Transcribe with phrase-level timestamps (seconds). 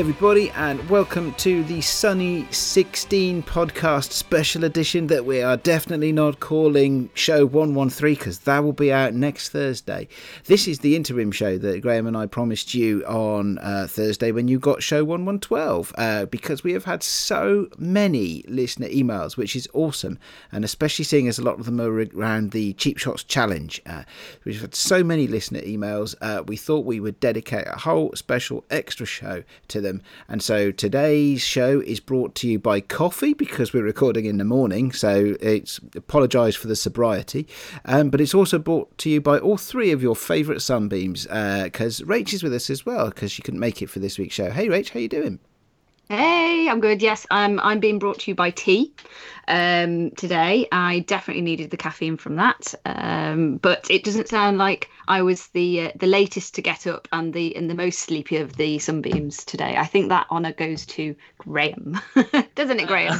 [0.00, 6.40] Everybody, and welcome to the Sunny 16 podcast special edition that we are definitely not
[6.40, 10.08] calling Show 113 because that will be out next Thursday.
[10.46, 14.48] This is the interim show that Graham and I promised you on uh, Thursday when
[14.48, 19.68] you got Show 1112 uh, because we have had so many listener emails, which is
[19.74, 20.18] awesome,
[20.50, 23.82] and especially seeing as a lot of them are around the Cheap Shots Challenge.
[23.84, 24.04] Uh,
[24.46, 28.64] we've had so many listener emails, uh, we thought we would dedicate a whole special
[28.70, 30.02] extra show to them.
[30.28, 34.44] And so today's show is brought to you by coffee because we're recording in the
[34.44, 34.92] morning.
[34.92, 37.48] So it's apologise for the sobriety,
[37.84, 42.00] um, but it's also brought to you by all three of your favourite sunbeams because
[42.00, 44.34] uh, Rach is with us as well because she couldn't make it for this week's
[44.34, 44.50] show.
[44.50, 45.40] Hey, Rach, how you doing?
[46.10, 47.02] Hey, I'm good.
[47.02, 47.60] Yes, I'm.
[47.60, 48.92] I'm being brought to you by tea
[49.46, 50.66] um, today.
[50.72, 55.46] I definitely needed the caffeine from that, um, but it doesn't sound like I was
[55.48, 58.80] the uh, the latest to get up and the and the most sleepy of the
[58.80, 59.76] sunbeams today.
[59.76, 61.98] I think that honour goes to Graham,
[62.54, 63.18] doesn't it, Graham?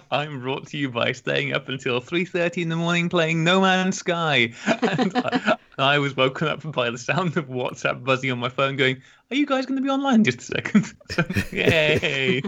[0.10, 3.60] I'm brought to you by staying up until three thirty in the morning playing No
[3.60, 4.54] Man's Sky.
[4.66, 8.76] And I, I was woken up by the sound of WhatsApp buzzing on my phone,
[8.76, 10.94] going, "Are you guys going to be online just a second?
[11.52, 12.42] Yay!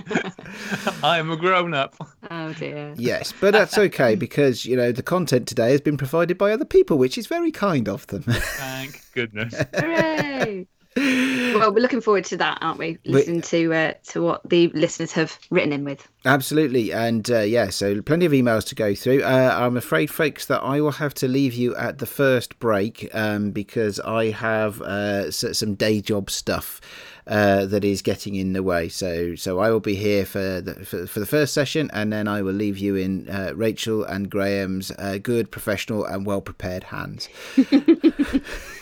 [1.02, 1.94] I'm a grown up.
[2.30, 2.94] Oh dear.
[2.96, 6.64] Yes, but that's okay because you know the content today has been provided by other
[6.64, 8.22] people, which is very kind of them.
[8.22, 9.54] Thank goodness.
[9.74, 10.66] Hooray!
[10.96, 12.98] Well, we're looking forward to that, aren't we?
[13.04, 16.08] Listening to uh, to what the listeners have written in with.
[16.24, 19.22] Absolutely, and uh, yeah, so plenty of emails to go through.
[19.22, 23.10] Uh, I'm afraid, folks, that I will have to leave you at the first break
[23.12, 26.80] um, because I have uh, some day job stuff.
[27.28, 28.88] Uh, that is getting in the way.
[28.88, 32.28] So, so I will be here for the for, for the first session, and then
[32.28, 36.84] I will leave you in uh, Rachel and Graham's uh, good, professional, and well prepared
[36.84, 37.28] hands.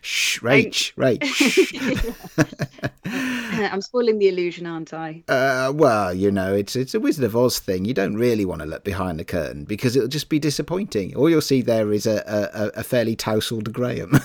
[0.00, 2.88] shh, Rach, Rach.
[3.04, 5.22] I'm spoiling the illusion, aren't I?
[5.28, 7.84] Uh, well, you know, it's it's a Wizard of Oz thing.
[7.84, 11.16] You don't really want to look behind the curtain because it'll just be disappointing.
[11.16, 12.22] All you'll see there is a
[12.54, 14.12] a, a fairly tousled Graham,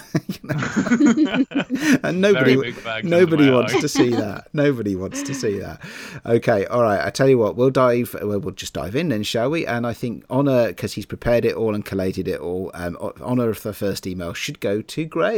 [2.03, 2.73] and nobody
[3.03, 4.47] nobody wants to see that.
[4.53, 5.81] Nobody wants to see that.
[6.25, 7.03] Okay, all right.
[7.05, 8.15] I tell you what, we'll dive.
[8.21, 9.65] Well, we'll just dive in then, shall we?
[9.65, 12.71] And I think honour because he's prepared it all and collated it all.
[12.73, 15.32] Um, honour of the first email should go to Graham.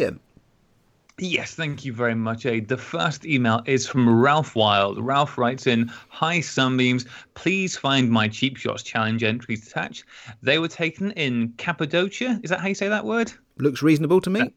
[1.17, 2.67] Yes, thank you very much, Aid.
[2.67, 4.97] The first email is from Ralph Wyld.
[4.99, 7.05] Ralph writes in Hi, Sunbeams.
[7.35, 10.03] Please find my Cheap Shots Challenge entries attached.
[10.41, 12.41] They were taken in Cappadocia.
[12.43, 13.31] Is that how you say that word?
[13.57, 14.41] Looks reasonable to me.
[14.41, 14.49] Uh,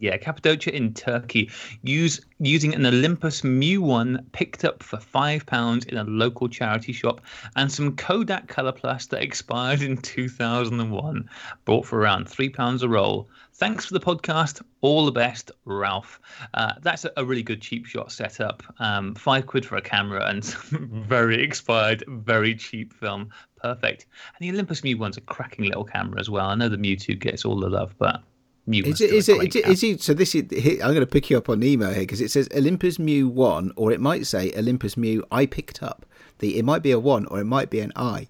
[0.00, 1.50] yeah, Cappadocia in Turkey,
[1.82, 7.20] use, using an Olympus Mu 1 picked up for £5 in a local charity shop,
[7.56, 11.28] and some Kodak Color Plus that expired in 2001,
[11.66, 13.28] bought for around £3 a roll.
[13.60, 14.62] Thanks for the podcast.
[14.80, 16.18] All the best, Ralph.
[16.54, 18.62] Uh, that's a, a, really good cheap shot setup.
[18.78, 20.42] Um, five quid for a camera and
[21.06, 23.28] very expired, very cheap film.
[23.62, 24.06] Perfect.
[24.34, 26.46] And the Olympus Mu 1's a cracking little camera as well.
[26.46, 28.22] I know the 2 gets all the love, but
[28.66, 30.44] Mu is it, is it, is it, so this is
[30.80, 33.28] I'm going to pick you up on the email here because it says Olympus Mu
[33.28, 36.06] 1 or it might say Olympus Mu I picked up.
[36.38, 38.28] The it might be a 1 or it might be an I.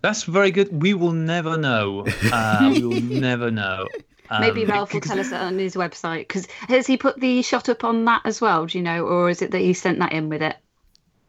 [0.00, 0.82] That's very good.
[0.82, 2.06] We will never know.
[2.32, 3.86] Uh, we will never know.
[4.30, 7.68] Um, Maybe Ralph will tell us on his website because has he put the shot
[7.68, 8.66] up on that as well?
[8.66, 10.56] Do you know, or is it that he sent that in with it?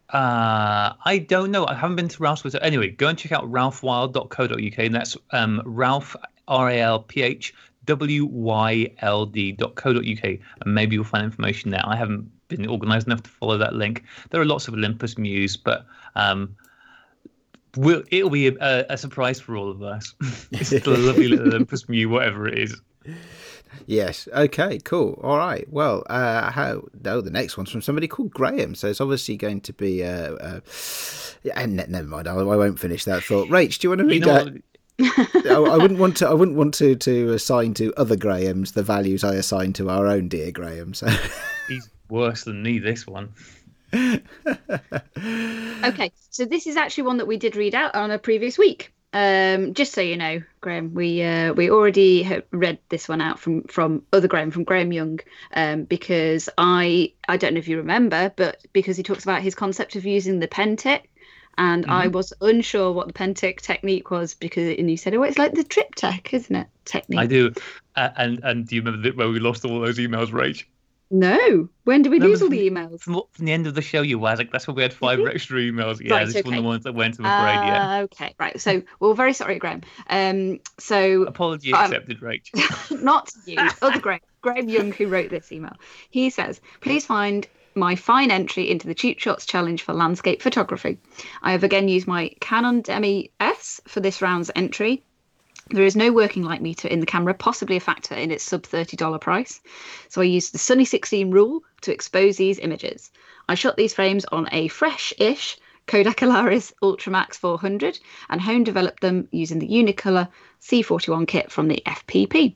[0.10, 1.66] Uh, I don't know.
[1.66, 2.60] I haven't been to Ralph's website.
[2.62, 6.16] Anyway, go and check out ralphwyld.co.uk, and that's um, Ralph
[6.48, 7.54] R A L P H
[7.86, 11.82] W Y L D.co.uk, and maybe you'll find information there.
[11.84, 14.04] I haven't been organised enough to follow that link.
[14.30, 15.86] There are lots of Olympus Muse, but
[16.16, 16.56] um,
[17.78, 20.16] We'll, it'll be a, a, surprise for all of us.
[20.52, 22.82] it's a lovely little Olympus Mu, whatever it is.
[23.86, 24.28] Yes.
[24.34, 24.80] Okay.
[24.80, 25.20] Cool.
[25.24, 25.68] All right.
[25.70, 26.84] Well, uh, how?
[27.04, 28.76] No, the next one's from somebody called Graham.
[28.76, 30.04] So it's obviously going to be.
[30.04, 30.60] Uh, uh,
[31.44, 32.28] yeah, never mind.
[32.28, 33.50] I, I won't finish that thought.
[33.50, 34.62] Rach, do you want to read you know, that?
[34.98, 36.28] I wouldn't want to.
[36.28, 40.08] I wouldn't want to to assign to other Grahams the values I assign to our
[40.08, 40.94] own dear Graham.
[40.94, 41.08] So
[41.68, 42.80] he's worse than me.
[42.80, 43.34] This one.
[45.84, 48.92] okay, so this is actually one that we did read out on a previous week.
[49.14, 53.64] Um, just so you know, Graham, we uh, we already read this one out from
[53.64, 55.22] from other Graham, from Graham Young,
[55.54, 59.56] um, because I I don't know if you remember, but because he talks about his
[59.56, 61.04] concept of using the Pentic,
[61.58, 61.92] and mm-hmm.
[61.94, 65.54] I was unsure what the Pentic technique was because and you said, oh, it's like
[65.54, 66.68] the triptych, isn't it?
[66.84, 67.20] Technique.
[67.22, 67.54] I do,
[67.96, 70.66] uh, and and do you remember where we lost all those emails, Rach?
[71.16, 71.70] No.
[71.86, 73.00] When did we lose all the emails?
[73.00, 75.18] From, from, the end of the show, you was like that's when we had five
[75.26, 76.02] extra emails.
[76.02, 76.44] Yeah, right, this okay.
[76.44, 77.18] one of the ones that went.
[77.20, 77.58] I'm afraid.
[77.58, 78.00] Uh, yeah.
[78.04, 78.36] Okay.
[78.38, 78.60] Right.
[78.60, 79.82] So, well, very sorry, Graham.
[80.10, 80.60] Um.
[80.78, 81.22] So.
[81.24, 82.52] Apology um, accepted, Rach.
[83.02, 83.58] not you.
[83.82, 84.20] Other Graham.
[84.42, 85.78] Graham Young, who wrote this email.
[86.10, 90.98] He says, "Please find my fine entry into the Cheap Shots Challenge for landscape photography.
[91.42, 95.05] I have again used my Canon Demi S for this round's entry.
[95.72, 98.64] There is no working light meter in the camera, possibly a factor in its sub
[98.64, 99.62] $30 price.
[100.10, 103.10] So I used the Sunny 16 rule to expose these images.
[103.50, 105.58] I shot these frames on a fresh ish
[105.88, 110.28] Kodak Alaris Ultramax 400 and home developed them using the Unicolor
[110.62, 112.46] C41 kit from the FPP.
[112.46, 112.56] It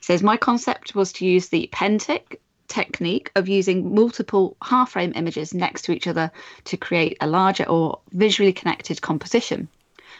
[0.00, 5.52] says my concept was to use the Pentic technique of using multiple half frame images
[5.52, 6.30] next to each other
[6.64, 9.68] to create a larger or visually connected composition.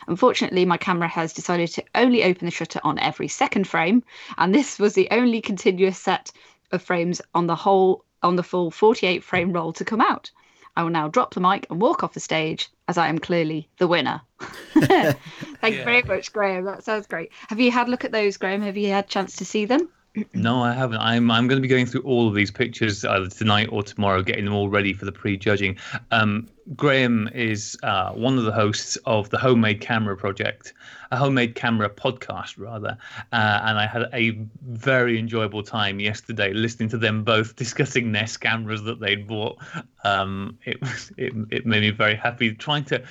[0.08, 4.02] Unfortunately, my camera has decided to only open the shutter on every second frame,
[4.38, 6.32] and this was the only continuous set
[6.72, 10.30] of frames on the whole on the full 48 frame roll to come out.
[10.76, 13.68] I will now drop the mic and walk off the stage as I am clearly
[13.78, 14.22] the winner.
[14.74, 16.64] Thank you very much, Graham.
[16.64, 17.30] That sounds great.
[17.48, 18.62] Have you had a look at those, Graham?
[18.62, 19.88] Have you had a chance to see them?
[20.34, 21.00] No, I haven't.
[21.00, 24.22] I'm I'm going to be going through all of these pictures either tonight or tomorrow,
[24.22, 25.76] getting them all ready for the prejudging.
[26.10, 30.74] Um, Graham is uh, one of the hosts of the Homemade Camera Project,
[31.10, 32.96] a homemade camera podcast rather,
[33.32, 38.26] uh, and I had a very enjoyable time yesterday listening to them both discussing their
[38.26, 39.58] cameras that they'd bought.
[40.04, 43.02] Um, it was it, it made me very happy trying to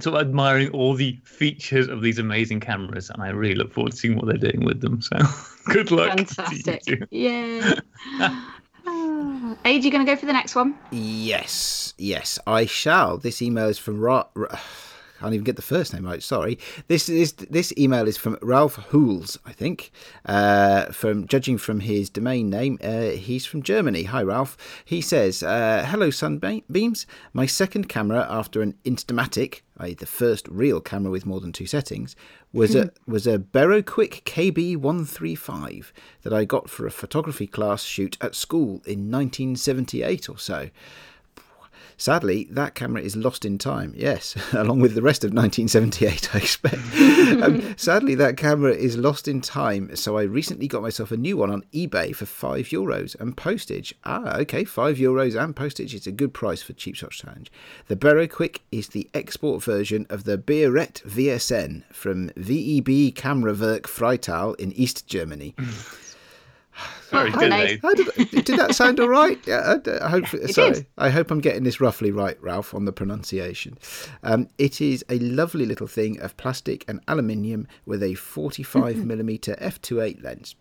[0.00, 3.92] sort of admiring all the features of these amazing cameras, and I really look forward
[3.92, 5.00] to seeing what they're doing with them.
[5.00, 5.16] So
[5.66, 6.16] good luck.
[6.16, 7.08] to you Fantastic.
[7.10, 7.74] Yeah.
[9.64, 10.76] Age, you going to go for the next one?
[10.90, 13.18] Yes, yes, I shall.
[13.18, 14.24] This email is from Ra.
[14.34, 14.48] Ra-
[15.18, 16.22] I can't even get the first name right.
[16.22, 16.60] Sorry.
[16.86, 19.90] This is this email is from Ralph Hools, I think.
[20.24, 24.04] Uh, from judging from his domain name, uh, he's from Germany.
[24.04, 24.56] Hi, Ralph.
[24.84, 27.04] He says, uh, "Hello, Sunbeams.
[27.32, 31.66] My second camera after an Instamatic, i.e., the first real camera with more than two
[31.66, 32.14] settings,
[32.52, 33.12] was a hmm.
[33.12, 33.38] was a
[33.82, 35.92] Quick KB135
[36.22, 40.70] that I got for a photography class shoot at school in 1978 or so."
[42.00, 43.92] Sadly, that camera is lost in time.
[43.96, 46.76] Yes, along with the rest of 1978, I expect.
[47.42, 49.94] um, sadly, that camera is lost in time.
[49.96, 53.96] So I recently got myself a new one on eBay for five euros and postage.
[54.04, 55.92] Ah, okay, five euros and postage.
[55.92, 57.50] It's a good price for Cheap Shot Challenge.
[57.88, 64.54] The Bero Quick is the export version of the Beirette VSN from VEB Kamerawerk Freital
[64.60, 65.56] in East Germany.
[67.10, 67.78] Very Oh, good, nice.
[67.82, 68.06] How did,
[68.44, 69.38] did that sound all right?
[69.46, 70.26] Yeah, I, I hope.
[70.50, 70.86] sorry, did.
[70.98, 73.78] I hope I'm getting this roughly right, Ralph, on the pronunciation.
[74.22, 79.56] Um, it is a lovely little thing of plastic and aluminium with a 45 millimeter
[79.60, 80.54] f2.8 lens.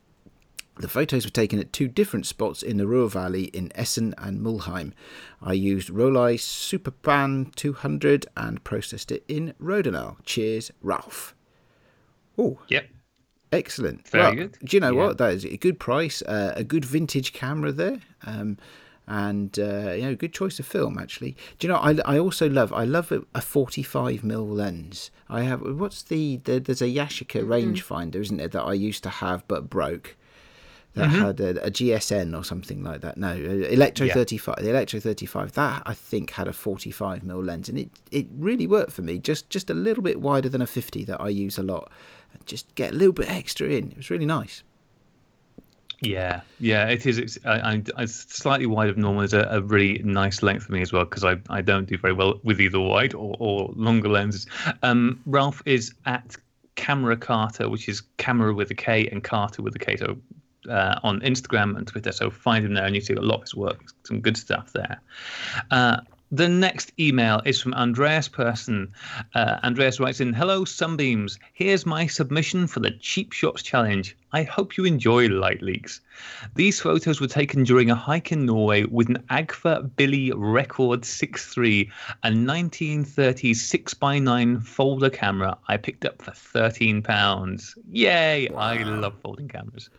[0.80, 4.40] The photos were taken at two different spots in the Ruhr Valley in Essen and
[4.40, 4.94] Mulheim.
[5.42, 10.18] I used Rollei Superpan 200 and processed it in Rodinal.
[10.24, 11.36] Cheers, Ralph.
[12.38, 12.90] Oh, Yep.
[13.52, 14.08] Excellent.
[14.08, 14.58] Very Well, good.
[14.64, 15.06] Do you know Yeah.
[15.06, 15.18] what?
[15.18, 18.58] That is a good price, uh, a good vintage camera there, um,
[19.08, 21.36] and uh, you know, good choice of film actually.
[21.60, 21.80] Do you know?
[21.80, 25.12] I, I also love I love a, a 45 mm lens.
[25.30, 29.10] I have what's the, the there's a Yashica rangefinder, isn't there, that I used to
[29.10, 30.18] have but broke.
[30.94, 31.22] That Mm-hmm.
[31.22, 33.18] had a, a GSN or something like that.
[33.18, 34.14] No, uh, Electro Yeah.
[34.16, 34.56] 35.
[34.64, 35.52] The Electro 35.
[35.52, 39.20] That I think had a 45 mm lens, and it, it really worked for me.
[39.20, 41.92] Just just a little bit wider than a 50 that I use a lot.
[42.34, 43.92] And just get a little bit extra in.
[43.92, 44.64] It was really nice.
[46.02, 47.18] Yeah, yeah, it is.
[47.18, 50.82] It's, I, I slightly wide of normal is a, a really nice length for me
[50.82, 54.10] as well because I, I don't do very well with either wide or, or longer
[54.10, 54.46] lenses.
[54.84, 56.36] Um, Ralph is at
[56.76, 59.98] Kamera Karter, which is camera with a K and Carter with a K.
[59.98, 60.18] So
[60.70, 62.12] uh, on Instagram and Twitter.
[62.12, 63.84] So find him there and you see a lot of his work.
[64.04, 65.02] Some good stuff there.
[65.72, 68.92] Uh, the next email is from Andreas Person.
[69.34, 71.40] Uh, Andreas writes in Hello, Sunbeams.
[71.54, 74.16] Here's my submission for the Cheap Shots Challenge.
[74.34, 76.02] I hope you enjoy Light Leaks.
[76.56, 81.90] These photos were taken during a hike in Norway with an Agfa Billy Record 6.3,
[82.24, 87.78] a 1930s 6x9 folder camera I picked up for £13.
[87.92, 88.50] Yay!
[88.50, 89.90] I love folding cameras.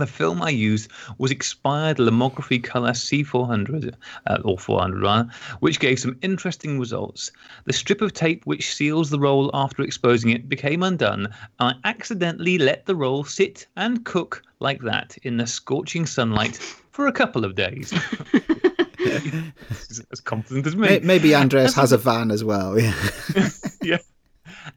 [0.00, 3.94] The film I used was expired Lomography Color C400,
[4.26, 5.30] uh, or 400 rather,
[5.60, 7.30] which gave some interesting results.
[7.66, 11.28] The strip of tape which seals the roll after exposing it became undone,
[11.58, 16.56] and I accidentally let the roll sit and cook like that in the scorching sunlight
[16.56, 17.92] for a couple of days.
[20.10, 21.00] as confident as me.
[21.00, 22.78] Maybe Andreas has a van as well.
[22.78, 22.94] Yeah.
[23.82, 23.98] yeah.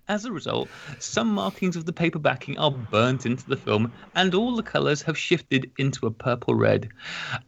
[0.08, 0.70] As a result,
[1.00, 5.02] some markings of the paper backing are burnt into the film, and all the colours
[5.04, 6.90] have shifted into a purple red.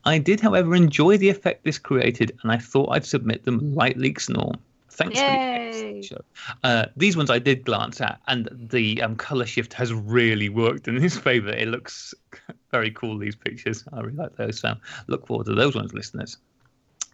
[0.05, 3.97] I did, however, enjoy the effect this created, and I thought I'd submit them light
[3.97, 4.55] leaks all.
[4.89, 5.67] Thanks for the Yay.
[5.67, 6.21] excellent show.
[6.63, 10.87] Uh, these ones I did glance at, and the um, colour shift has really worked
[10.87, 11.49] in his favour.
[11.51, 12.13] It looks
[12.71, 13.83] very cool, these pictures.
[13.91, 14.59] I really like those.
[14.61, 14.73] So
[15.07, 16.37] look forward to those ones, listeners.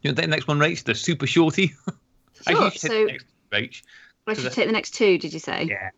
[0.03, 0.83] You take the next one, Rach?
[0.83, 1.73] The super shorty.
[2.47, 3.81] Sure, Actually, you should take so- next, Rach.
[4.27, 5.65] I should take the next two, did you say?
[5.69, 5.89] Yeah.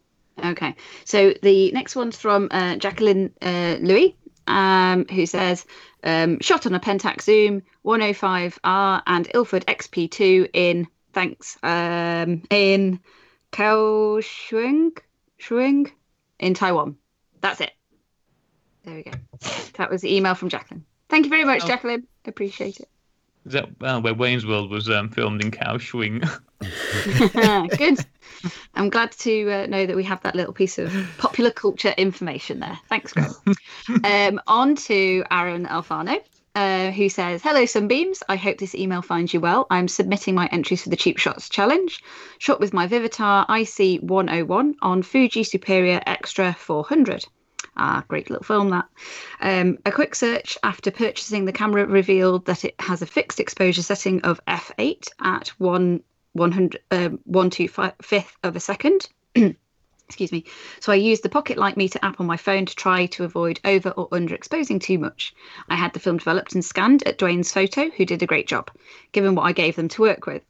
[0.51, 0.75] Okay.
[1.05, 4.15] So the next one's from uh, Jacqueline uh, Louis,
[4.47, 5.65] um, who says,
[6.03, 12.99] um, shot on a Pentax Zoom 105R and Ilford XP2 in, thanks, um, in
[13.51, 14.97] Kaohsiung,
[15.39, 15.91] Shuing
[16.39, 16.95] in Taiwan.
[17.41, 17.71] That's it.
[18.83, 19.11] There we go.
[19.75, 20.85] That was the email from Jacqueline.
[21.09, 21.67] Thank you very much, Oh.
[21.67, 22.07] Jacqueline.
[22.25, 22.89] Appreciate it.
[23.45, 26.23] Is that uh, where Wayne's World was um, filmed in Kaohsiung?
[27.77, 27.99] Good.
[28.75, 32.59] I'm glad to uh, know that we have that little piece of popular culture information
[32.59, 32.79] there.
[32.87, 33.31] Thanks, Greg.
[34.03, 36.21] um, on to Aaron Alfano,
[36.55, 38.23] uh, who says, Hello, Sunbeams.
[38.29, 39.67] I hope this email finds you well.
[39.69, 42.01] I'm submitting my entries for the Cheap Shots Challenge.
[42.37, 47.25] Shot with my Vivitar IC 101 on Fuji Superia Extra 400.
[47.75, 48.85] Ah, great little film that.
[49.41, 53.81] Um, a quick search after purchasing the camera revealed that it has a fixed exposure
[53.81, 56.03] setting of f8 at one
[56.33, 59.07] one hundred um, one two fi- fifth of a second.
[60.07, 60.43] Excuse me.
[60.79, 63.59] So I used the Pocket Light Meter app on my phone to try to avoid
[63.65, 65.33] over or underexposing too much.
[65.69, 68.69] I had the film developed and scanned at Dwayne's Photo, who did a great job,
[69.11, 70.43] given what I gave them to work with.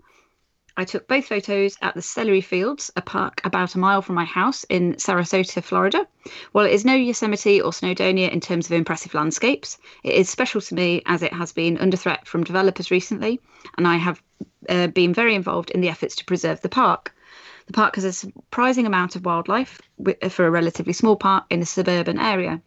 [0.75, 4.25] I took both photos at the Celery Fields, a park about a mile from my
[4.25, 6.07] house in Sarasota, Florida.
[6.51, 10.61] While it is no Yosemite or Snowdonia in terms of impressive landscapes, it is special
[10.61, 13.39] to me as it has been under threat from developers recently,
[13.77, 14.23] and I have
[14.67, 17.13] uh, been very involved in the efforts to preserve the park.
[17.67, 19.79] The park has a surprising amount of wildlife
[20.29, 22.61] for a relatively small park in a suburban area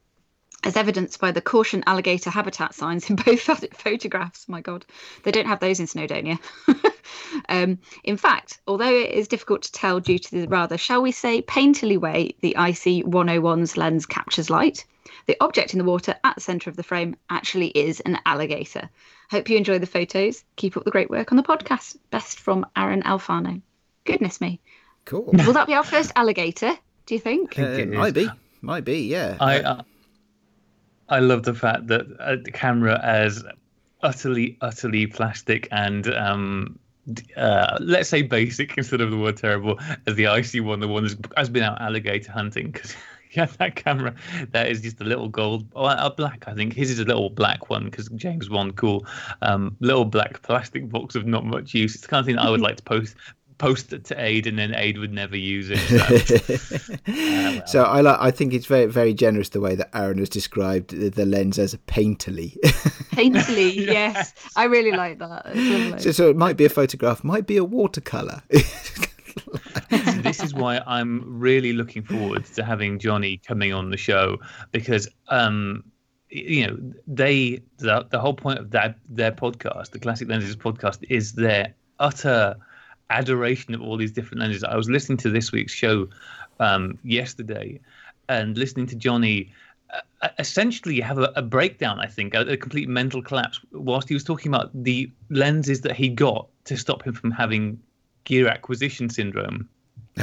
[0.65, 4.49] as evidenced by the caution alligator habitat signs in both photographs.
[4.49, 4.85] My God,
[5.23, 6.39] they don't have those in Snowdonia.
[7.49, 11.13] um, in fact, although it is difficult to tell due to the rather, shall we
[11.13, 14.85] say, painterly way the IC 101's lens captures light,
[15.27, 18.89] the object in the water at the centre of the frame actually is an alligator.
[19.31, 20.45] Hope you enjoy the photos.
[20.57, 21.97] Keep up the great work on the podcast.
[22.11, 23.61] Best from Aaron Alfano.
[24.05, 24.61] Goodness me.
[25.05, 25.25] Cool.
[25.33, 26.73] Will that be our first alligator,
[27.07, 27.59] do you think?
[27.59, 28.29] Uh, might be.
[28.63, 29.37] Might be, yeah.
[29.41, 29.83] I uh,
[31.09, 33.45] I love the fact that uh, the camera as
[34.03, 36.79] utterly utterly plastic and um
[37.37, 41.05] uh, let's say basic instead of the word terrible as the icy one the one
[41.05, 42.71] that's has been out alligator hunting.
[42.71, 42.95] Because
[43.33, 44.15] yeah that camera
[44.51, 46.75] that is just a little gold or a black i think.
[46.75, 49.07] His is a little black one because james bond cool
[49.43, 51.95] um little black plastic box of not much use.
[51.95, 53.15] It's the kind of thing i would like to post
[53.59, 56.97] post it to aid and then aid would never use it so.
[57.09, 57.67] well.
[57.67, 58.19] so I like.
[58.21, 61.59] I think it's very, very generous the way that Aaron has described the, the lens
[61.59, 62.59] as painterly.
[63.17, 64.35] Painterly, yes.
[64.57, 65.97] I really like that.
[66.01, 68.43] So, so it might be a photograph, might be a watercolor.
[69.91, 74.39] This is why I'm really looking forward to having Johnny coming on the show
[74.73, 75.85] because um
[76.31, 80.99] you know they the, the whole point of that their podcast the classic lenses podcast
[81.09, 82.57] is their utter
[83.11, 86.09] adoration of all these different lenses i was listening to this week's show
[86.61, 87.79] um yesterday
[88.29, 89.53] and listening to johnny
[90.23, 94.15] uh, essentially have a, a breakdown i think a, a complete mental collapse whilst he
[94.15, 97.79] was talking about the lenses that he got to stop him from having
[98.25, 99.69] gear acquisition syndrome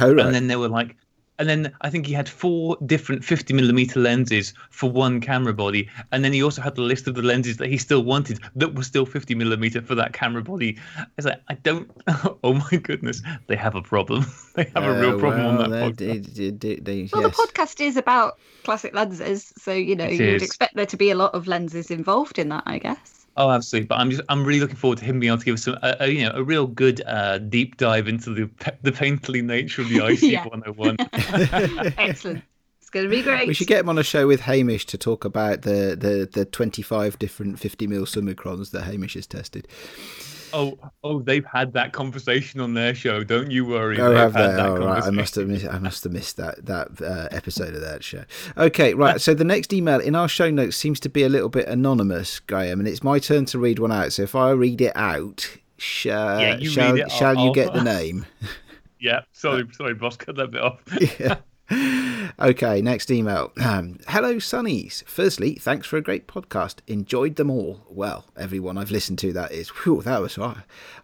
[0.00, 0.26] oh, right.
[0.26, 0.96] and then they were like
[1.38, 5.88] and then i think he had four different 50 millimeter lenses for one camera body
[6.12, 8.74] and then he also had the list of the lenses that he still wanted that
[8.74, 10.76] were still 50 millimeter for that camera body
[11.18, 11.90] it's like i don't
[12.44, 14.24] oh my goodness they have a problem
[14.54, 16.34] they have a real Uh, problem on that they- podcast.
[16.34, 17.36] they- they- they- Well, yes.
[17.36, 20.42] the podcast is about classic lenses, so you know It you would is.
[20.42, 23.23] expect there to be a lot of lenses involved in that, I guess.
[23.36, 25.54] Oh absolutely but i'm just i'm really looking forward to him being able to give
[25.54, 28.48] us some a, a, you know a real good uh deep dive into the
[28.82, 30.96] the painterly nature of the IC 101.
[31.98, 32.42] Excellent.
[32.80, 33.48] It's going to be great.
[33.48, 36.44] We should get him on a show with Hamish to talk about the, the, the
[36.44, 39.66] 25 different 50 mil summicrons that Hamish has tested.
[40.54, 44.40] Oh oh they've had that conversation on their show don't you worry Oh, had they?
[44.40, 45.02] that Oh, right.
[45.02, 45.66] I must have missed.
[45.66, 48.24] I must have missed that that uh, episode of that show.
[48.56, 49.20] Okay, right.
[49.20, 52.38] So the next email in our show notes seems to be a little bit anonymous,
[52.40, 54.12] Graham, and it's my turn to read one out.
[54.12, 57.46] So if I read it out, sh- uh, Yeah, you shall read it, shall I'll-
[57.46, 58.26] you get I'll- the name?
[59.00, 60.80] Yeah, sorry, sorry, boss, cut that bit off.
[61.20, 61.36] Yeah.
[62.40, 63.52] Okay, next email.
[63.62, 65.04] Um, hello, Sunnies.
[65.04, 66.76] Firstly, thanks for a great podcast.
[66.88, 67.80] Enjoyed them all.
[67.88, 69.68] Well, everyone I've listened to, that is.
[69.68, 70.36] Whew, that was.
[70.36, 70.56] I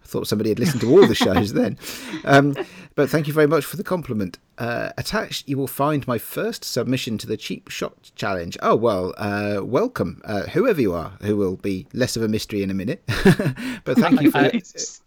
[0.03, 1.77] thought somebody had listened to all the shows then.
[2.25, 2.55] Um,
[2.95, 4.39] but thank you very much for the compliment.
[4.57, 8.57] Uh, attached, you will find my first submission to the Cheap Shot Challenge.
[8.61, 12.61] Oh, well, uh, welcome, uh, whoever you are, who will be less of a mystery
[12.61, 13.03] in a minute.
[13.85, 14.39] but thank you for.
[14.39, 15.01] Uh, it's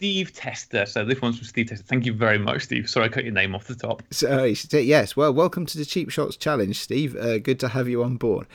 [0.00, 0.86] Steve Tester.
[0.86, 1.84] So this one's from Steve Tester.
[1.84, 2.88] Thank you very much, Steve.
[2.88, 4.02] Sorry, I cut your name off the top.
[4.10, 7.14] So yes, well, welcome to the Cheap Shots Challenge, Steve.
[7.16, 8.46] Uh, good to have you on board.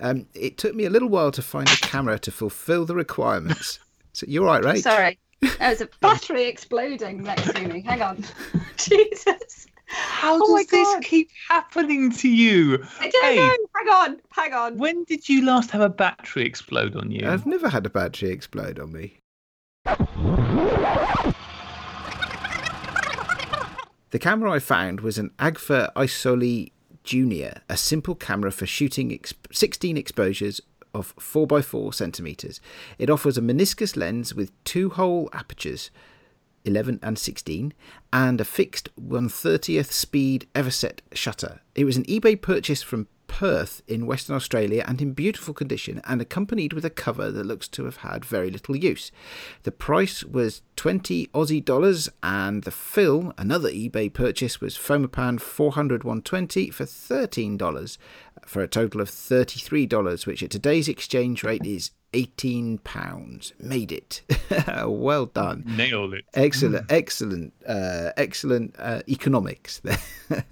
[0.00, 3.78] Um, it took me a little while to find a camera to fulfill the requirements.
[4.14, 4.82] So you're right, right?
[4.82, 5.18] Sorry.
[5.58, 7.80] There's a battery exploding next to me.
[7.80, 8.22] Hang on.
[8.76, 9.66] Jesus.
[9.86, 12.84] How Oh does this keep happening to you?
[13.00, 13.36] I don't Hey.
[13.36, 13.56] know.
[13.74, 14.20] Hang on.
[14.32, 14.76] Hang on.
[14.76, 17.26] When did you last have a battery explode on you?
[17.26, 19.16] I've never had a battery explode on me.
[24.12, 26.72] The camera I found was an Agfa Isoli
[27.02, 30.60] Junior, a simple camera for shooting ex- 16 exposures
[30.92, 32.60] of 4x4 centimeters.
[32.98, 35.90] It offers a meniscus lens with two hole apertures,
[36.66, 37.72] 11 and 16,
[38.12, 41.60] and a fixed 130th speed Everset shutter.
[41.74, 46.20] It was an eBay purchase from Perth in Western Australia and in beautiful condition and
[46.20, 49.10] accompanied with a cover that looks to have had very little use.
[49.62, 56.04] The price was 20 Aussie dollars and the fill, another eBay purchase, was Fomapan 400
[56.04, 57.96] 120 for $13
[58.46, 63.52] for a total of $33, which at today's exchange rate is 18 pounds.
[63.58, 64.22] Made it.
[64.86, 65.64] well done.
[65.66, 66.24] Nailed it.
[66.34, 69.98] Excellent, excellent, uh, excellent uh, economics there.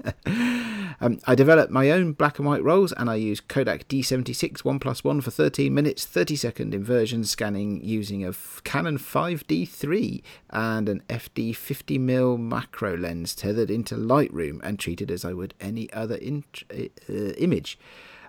[1.01, 4.79] um, I developed my own black and white rolls and I use Kodak D76 1
[4.79, 8.33] plus 1 for 13 minutes, 30 second inversion scanning using a
[8.65, 15.35] Canon 5D3 and an FD 50mm macro lens tethered into Lightroom and treated as I
[15.35, 17.79] would any other uh, image.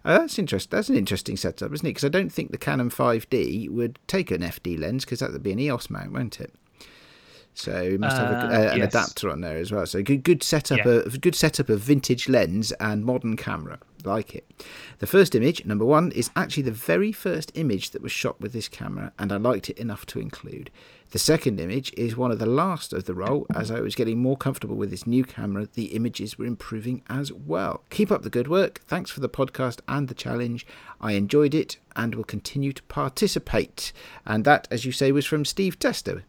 [0.03, 0.71] Uh, that's interest.
[0.71, 1.89] That's an interesting setup, isn't it?
[1.89, 5.43] Because I don't think the Canon 5D would take an FD lens because that would
[5.43, 6.53] be an EOS mount, won't it?
[7.53, 8.87] So you must have a, Uh, uh, an yes.
[8.95, 9.85] adapter on there as well.
[9.85, 11.01] So good, good setup, Yeah.
[11.05, 13.79] of good setup of vintage lens and modern camera.
[14.03, 14.49] Like it.
[14.97, 18.51] The first image, number one, is actually the very first image that was shot with
[18.51, 20.71] this camera, and I liked it enough to include.
[21.11, 23.45] The second image is one of the last of the roll.
[23.53, 27.31] As I was getting more comfortable with this new camera, the images were improving as
[27.31, 27.83] well.
[27.91, 28.81] Keep up the good work.
[28.87, 30.65] Thanks for the podcast and the challenge.
[30.99, 33.91] I enjoyed it and will continue to participate.
[34.25, 36.23] And that, as you say, was from Steve Tester.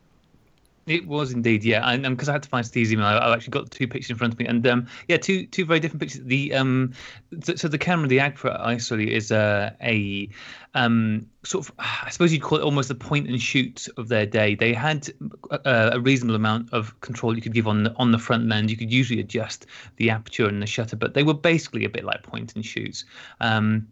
[0.87, 1.89] It was indeed, yeah.
[1.89, 4.17] And because I had to find Steve's email, I I actually got two pictures in
[4.17, 6.23] front of me, and um, yeah, two two very different pictures.
[6.25, 6.93] The um,
[7.41, 10.29] th- so the camera, the Agfa Isoli, is uh, a
[10.75, 14.27] um sort of, I suppose you'd call it almost the point and shoot of their
[14.27, 14.57] day.
[14.57, 15.09] They had
[15.53, 18.71] uh, a reasonable amount of control you could give on the on the front lens.
[18.71, 19.67] You could usually adjust
[19.99, 23.05] the aperture and the shutter, but they were basically a bit like point and shoots.
[23.41, 23.87] Um,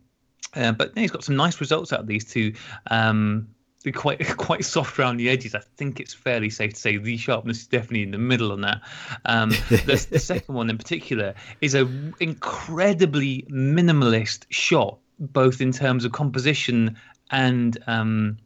[0.55, 2.53] uh, but yeah, he's got some nice results out of these two.
[2.91, 3.49] Um,
[3.95, 5.55] quite quite soft around the edges.
[5.55, 8.61] I think it's fairly safe to say the sharpness is definitely in the middle on
[8.61, 8.83] that.
[9.25, 11.89] Um, the, the second one in particular is a
[12.21, 16.97] incredibly minimalist shot, both in terms of composition
[17.31, 18.37] and um,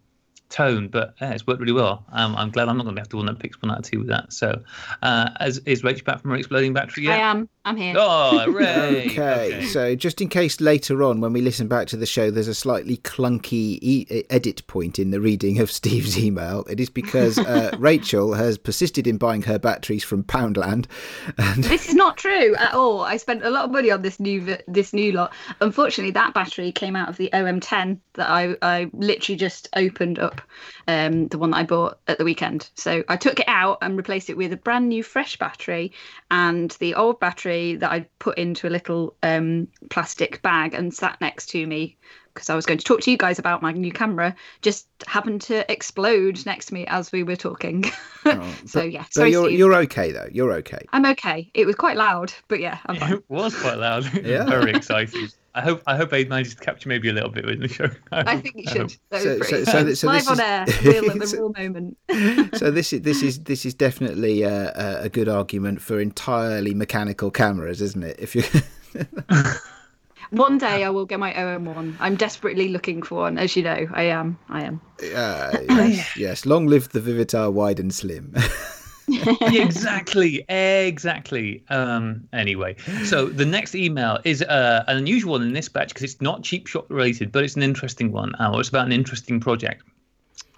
[0.50, 0.88] tone.
[0.88, 2.04] But yeah, it's worked really well.
[2.12, 3.84] Um, I'm glad I'm not going to have to one that picks one out of
[3.84, 4.32] two with that.
[4.32, 4.62] So,
[5.02, 7.08] uh, as is Rach back from her exploding battery?
[7.08, 7.30] I Yeah.
[7.32, 7.48] am.
[7.64, 7.94] I'm here.
[7.96, 9.06] Oh, hooray!
[9.06, 12.48] Okay, so just in case later on when we listen back to the show there's
[12.48, 17.38] a slightly clunky e- edit point in the reading of Steve's email, it is because
[17.38, 20.86] uh, Rachel has persisted in buying her batteries from Poundland.
[21.38, 23.00] And This is not true at all.
[23.00, 25.32] I spent a lot of money on this new this new lot.
[25.60, 30.42] Unfortunately, that battery came out of the OM10 that I I literally just opened up,
[30.86, 32.68] um, the one that I bought at the weekend.
[32.74, 35.92] So I took it out and replaced it with a brand new fresh battery,
[36.30, 41.20] and the old battery that I put into a little um, plastic bag and sat
[41.20, 41.96] next to me
[42.34, 44.34] because I was going to talk to you guys about my new camera.
[44.62, 47.84] Just happened to explode next to me as we were talking.
[48.26, 49.58] Oh, so but- yeah, but sorry, you're Steve.
[49.58, 50.26] you're okay though.
[50.32, 50.78] You're okay.
[50.94, 51.50] I'm okay.
[51.52, 53.12] It was quite loud, but yeah, I'm fine.
[53.12, 54.10] It was quite loud.
[54.24, 54.46] Yeah.
[54.46, 55.34] Very excited.
[55.54, 57.90] I hope I hope I managed to capture maybe a little bit in the show.
[58.12, 58.96] I think you should.
[59.10, 61.98] That So- was so- so so live on is- air, real at the real moment.
[62.56, 66.72] so this is this is this is definitely a, a, a good argument for entirely
[66.72, 68.16] mechanical cameras, isn't it?
[68.18, 68.42] If you
[70.34, 71.96] One day I will get my OM1.
[72.00, 73.86] I'm desperately looking for one, as you know.
[73.92, 74.36] I am.
[74.48, 74.80] I am.
[75.14, 78.34] uh, yes, yes, long live the Vivitar wide and slim.
[79.08, 81.62] exactly, exactly.
[81.68, 86.02] Um, anyway, so the next email is uh, an unusual one in this batch because
[86.02, 88.34] it's not cheap shot related, but it's an interesting one.
[88.36, 89.84] Uh, it's about an interesting project.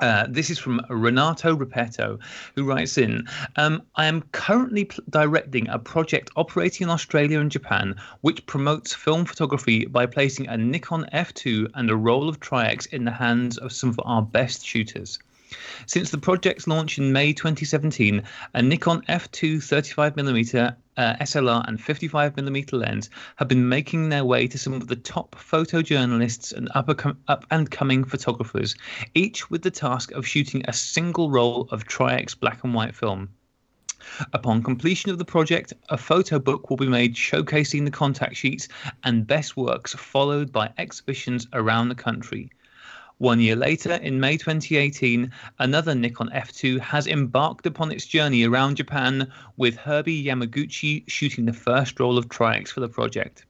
[0.00, 2.18] Uh, this is from Renato Repetto,
[2.54, 7.50] who writes in um, I am currently pl- directing a project operating in Australia and
[7.50, 12.86] Japan which promotes film photography by placing a Nikon F2 and a roll of Tri-X
[12.86, 15.18] in the hands of some of our best shooters.
[15.86, 18.22] Since the project's launch in May 2017,
[18.54, 24.58] a Nikon f2 35mm uh, SLR and 55mm lens have been making their way to
[24.58, 28.74] some of the top photojournalists and up, and coming photographers,
[29.14, 33.28] each with the task of shooting a single roll of Tri-X black and white film.
[34.32, 38.68] Upon completion of the project, a photo book will be made showcasing the contact sheets
[39.04, 42.50] and best works, followed by exhibitions around the country.
[43.18, 48.76] One year later, in May 2018, another Nikon F2 has embarked upon its journey around
[48.76, 53.46] Japan, with Herbie Yamaguchi shooting the first roll of Tri-X for the project.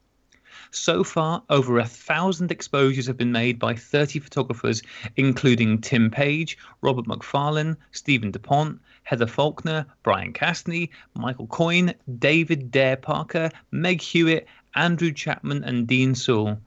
[0.70, 4.82] So far, over a thousand exposures have been made by 30 photographers,
[5.16, 12.96] including Tim Page, Robert McFarlane, Stephen DuPont, Heather Faulkner, Brian Castney, Michael Coyne, David Dare
[12.96, 16.60] Parker, Meg Hewitt, Andrew Chapman, and Dean Sewell.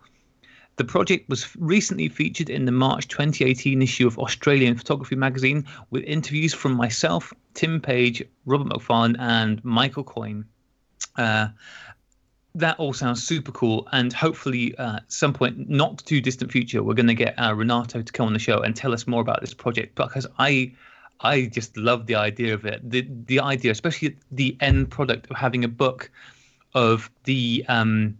[0.79, 6.05] The project was recently featured in the March 2018 issue of Australian Photography magazine with
[6.05, 10.45] interviews from myself, Tim Page, Robert McFarlane, and Michael Coyne.
[11.17, 11.49] Uh,
[12.55, 16.81] that all sounds super cool, and hopefully, uh, at some point, not too distant future,
[16.81, 19.19] we're going to get uh, Renato to come on the show and tell us more
[19.19, 20.71] about this project because I,
[21.19, 22.89] I just love the idea of it.
[22.89, 26.09] The the idea, especially the end product of having a book
[26.73, 28.17] of the um,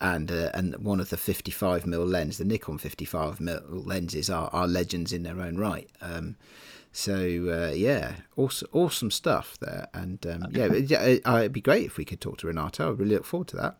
[0.00, 4.50] and uh, and one of the 55 mm lens, the Nikon 55 mm lenses are,
[4.52, 5.88] are legends in their own right.
[6.00, 6.36] Um,
[6.96, 11.98] so uh, yeah, awesome, awesome stuff there, and um, yeah, it, would be great if
[11.98, 12.88] we could talk to Renato.
[12.88, 13.76] I really look forward to that.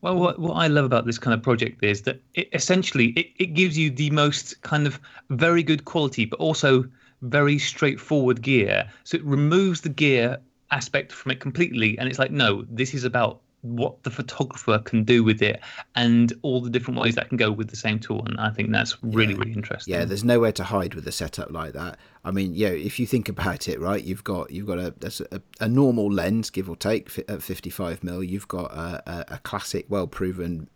[0.00, 3.26] Well, what, what I love about this kind of project is that it essentially it,
[3.38, 6.84] it gives you the most kind of very good quality, but also
[7.22, 8.88] very straightforward gear.
[9.02, 10.38] So it removes the gear
[10.70, 15.04] aspect from it completely, and it's like, no, this is about what the photographer can
[15.04, 15.60] do with it
[15.94, 18.70] and all the different ways that can go with the same tool and i think
[18.70, 19.38] that's really yeah.
[19.38, 19.92] really interesting.
[19.92, 21.98] Yeah there's nowhere to hide with a setup like that.
[22.24, 24.94] I mean yeah if you think about it right you've got you've got a
[25.30, 29.38] a, a normal lens give or take at 55 mil you've got a, a, a
[29.38, 30.68] classic well proven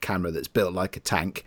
[0.00, 1.44] camera that's built like a tank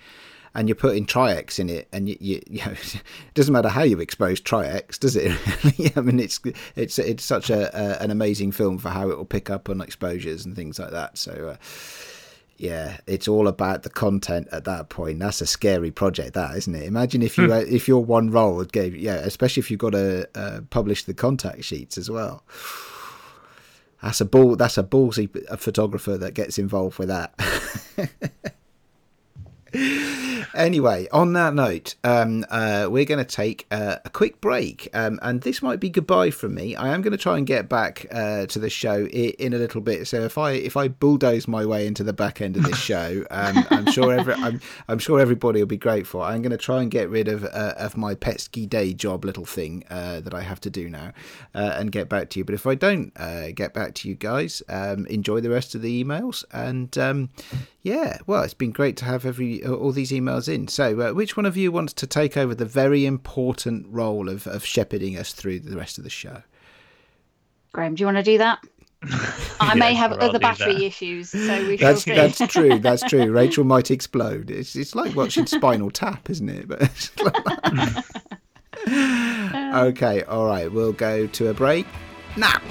[0.53, 3.01] and you're putting Tri-X in it, and you, you, you know, it
[3.33, 5.31] doesn't matter how you expose Tri-X, does it?
[5.97, 6.39] I mean, it's
[6.75, 9.81] it's it's such a, a, an amazing film for how it will pick up on
[9.81, 11.17] exposures and things like that.
[11.17, 11.55] So.
[11.55, 11.57] Uh,
[12.57, 15.17] yeah, it's all about the content at that point.
[15.17, 16.83] That's a scary project, that isn't it?
[16.83, 17.73] Imagine if you hmm.
[17.73, 21.63] if your one role gave yeah, especially if you've got to uh, publish the contact
[21.63, 22.43] sheets as well.
[24.03, 24.55] That's a ball.
[24.55, 27.33] That's a ballsy photographer that gets involved with that.
[29.73, 35.19] anyway, on that note, um, uh, we're going to take uh, a quick break, um,
[35.21, 36.75] and this might be goodbye from me.
[36.75, 39.57] I am going to try and get back uh, to the show in, in, a
[39.57, 40.07] little bit.
[40.07, 43.25] So if I if I bulldoze my way into the back end of this show,
[43.31, 46.21] um, I'm sure every, I'm, I'm sure everybody will be grateful.
[46.21, 49.45] I'm going to try and get rid of uh, of my pesky day job little
[49.45, 51.13] thing uh, that I have to do now,
[51.55, 52.45] uh, and get back to you.
[52.45, 53.13] But if I don't
[53.55, 57.29] get back to you guys, um, enjoy the rest of the emails and um,
[57.83, 60.67] yeah, well, it's been great to have every all these emails in.
[60.67, 64.45] So, uh, which one of you wants to take over the very important role of,
[64.45, 66.43] of shepherding us through the rest of the show?
[67.73, 68.59] Graham, do you want to do that?
[69.59, 70.83] I may have other battery that.
[70.83, 72.77] issues, so we that's, shall That's true.
[72.77, 73.31] That's true.
[73.31, 74.51] Rachel might explode.
[74.51, 76.67] It's it's like watching Spinal Tap, isn't it?
[76.67, 77.11] But
[79.75, 80.71] okay, all right.
[80.71, 81.87] We'll go to a break
[82.37, 82.61] now.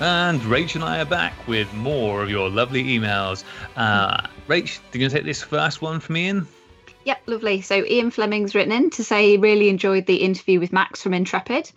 [0.00, 3.44] And Rach and I are back with more of your lovely emails.
[3.76, 6.48] Uh, Rach, are you going to take this first one from Ian?
[7.04, 7.60] Yep, lovely.
[7.60, 11.12] So Ian Fleming's written in to say he really enjoyed the interview with Max from
[11.12, 11.70] Intrepid.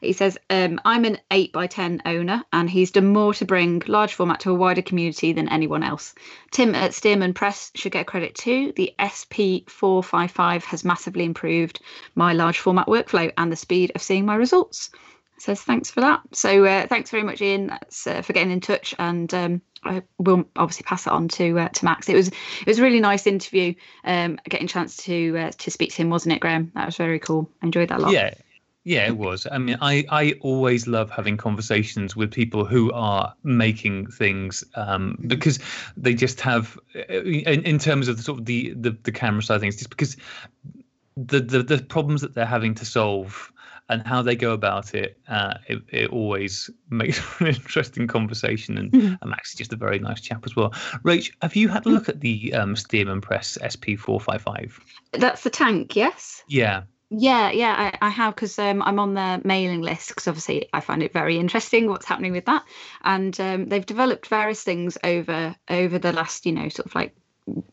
[0.00, 3.82] He says, um, I'm an 8 by 10 owner, and he's done more to bring
[3.86, 6.16] large format to a wider community than anyone else.
[6.50, 8.72] Tim at Stearman Press should get credit too.
[8.74, 11.80] The SP455 has massively improved
[12.16, 14.90] my large format workflow and the speed of seeing my results.
[15.40, 16.20] Says thanks for that.
[16.32, 17.70] So uh, thanks very much, Ian.
[17.70, 21.68] Uh, for getting in touch, and um, I will obviously pass it on to uh,
[21.68, 22.08] to Max.
[22.08, 23.74] It was it was a really nice interview.
[24.04, 26.72] Um, getting a chance to uh, to speak to him, wasn't it, Graham?
[26.74, 27.50] That was very cool.
[27.62, 28.12] I enjoyed that a lot.
[28.12, 28.34] Yeah,
[28.88, 29.46] yeah, it was.
[29.50, 35.18] I mean, I, I always love having conversations with people who are making things um,
[35.26, 35.58] because
[35.94, 39.56] they just have, in, in terms of the sort of the, the, the camera side
[39.56, 40.16] of things, just because
[41.18, 43.52] the, the, the problems that they're having to solve
[43.88, 48.78] and how they go about it, uh, it, it always makes for an interesting conversation.
[48.78, 49.18] And, Mhm.
[49.20, 50.70] and Max is just a very nice chap as well.
[51.04, 54.72] Rach, have you had a look at the um, Stearman Press SP455?
[55.12, 56.42] That's the tank, yes.
[56.48, 56.82] Yeah.
[57.10, 60.80] Yeah, yeah, I, I have because um, I'm on their mailing list because obviously I
[60.80, 62.64] find it very interesting what's happening with that,
[63.02, 67.16] and um, they've developed various things over over the last you know sort of like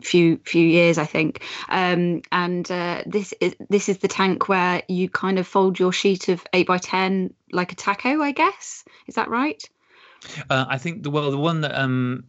[0.01, 4.83] few few years I think, um, and uh, this is this is the tank where
[4.87, 8.83] you kind of fold your sheet of eight by ten like a taco, I guess.
[9.07, 9.61] Is that right?
[10.49, 12.25] Uh, I think the well, the one that um,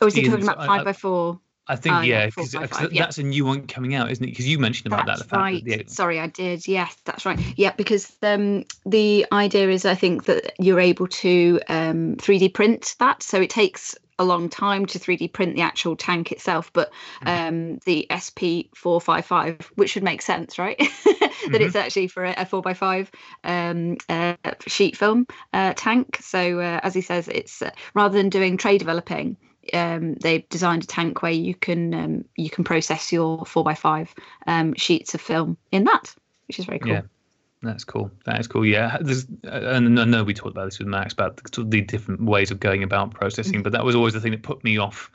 [0.00, 1.40] Or is he talking about five I- by four?
[1.70, 3.02] I think Oh, yeah, yeah, because yeah.
[3.04, 4.30] that's a new one coming out, isn't it?
[4.30, 5.18] Because you mentioned about that.
[5.18, 5.64] The fact right.
[5.66, 6.66] that the, Sorry, I did.
[6.66, 7.38] Yes, that's right.
[7.56, 12.96] Yeah, because um, the idea is, I think that you're able to um, 3D print
[12.98, 16.70] that, so it takes a long time to 3D print the actual tank itself.
[16.72, 16.92] But
[17.24, 20.78] um, the SP455, which should make sense, right?
[21.50, 23.10] that it's actually for a, a four by five
[23.42, 26.18] um, uh, sheet film uh, tank.
[26.20, 29.38] So uh, as he says, it's uh, rather than doing tray developing
[29.72, 33.74] um, they've designed a tank where you can um, you can process your four by
[33.74, 34.14] five
[34.46, 36.14] um, sheets of film in that,
[36.48, 36.92] which is very cool.
[36.92, 37.02] Yeah.
[37.62, 38.10] That's cool.
[38.24, 38.64] That is cool.
[38.64, 41.82] Yeah, there's, uh, and I know we talked about this with Max about the, the
[41.82, 44.78] different ways of going about processing, but that was always the thing that put me
[44.78, 45.10] off,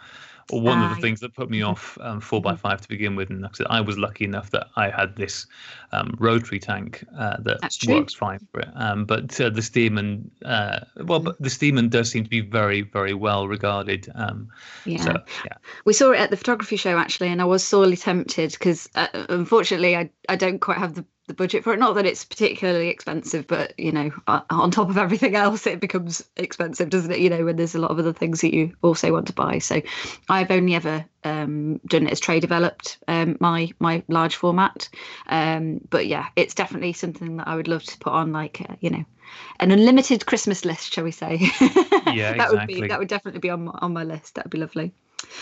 [0.52, 0.96] or one of Mm-hmm.
[0.96, 3.32] The things that put me off um, four by five to begin with.
[3.32, 5.48] And like I said, I was lucky enough that I had this
[5.92, 8.70] um, rotary tank uh, that works fine for it.
[8.76, 12.82] Um, but uh, the Stearman, uh, well, but the Stearman does seem to be very,
[12.82, 14.08] very well regarded.
[14.14, 14.50] Um,
[14.86, 15.02] Yeah.
[15.02, 15.14] So
[15.46, 18.88] yeah, We saw it at the photography show actually, and I was sorely tempted because
[18.94, 21.80] uh, unfortunately I I don't quite have the, the budget for it.
[21.80, 25.80] Not that it's particularly expensive, but you know, uh, on top of everything else, it
[25.80, 27.20] becomes expensive, doesn't it?
[27.20, 29.60] You know, when there's a lot of other things that you also want to buy.
[29.60, 29.82] So
[30.30, 34.90] I've only ever um, done it as tray developed, um, my my large format.
[35.28, 38.76] Um, but yeah, it's definitely something that I would love to put on like uh,
[38.80, 39.06] you know.
[39.60, 41.52] An unlimited Christmas list, shall we say?
[42.14, 42.88] Yeah, that would be exactly.
[42.90, 44.36] that would definitely be on my, on my list.
[44.36, 44.94] That would be lovely.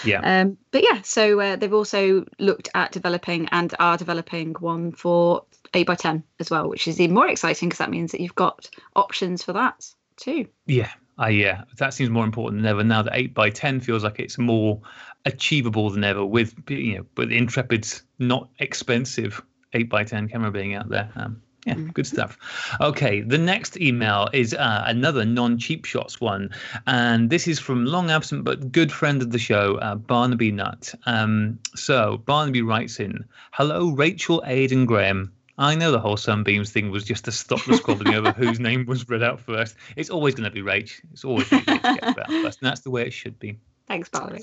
[0.05, 0.21] yeah.
[0.21, 5.43] Um, but yeah, so uh, they've also looked at developing and are developing one for
[5.73, 8.35] 8 by 10 as well, which is even more exciting because that means that you've
[8.35, 9.85] got options for that
[10.17, 10.47] too.
[10.65, 14.03] Yeah, I yeah, that seems more important than ever now that eight by ten feels
[14.03, 14.81] like it's more
[15.25, 16.25] achievable than ever.
[16.25, 19.41] With you know, with Intrepid's not expensive
[19.73, 21.09] eight by ten camera being out there.
[21.15, 22.37] Um, yeah, good stuff.
[22.81, 26.49] Okay, the next email is uh, another non-cheap shots one,
[26.87, 30.93] and this is from long absent but good friend of the show, uh, Barnaby Nutt.
[31.05, 36.71] Um, so Barnaby writes in, "Hello, Rachel, Aid, and Graham." I know the whole Sunbeams
[36.71, 39.75] thing was just to stop the squabbling over whose name was read out first.
[39.95, 40.99] It's always going to be Rach.
[41.11, 43.37] It's always going to be Rach read out first, and that's the way it should
[43.39, 43.57] be.
[43.87, 44.41] Thanks, Barley.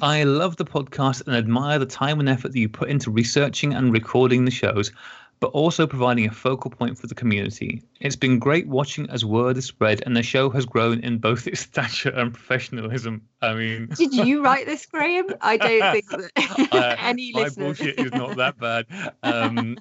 [0.00, 3.74] I love the podcast and admire the time and effort that you put into researching
[3.74, 4.90] and recording the shows,
[5.38, 7.82] but also providing a focal point for the community.
[8.00, 11.46] It's been great watching as word is spread and the show has grown in both
[11.46, 13.20] its stature and professionalism.
[13.42, 15.26] I mean, Did you write this, Graham?
[15.42, 17.78] I don't think that uh, any my listeners.
[17.78, 18.86] bullshit is not that bad.
[19.22, 19.78] Um,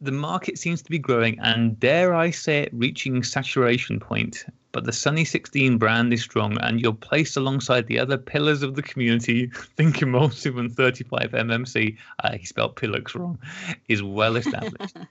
[0.00, 4.46] the market seems to be growing and, dare I say it, reaching saturation point.
[4.72, 8.76] But the Sunny 16 brand is strong and you're placed alongside the other pillars of
[8.76, 9.46] the community.
[9.76, 13.38] Think Emulsive and 35 MMC, uh, he spelled Pillux wrong,
[13.88, 14.96] is well established.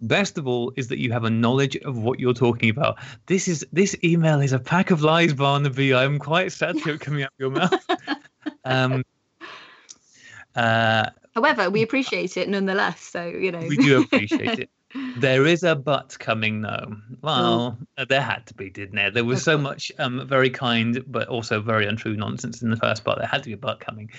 [0.00, 2.98] Best of all is that you have a knowledge of what you're talking about.
[3.26, 5.94] This is this email is a pack of lies, Barnaby.
[5.94, 7.74] I'm quite sad to hear it coming out of your mouth.
[8.66, 9.04] Um,
[10.54, 13.00] uh, However, we appreciate it nonetheless.
[13.00, 13.58] So, you know.
[13.58, 14.70] we do appreciate it.
[15.16, 16.96] There is a but coming though.
[17.20, 19.10] Well, uh, there had to be, didn't there?
[19.10, 23.04] There was so much um, very kind but also very untrue nonsense in the first
[23.04, 23.18] part.
[23.18, 24.12] There had to be a but coming.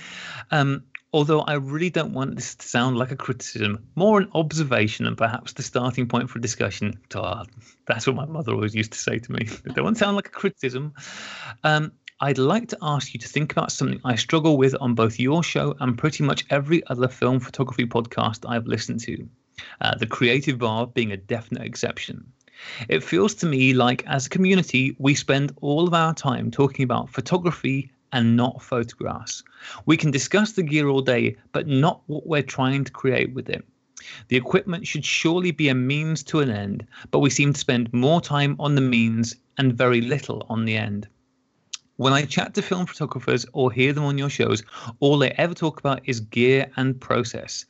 [0.52, 5.08] Um, although I really don't want this to sound like a criticism, more an observation
[5.08, 7.00] and perhaps the starting point for discussion.
[7.16, 7.46] Ah,
[7.88, 9.44] that's what my mother always used to say to me.
[9.44, 10.94] It don't want to sound like a criticism.
[11.64, 15.20] Um, I'd like to ask you to think about something I struggle with on both
[15.20, 19.28] your show and pretty much every other film photography podcast I've listened to.
[19.82, 22.32] Uh, the creative bar being a definite exception.
[22.88, 26.84] It feels to me like, as a community, we spend all of our time talking
[26.84, 29.44] about photography and not photographs.
[29.86, 33.50] We can discuss the gear all day, but not what we're trying to create with
[33.50, 33.66] it.
[34.30, 37.92] The equipment should surely be a means to an end, but we seem to spend
[37.92, 41.10] more time on the means and very little on the end.
[41.98, 44.64] When I chat to film photographers or hear them on your shows,
[45.00, 47.66] all they ever talk about is gear and process.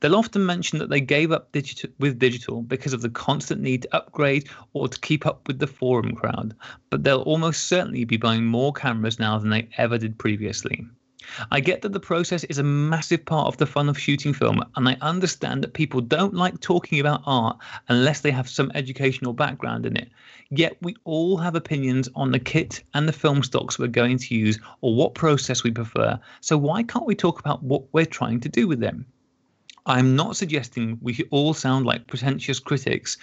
[0.00, 3.82] They'll often mention that they gave up digital with digital because of the constant need
[3.82, 6.52] to upgrade or to keep up with the forum crowd,
[6.90, 10.84] but they'll almost certainly be buying more cameras now than they ever did previously.
[11.50, 14.64] I get that the process is a massive part of the fun of shooting film,
[14.76, 17.56] and I understand that people don't like talking about art
[17.88, 20.10] unless they have some educational background in it.
[20.50, 24.34] Yet we all have opinions on the kit and the film stocks we're going to
[24.34, 28.40] use or what process we prefer, so why can't we talk about what we're trying
[28.40, 29.06] to do with them?
[29.90, 33.18] I'm not suggesting we all sound like pretentious critics,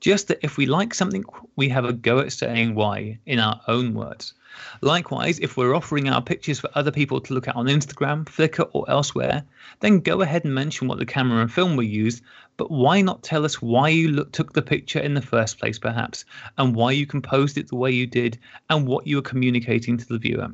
[0.00, 1.24] just that if we like something,
[1.56, 4.34] we have a go at saying why in our own words.
[4.82, 8.68] Likewise, if we're offering our pictures for other people to look at on Instagram, Flickr,
[8.74, 9.42] or elsewhere,
[9.80, 12.22] then go ahead and mention what the camera and film were used,
[12.58, 15.78] but why not tell us why you look, took the picture in the first place,
[15.78, 16.26] perhaps,
[16.58, 20.06] and why you composed it the way you did, and what you were communicating to
[20.06, 20.50] the viewer?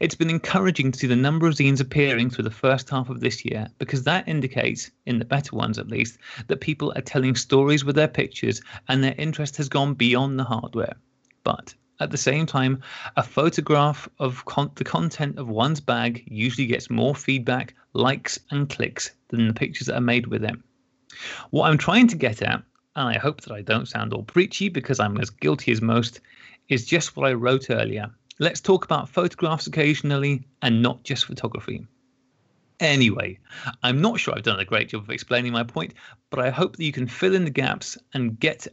[0.00, 3.20] It's been encouraging to see the number of zines appearing through the first half of
[3.20, 7.34] this year because that indicates, in the better ones at least, that people are telling
[7.34, 10.94] stories with their pictures and their interest has gone beyond the hardware.
[11.42, 12.82] But at the same time,
[13.16, 18.68] a photograph of con- the content of one's bag usually gets more feedback, likes, and
[18.68, 20.64] clicks than the pictures that are made with them.
[21.50, 22.62] What I'm trying to get at,
[22.96, 26.20] and I hope that I don't sound all preachy because I'm as guilty as most,
[26.68, 28.10] is just what I wrote earlier.
[28.38, 31.86] Let's talk about photographs occasionally and not just photography.
[32.80, 33.38] Anyway,
[33.82, 35.94] I'm not sure I've done a great job of explaining my point,
[36.30, 38.66] but I hope that you can fill in the gaps and get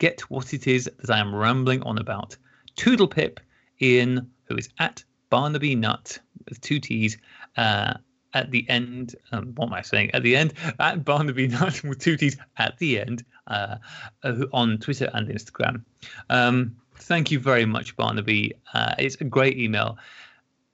[0.00, 2.36] get what it is that I am rambling on about.
[2.74, 3.38] Toodle Pip,
[3.80, 6.18] Ian, who is at Barnaby Nutt
[6.48, 7.16] with two T's.
[7.56, 7.94] Uh,
[8.34, 10.10] at the end, um, what am I saying?
[10.12, 13.76] At the end, at Barnaby Nutt with two T's at the end uh,
[14.24, 15.84] uh, on Twitter and Instagram.
[16.30, 18.54] Um, thank you very much, Barnaby.
[18.72, 19.98] Uh, it's a great email.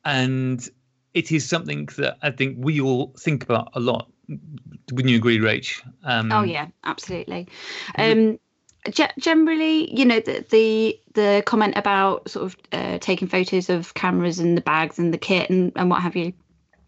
[0.04, 0.66] And
[1.14, 4.10] it is something that I think we all think about a lot.
[4.92, 5.80] Wouldn't you agree, Rach?
[6.04, 7.48] Um, oh, yeah, absolutely.
[7.96, 8.38] Um,
[9.18, 14.38] generally, you know, the, the the comment about sort of uh, taking photos of cameras
[14.38, 16.32] and the bags and the kit and, and what have you.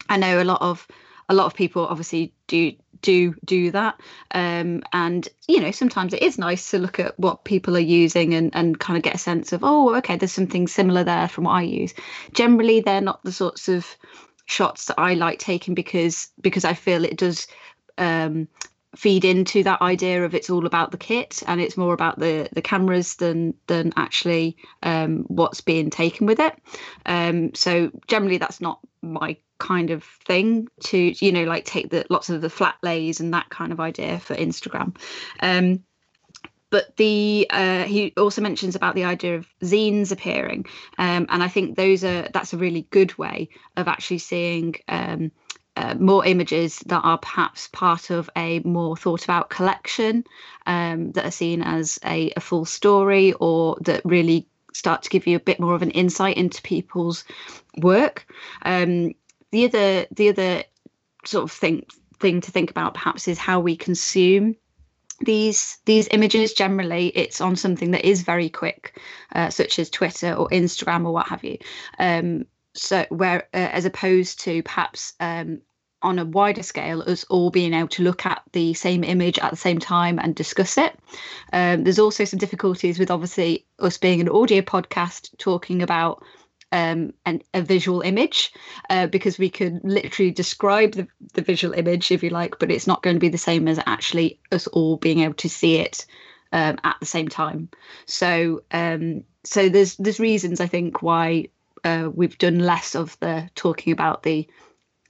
[0.07, 0.87] I know a lot of
[1.29, 3.99] a lot of people obviously do do do that
[4.31, 8.33] um, and you know sometimes it is nice to look at what people are using
[8.33, 11.45] and, and kind of get a sense of oh okay there's something similar there from
[11.45, 11.93] what i use
[12.33, 13.85] generally they're not the sorts of
[14.45, 17.47] shots that i like taking because because i feel it does
[17.97, 18.47] um,
[18.95, 22.49] feed into that idea of it's all about the kit and it's more about the
[22.51, 26.53] the cameras than than actually um, what's being taken with it.
[27.05, 32.05] Um, so generally, that's not my kind of thing to you know like take the
[32.09, 34.97] lots of the flat lays and that kind of idea for Instagram.
[35.39, 35.83] Um,
[36.71, 40.65] but the uh, he also mentions about the idea of zines appearing,
[40.97, 45.31] um, and I think those are that's a really good way of actually seeing um,
[45.75, 50.23] uh, more images that are perhaps part of a more thought about collection
[50.65, 55.27] um, that are seen as a, a, full story or that really start to give
[55.27, 57.23] you a bit more of an insight into people's
[57.77, 58.25] work.
[58.63, 59.13] Um,
[59.51, 60.63] the other the other
[61.25, 61.85] sort of thing
[62.19, 64.55] thing to think about perhaps is how we consume
[65.19, 67.07] these these images generally.
[67.07, 68.99] It's on something that is very quick
[69.33, 71.57] uh, such as twitter or instagram or what have you.
[71.99, 75.61] Um, so where uh, as opposed to perhaps um,
[76.01, 79.51] on a wider scale us all being able to look at the same image at
[79.51, 80.97] the same time and discuss it.
[81.53, 86.23] Um, there's also some difficulties with obviously us being an audio podcast talking about
[86.71, 88.53] um, an, a visual image
[88.89, 92.87] uh, because we could literally describe the, the visual image if you like but it's
[92.87, 96.05] not going to be the same as actually us all being able to see it
[96.53, 97.69] um, at the same time
[98.05, 101.45] so um, so there's there's reasons i think why
[101.83, 104.47] uh, we've done less of the talking about the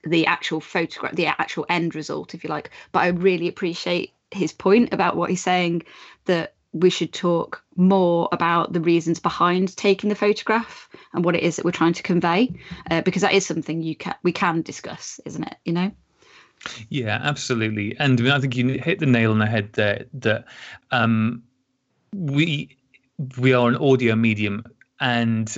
[0.03, 2.71] the actual photograph, the actual end result, if you like.
[2.91, 5.83] But I really appreciate his point about what he's saying
[6.25, 11.43] that we should talk more about the reasons behind taking the photograph and what it
[11.43, 12.53] is that we're trying to convey,
[12.89, 15.55] uh, because that is something you can we can discuss, isn't it?
[15.65, 15.91] You know.
[16.89, 20.05] Yeah, absolutely, and I, mean, I think you hit the nail on the head there.
[20.13, 20.45] That
[20.91, 21.43] um,
[22.13, 22.77] we
[23.37, 24.63] we are an audio medium,
[24.99, 25.57] and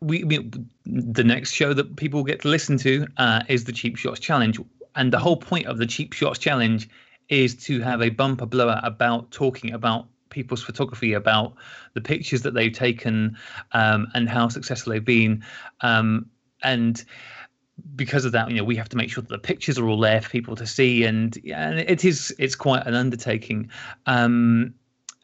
[0.00, 0.50] we, we,
[0.84, 4.58] the next show that people get to listen to uh, is the Cheap Shots Challenge,
[4.96, 6.88] and the whole point of the Cheap Shots Challenge
[7.28, 11.54] is to have a bumper blower about talking about people's photography, about
[11.94, 13.36] the pictures that they've taken,
[13.72, 15.44] um, and how successful they've been,
[15.82, 16.26] um,
[16.62, 17.04] and
[17.96, 20.00] because of that, you know, we have to make sure that the pictures are all
[20.00, 23.70] there for people to see, and and it is it's quite an undertaking,
[24.06, 24.74] um,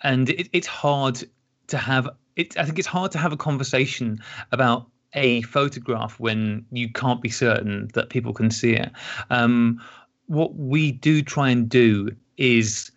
[0.03, 1.23] and it, it's hard
[1.69, 2.09] to have.
[2.37, 4.19] It, I think it's hard to have a conversation
[4.53, 8.91] about a photograph when you can't be certain that people can see it.
[9.31, 9.81] Um,
[10.27, 12.93] what we do try and do is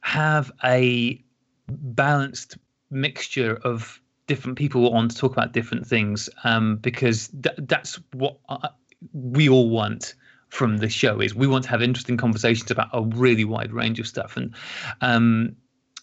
[0.00, 1.22] have a
[1.68, 2.58] balanced
[2.90, 8.38] mixture of different people on to talk about different things um, because th- that's what
[8.48, 8.68] I,
[9.12, 10.14] we all want
[10.48, 13.98] from the show is we want to have interesting conversations about a really wide range
[14.00, 14.54] of stuff and
[15.00, 15.56] um,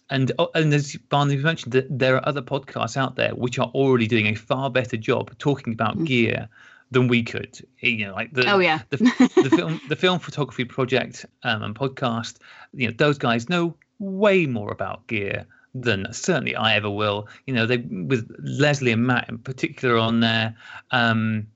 [0.09, 4.07] and oh, and as Barney mentioned, there are other podcasts out there which are already
[4.07, 6.05] doing a far better job talking about mm.
[6.05, 6.47] gear
[6.91, 7.59] than we could.
[7.79, 11.73] You know, like the oh yeah, the, the film the film photography project um, and
[11.73, 12.37] podcast.
[12.73, 17.27] You know, those guys know way more about gear than certainly I ever will.
[17.45, 20.55] You know, they with Leslie and Matt in particular on there.
[20.91, 21.47] Um,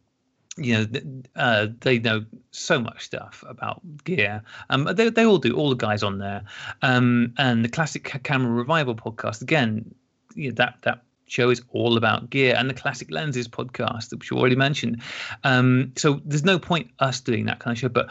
[0.57, 4.43] you know, uh, they know so much stuff about gear.
[4.70, 5.55] Um, they they all do.
[5.55, 6.43] All the guys on there,
[6.82, 9.95] um, and the classic camera revival podcast again.
[10.36, 14.32] You know, that that show is all about gear and the classic lenses podcast which
[14.32, 14.99] you already mentioned
[15.43, 18.09] um, so there's no point us doing that kind of show but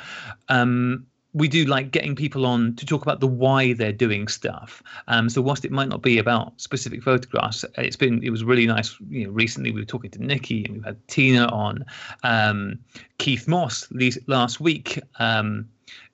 [0.49, 1.05] um,
[1.35, 4.83] we do like getting people on to talk about the why they're doing stuff.
[5.09, 8.67] Um, so whilst it might not be about specific photographs, it's been it was really
[8.67, 8.97] nice.
[9.11, 11.85] You know, recently we were talking to Nikki and we've had Tina on,
[12.23, 12.79] um,
[13.19, 13.87] Keith Moss
[14.27, 14.99] last week.
[15.19, 15.69] Um,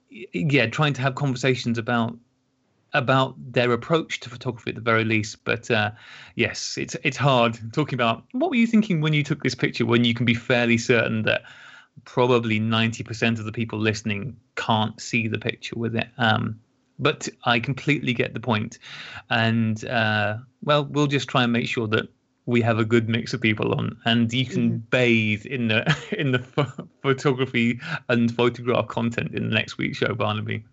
[0.09, 2.17] yeah, trying to have conversations about
[2.93, 5.43] about their approach to photography at the very least.
[5.43, 5.91] But uh,
[6.35, 9.85] yes, it's it's hard talking about what were you thinking when you took this picture
[9.85, 11.43] when you can be fairly certain that
[12.03, 16.07] probably 90% of the people listening can't see the picture with it.
[16.17, 16.59] Um,
[16.99, 18.79] but I completely get the point.
[19.29, 22.09] And uh, well, we'll just try and make sure that
[22.45, 24.89] we have a good mix of people on, and you can mm.
[24.89, 27.79] bathe in the in the ph- photography
[28.09, 30.63] and photograph content in the next week's show, Barnaby.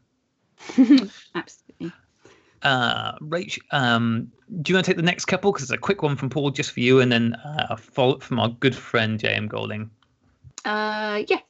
[1.35, 1.93] Absolutely.
[2.63, 5.51] Uh, Rach, um, do you want to take the next couple?
[5.51, 8.15] Because it's a quick one from Paul, just for you, and then uh, a follow
[8.15, 9.49] up from our good friend J.M.
[9.49, 9.91] Golding.
[10.65, 11.41] Uh, yeah.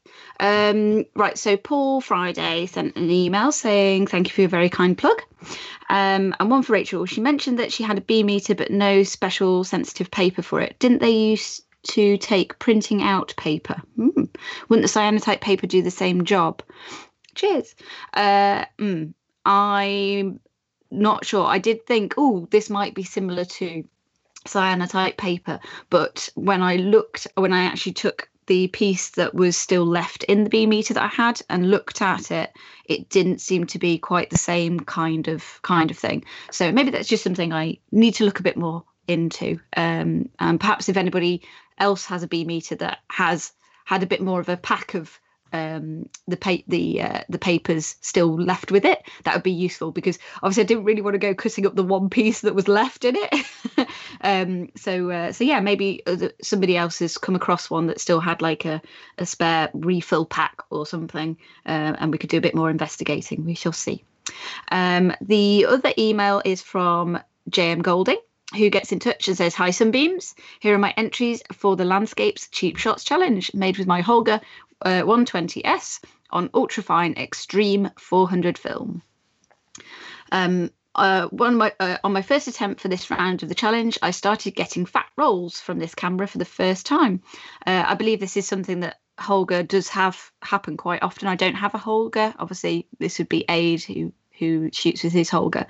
[0.40, 1.36] Um, right.
[1.36, 5.22] So Paul Friday sent an email saying thank you for your very kind plug.
[5.90, 7.04] Um, and one for Rachel.
[7.04, 10.78] She mentioned that she had a B meter but no special sensitive paper for it.
[10.78, 13.82] Didn't they use to take printing out paper?
[13.96, 14.24] Hmm.
[14.68, 16.62] Wouldn't the cyanotype paper do the same job?
[17.34, 17.74] Cheers.
[18.14, 19.12] Uh, mm,
[19.44, 20.40] I'm
[20.90, 21.46] not sure.
[21.46, 23.84] I did think, oh, this might be similar to
[24.46, 25.60] cyanotype paper,
[25.90, 30.44] but when I looked, when I actually took the piece that was still left in
[30.44, 32.52] the B meter that I had and looked at it,
[32.84, 36.22] it didn't seem to be quite the same kind of kind of thing.
[36.50, 39.58] So maybe that's just something I need to look a bit more into.
[39.74, 41.40] Um, and perhaps if anybody
[41.78, 43.52] else has a B meter that has
[43.86, 45.18] had a bit more of a pack of
[45.52, 49.92] um, the pa- the uh, the papers still left with it, that would be useful
[49.92, 52.68] because obviously I didn't really want to go cutting up the one piece that was
[52.68, 53.88] left in it.
[54.20, 56.02] um, so uh, so yeah, maybe
[56.42, 58.80] somebody else has come across one that still had like a,
[59.18, 61.36] a spare refill pack or something,
[61.66, 63.44] uh, and we could do a bit more investigating.
[63.44, 64.04] We shall see.
[64.70, 67.18] Um, the other email is from
[67.50, 68.18] JM Golding
[68.56, 70.34] who gets in touch and says, Hi, Sunbeams.
[70.60, 74.40] Here are my entries for the Landscapes Cheap Shots Challenge made with my Holga
[74.84, 79.02] uh, 120S on ultrafine extreme 400 film.
[80.30, 84.10] Um, uh, my, uh, on my first attempt for this round of the challenge, I
[84.10, 87.22] started getting fat rolls from this camera for the first time.
[87.66, 91.28] Uh, I believe this is something that Holga does have happen quite often.
[91.28, 92.34] I don't have a Holga.
[92.38, 95.66] Obviously, this would be Aid who who shoots with his Holga.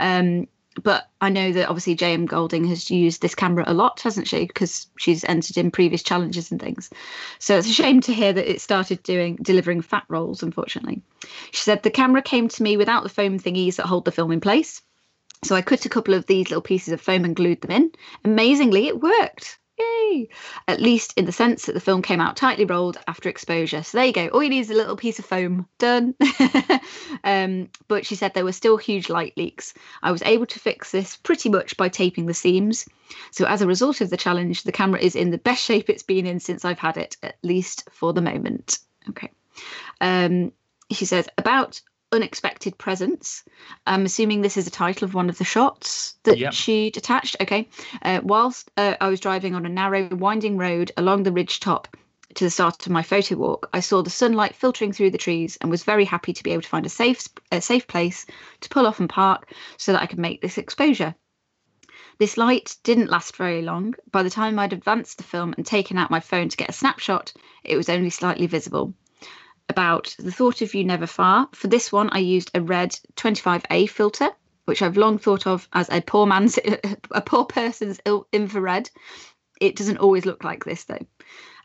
[0.00, 0.48] Um,
[0.82, 4.46] but I know that obviously JM Golding has used this camera a lot, hasn't she?
[4.46, 6.90] Because she's entered in previous challenges and things.
[7.38, 11.02] So it's a shame to hear that it started doing delivering fat rolls, unfortunately.
[11.50, 14.32] She said the camera came to me without the foam thingies that hold the film
[14.32, 14.82] in place.
[15.44, 17.92] So I cut a couple of these little pieces of foam and glued them in.
[18.24, 19.58] Amazingly, it worked.
[19.78, 20.28] Yay!
[20.68, 23.82] At least in the sense that the film came out tightly rolled after exposure.
[23.82, 24.28] So there you go.
[24.28, 25.68] All you need is a little piece of foam.
[25.78, 26.14] Done.
[27.24, 29.74] um, but she said there were still huge light leaks.
[30.02, 32.86] I was able to fix this pretty much by taping the seams.
[33.30, 36.02] So as a result of the challenge, the camera is in the best shape it's
[36.02, 38.78] been in since I've had it, at least for the moment.
[39.10, 39.30] Okay.
[40.00, 40.52] Um,
[40.90, 41.80] she says about
[42.12, 43.42] unexpected presence.
[43.86, 46.52] I'm assuming this is a title of one of the shots that yep.
[46.52, 47.36] she'd attached.
[47.40, 47.68] Okay.
[48.02, 51.88] Uh, whilst uh, I was driving on a narrow, winding road along the ridge top
[52.34, 55.56] to the start of my photo walk, I saw the sunlight filtering through the trees
[55.60, 58.26] and was very happy to be able to find a safe, a safe place
[58.60, 61.14] to pull off and park so that I could make this exposure.
[62.18, 63.94] This light didn't last very long.
[64.10, 66.72] By the time I'd advanced the film and taken out my phone to get a
[66.72, 67.32] snapshot,
[67.62, 68.94] it was only slightly visible.
[69.76, 71.50] About the thought of you never far.
[71.52, 74.30] For this one, I used a red 25A filter,
[74.64, 76.58] which I've long thought of as a poor man's,
[77.10, 78.00] a poor person's
[78.32, 78.88] infrared.
[79.60, 81.04] It doesn't always look like this though.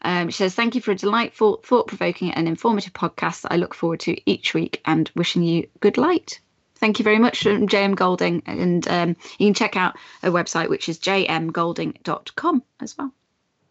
[0.02, 3.56] Um, she says, Thank you for a delightful, thought provoking, and informative podcast that I
[3.56, 6.42] look forward to each week and wishing you good light.
[6.76, 8.44] Thank you very much, JM Golding.
[8.46, 13.14] And um, you can check out a website which is jmgolding.com as well.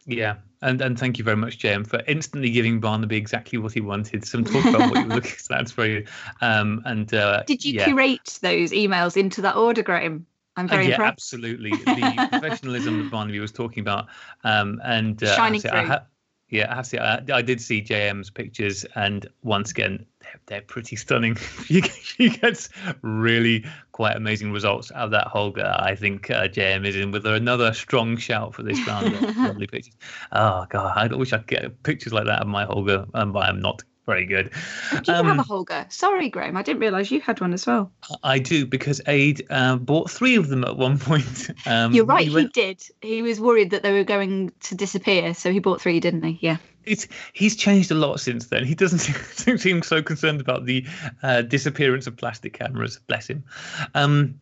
[0.07, 3.81] Yeah, and and thank you very much, JM, for instantly giving Barnaby exactly what he
[3.81, 4.25] wanted.
[4.25, 5.31] Some talk about what you were looking.
[5.37, 6.05] So that's very.
[6.41, 7.85] Um, and uh, did you yeah.
[7.85, 10.25] curate those emails into that order, Graham?
[10.57, 11.13] I'm very uh, yeah, impressed.
[11.13, 11.71] absolutely.
[11.71, 14.07] The professionalism that Barnaby was talking about,
[14.43, 15.79] um, and uh, shining so through.
[15.79, 16.05] I ha-
[16.51, 20.61] yeah, I have to I, I, did see JM's pictures, and once again, they're, they're
[20.61, 21.35] pretty stunning.
[21.65, 22.67] she, she, gets
[23.01, 25.81] really quite amazing results out of that Holga.
[25.81, 29.13] I think uh, JM is in with another strong shout for this round.
[29.37, 29.95] lovely pictures.
[30.33, 33.47] Oh god, I wish I could get pictures like that of my Holga, um, but
[33.47, 34.51] I'm not very good.
[35.03, 35.91] Do you um, have a Holga?
[35.91, 37.91] Sorry, Graham, I didn't realise you had one as well.
[38.23, 41.49] I do because Aid uh, bought three of them at one point.
[41.67, 42.55] Um, You're right, he, went...
[42.55, 42.83] he, did.
[43.01, 46.39] He was worried that they were going to disappear, so he bought three, didn't he?
[46.41, 46.57] Yeah.
[46.85, 48.65] It's he's changed a lot since then.
[48.65, 48.99] He doesn't
[49.59, 50.85] seem so concerned about the
[51.21, 52.99] uh, disappearance of plastic cameras.
[53.07, 53.43] Bless him.
[53.93, 54.41] Um,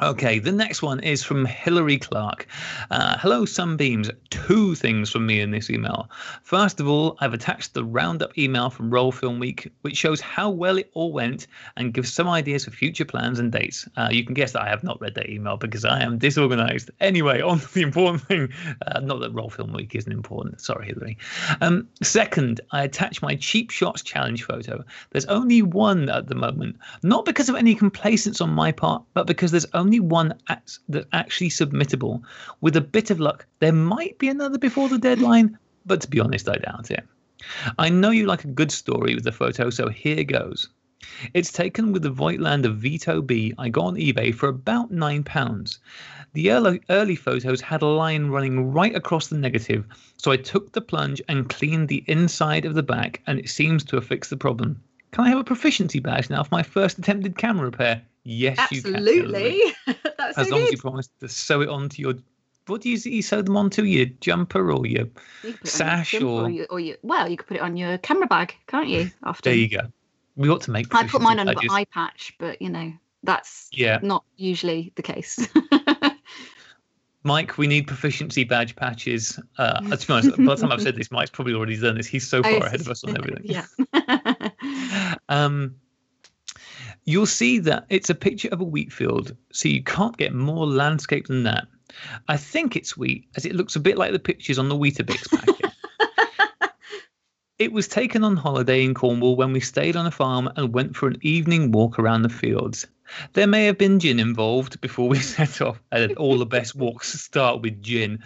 [0.00, 2.46] Okay, the next one is from Hilary Clark.
[2.92, 4.08] Uh, Hello, Sunbeams.
[4.30, 6.08] Two things from me in this email.
[6.44, 10.50] First of all, I've attached the roundup email from Roll Film Week, which shows how
[10.50, 13.88] well it all went and gives some ideas for future plans and dates.
[13.96, 16.92] Uh, you can guess that I have not read that email because I am disorganized.
[17.00, 18.50] Anyway, on to the important thing.
[18.86, 20.60] Uh, not that Roll Film Week isn't important.
[20.60, 21.18] Sorry, Hilary.
[21.60, 24.84] Um, second, I attach my cheap shots challenge photo.
[25.10, 29.26] There's only one at the moment, not because of any complacence on my part, but
[29.26, 30.80] because there's only only one that's
[31.14, 32.20] actually submittable.
[32.60, 36.20] With a bit of luck, there might be another before the deadline, but to be
[36.20, 37.04] honest, I doubt it.
[37.78, 40.68] I know you like a good story with the photo, so here goes.
[41.32, 45.78] It's taken with the Voigtlander Vito B I got on eBay for about £9.
[46.34, 49.86] The early, early photos had a line running right across the negative,
[50.18, 53.84] so I took the plunge and cleaned the inside of the back, and it seems
[53.84, 54.82] to have fixed the problem.
[55.12, 58.02] Can I have a proficiency badge now for my first attempted camera repair?
[58.24, 59.56] Yes, Absolutely.
[59.56, 59.96] you can.
[60.18, 60.66] That's as so long good.
[60.66, 62.14] as you promise to sew it onto your.
[62.66, 63.84] What do you, you sew them onto?
[63.84, 65.06] Your jumper or your
[65.42, 66.42] You could put it on your sash or?
[66.42, 69.10] or, you, or you, well, you could put it on your camera bag, can't you?
[69.22, 69.50] Often.
[69.50, 69.80] There you go.
[70.36, 70.94] We ought to make.
[70.94, 72.92] I put mine on an eye patch, but you know
[73.22, 75.48] that's Yeah, not usually the case.
[77.28, 79.38] Mike, we need proficiency badge patches.
[79.58, 82.06] Uh, to be honest, by the time I've said this, Mike's probably already done this.
[82.06, 83.44] He's so far ahead of us on everything.
[83.44, 83.66] yeah.
[85.30, 85.74] Um,
[87.04, 90.66] you'll see that it's a picture of a wheat field, so you can't get more
[90.66, 91.66] landscape than that.
[92.28, 95.28] I think it's wheat, as it looks a bit like the pictures on the Weetabix
[95.30, 95.72] packet.
[97.58, 100.96] it was taken on holiday in Cornwall when we stayed on a farm and went
[100.96, 102.86] for an evening walk around the fields.
[103.32, 107.12] There may have been gin involved before we set off, and all the best walks
[107.20, 108.22] start with gin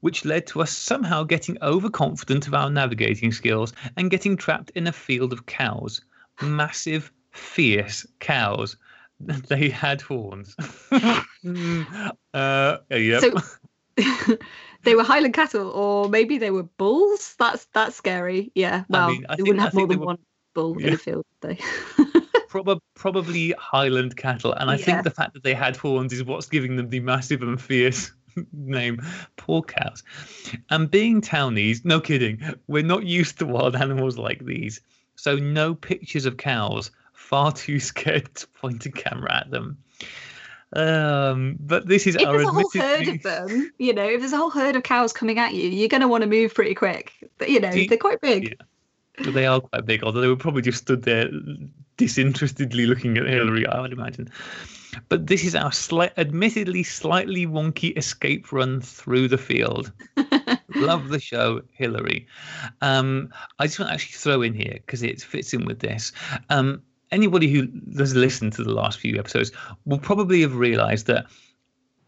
[0.00, 4.86] which led to us somehow getting overconfident of our navigating skills and getting trapped in
[4.86, 6.02] a field of cows.
[6.42, 8.76] Massive, fierce cows.
[9.48, 10.54] They had horns.
[11.44, 13.20] Mm, uh, yep.
[13.22, 14.36] So
[14.82, 17.34] they were Highland cattle, or maybe they were bulls.
[17.38, 18.50] That's that's scary.
[18.54, 18.84] Yeah.
[18.88, 20.18] Well, mean, I they think- wouldn't I have more than were- one
[20.54, 20.94] bull in Yeah.
[20.94, 21.64] a field, would they?
[22.62, 24.52] Prob- probably Highland cattle.
[24.52, 24.84] And I Yeah.
[24.84, 28.12] think the fact that they had horns is what's giving them the massive and fierce
[28.52, 29.02] name.
[29.36, 30.04] Poor cows.
[30.70, 34.80] And being townies, no kidding, we're not used to wild animals like these.
[35.16, 36.92] So no pictures of cows.
[37.12, 39.76] Far too scared to point a camera at them.
[40.76, 44.20] Um, but this is if our there's a whole herd of them, you know, if
[44.20, 46.54] there's a whole herd of cows coming at you, you're going to want to move
[46.54, 47.12] pretty quick.
[47.46, 48.56] You know, you- they're quite big.
[49.18, 49.30] Yeah.
[49.30, 51.28] They are quite big, although they were probably just stood there
[51.96, 54.30] disinterestedly looking at Hillary, I would imagine.
[55.08, 59.92] But this is our slight, admittedly slightly wonky escape run through the field.
[60.74, 62.26] Love the show, Hillary.
[62.80, 66.12] Um, I just want to actually throw in here because it fits in with this.
[66.50, 67.68] Um, anybody who
[67.98, 69.52] has listened to the last few episodes
[69.84, 71.26] will probably have realised that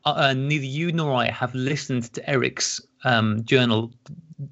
[0.04, 3.92] uh, uh, neither you nor I have listened to Eric's um, journal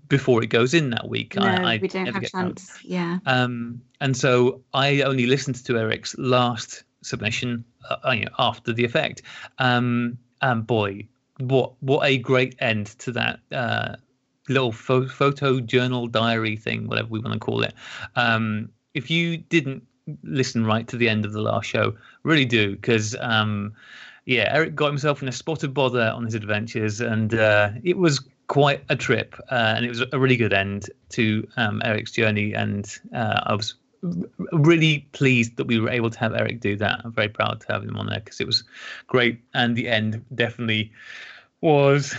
[0.09, 1.37] before it goes in that week.
[1.37, 2.79] no, I, I we don't have chance.
[2.83, 3.19] Yeah.
[3.27, 8.85] Um, and so I only listened to Eric's last submission uh, you know, after the
[8.85, 9.23] effect.
[9.59, 11.07] Um, and boy,
[11.39, 13.97] what what a great end to that uh,
[14.49, 17.75] little pho- photo journal diary thing, whatever we want to call it.
[18.17, 19.83] Um, if you didn't
[20.23, 23.17] listen right to the end of the last show, really do because.
[23.21, 23.75] Um,
[24.27, 27.99] yeah, Eric got himself in a spot of bother on his adventures, and uh, it
[27.99, 29.35] was quite a trip.
[29.51, 32.55] Uh, and it was a really good end to um, Eric's journey.
[32.55, 33.75] And uh, I was
[34.53, 37.01] really pleased that we were able to have Eric do that.
[37.05, 38.65] I'm very proud to have him on there because it was
[39.07, 39.41] great.
[39.55, 40.93] And the end definitely
[41.61, 42.15] was.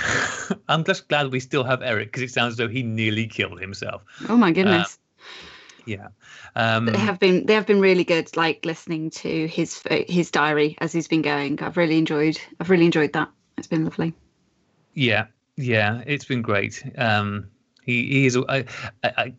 [0.67, 3.59] I'm just glad we still have Eric because it sounds as though he nearly killed
[3.61, 4.03] himself.
[4.28, 4.97] Oh my goodness.
[4.97, 5.01] Uh,
[5.86, 6.07] yeah.
[6.55, 8.36] Um, they have been they have been really good.
[8.36, 11.61] Like listening to his his diary as he's been going.
[11.61, 12.39] I've really enjoyed.
[12.59, 13.30] I've really enjoyed that.
[13.57, 14.13] It's been lovely.
[14.93, 16.83] Yeah, yeah, it's been great.
[16.97, 17.47] Um,
[17.83, 18.37] he he is.
[18.49, 18.65] I,
[19.03, 19.33] I,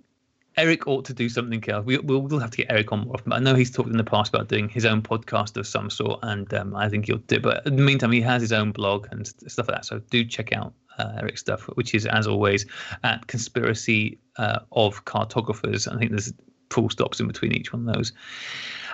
[0.56, 1.84] Eric ought to do something else.
[1.84, 3.28] We, we'll, we'll have to get Eric on more often.
[3.28, 5.90] But I know he's talked in the past about doing his own podcast of some
[5.90, 7.40] sort, and um, I think he'll do.
[7.40, 9.84] But in the meantime, he has his own blog and stuff like that.
[9.84, 12.64] So do check out uh, Eric's stuff, which is as always
[13.04, 15.86] at Conspiracy uh, of Cartographers.
[15.88, 16.32] I think there's
[16.70, 18.12] full stops in between each one of those.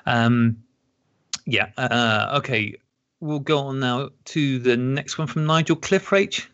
[0.06, 0.64] Um,
[1.46, 1.68] yeah.
[1.76, 2.74] Uh, okay.
[3.20, 6.44] We'll go on now to the next one from Nigel Cliffrach.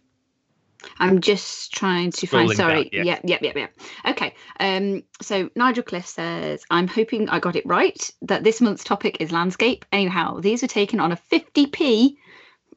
[0.98, 2.50] I'm just trying to find.
[2.50, 2.84] Sorry.
[2.84, 3.02] Down, yeah.
[3.02, 4.10] yeah, yeah, yeah, yeah.
[4.10, 4.34] Okay.
[4.60, 5.02] Um.
[5.20, 8.10] So Nigel Cliff says, "I'm hoping I got it right.
[8.22, 9.84] That this month's topic is landscape.
[9.92, 12.16] Anyhow, these are taken on a 50p.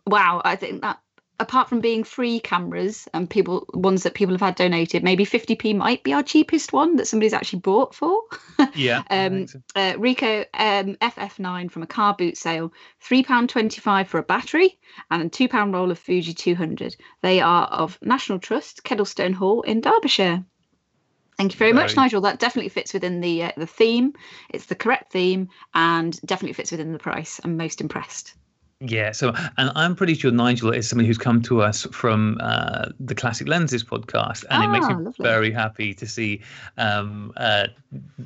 [0.07, 0.99] Wow, I think that
[1.41, 5.75] apart from being free cameras and people ones that people have had donated, maybe 50p
[5.75, 8.21] might be our cheapest one that somebody's actually bought for.
[8.75, 9.01] Yeah.
[9.09, 9.59] um, so.
[9.75, 14.77] uh, Ricoh um, FF9 from a car boot sale, three pound twenty-five for a battery
[15.09, 16.95] and a two pound roll of Fuji 200.
[17.21, 20.45] They are of National Trust, Kedleston Hall in Derbyshire.
[21.37, 22.21] Thank you very, very much, Nigel.
[22.21, 24.13] That definitely fits within the uh, the theme.
[24.49, 27.41] It's the correct theme and definitely fits within the price.
[27.43, 28.35] I'm most impressed.
[28.81, 32.87] Yeah, so and I'm pretty sure Nigel is somebody who's come to us from uh,
[32.99, 35.23] the Classic Lenses podcast, and ah, it makes me ah, lovely.
[35.23, 36.41] very happy to see
[36.79, 37.67] um, uh,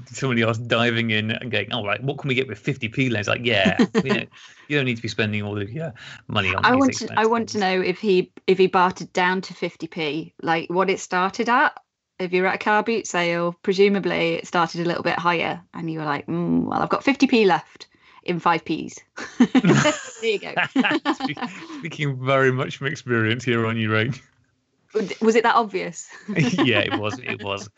[0.05, 3.27] somebody else diving in and going, "All right, what can we get with 50p lens?"
[3.27, 4.25] Like, yeah, you, know,
[4.69, 5.93] you don't need to be spending all of your
[6.29, 6.63] money on.
[6.63, 10.33] I want to, I want to know if he if he bartered down to 50p,
[10.41, 11.77] like what it started at.
[12.17, 15.91] If you're at a car boot sale, presumably it started a little bit higher, and
[15.91, 17.87] you were like, mm, "Well, I've got 50p left."
[18.25, 18.99] In five P's.
[19.39, 20.53] there you go.
[21.79, 24.19] Speaking very much from experience here on you, right?
[25.21, 26.07] Was it that obvious?
[26.29, 27.19] yeah, it was.
[27.19, 27.69] It was.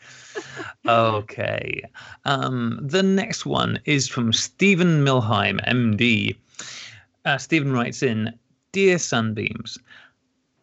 [0.86, 1.82] Okay.
[2.24, 6.36] Um, the next one is from Stephen Milheim, MD.
[7.24, 8.32] Uh, Stephen writes in
[8.70, 9.78] Dear Sunbeams,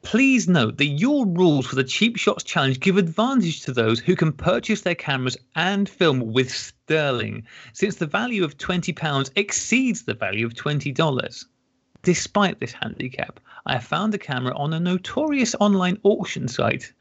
[0.06, 4.16] Please note that your rules for the Cheap Shots Challenge give advantage to those who
[4.16, 7.44] can purchase their cameras and film with sterling,
[7.74, 11.46] since the value of £20 exceeds the value of $20.
[12.04, 16.94] Despite this handicap, I found a camera on a notorious online auction site,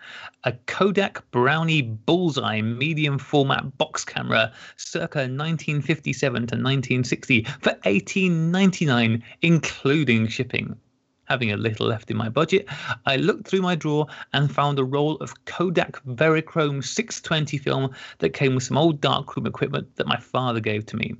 [0.45, 10.27] a Kodak Brownie Bullseye medium format box camera circa 1957 to 1960 for 18.99 including
[10.27, 10.79] shipping.
[11.27, 12.67] Having a little left in my budget,
[13.07, 18.31] I looked through my drawer and found a roll of Kodak Verichrome 620 film that
[18.31, 21.15] came with some old darkroom equipment that my father gave to me.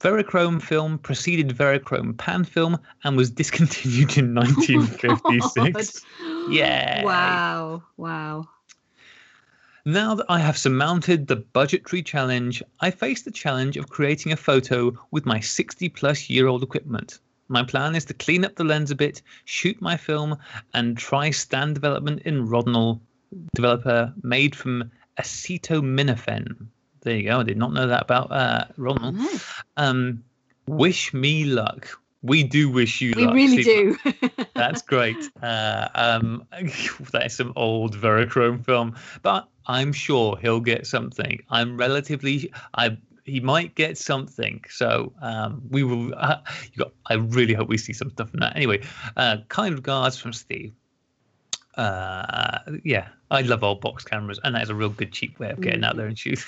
[0.00, 6.04] Verichrome film preceded Verichrome pan film and was discontinued in 1956.
[6.22, 7.04] Oh yeah.
[7.04, 7.82] Wow.
[7.96, 8.48] Wow.
[9.84, 14.36] Now that I have surmounted the budgetary challenge, I face the challenge of creating a
[14.36, 17.18] photo with my 60 plus year old equipment.
[17.50, 20.38] My plan is to clean up the lens a bit, shoot my film,
[20.72, 23.00] and try stand development in Rodinal
[23.56, 24.88] developer made from
[25.18, 26.68] acetaminophen.
[27.00, 27.40] There you go.
[27.40, 29.16] I did not know that about uh, Rodinal.
[29.16, 29.62] Mm.
[29.76, 30.24] Um,
[30.68, 31.88] wish me luck.
[32.22, 33.34] We do wish you we luck.
[33.34, 33.96] We really do.
[34.54, 35.16] that's great.
[35.42, 36.46] Uh, um,
[37.10, 41.40] that is some old Verichrome film, but I'm sure he'll get something.
[41.50, 42.52] I'm relatively.
[42.74, 44.62] I he might get something.
[44.68, 46.14] So um, we will.
[46.16, 46.38] Uh,
[46.76, 48.56] got, I really hope we see some stuff from that.
[48.56, 48.82] Anyway,
[49.16, 50.72] uh, kind regards from Steve.
[51.76, 55.50] Uh, yeah, I love old box cameras, and that is a real good cheap way
[55.50, 56.44] of getting out there and shooting.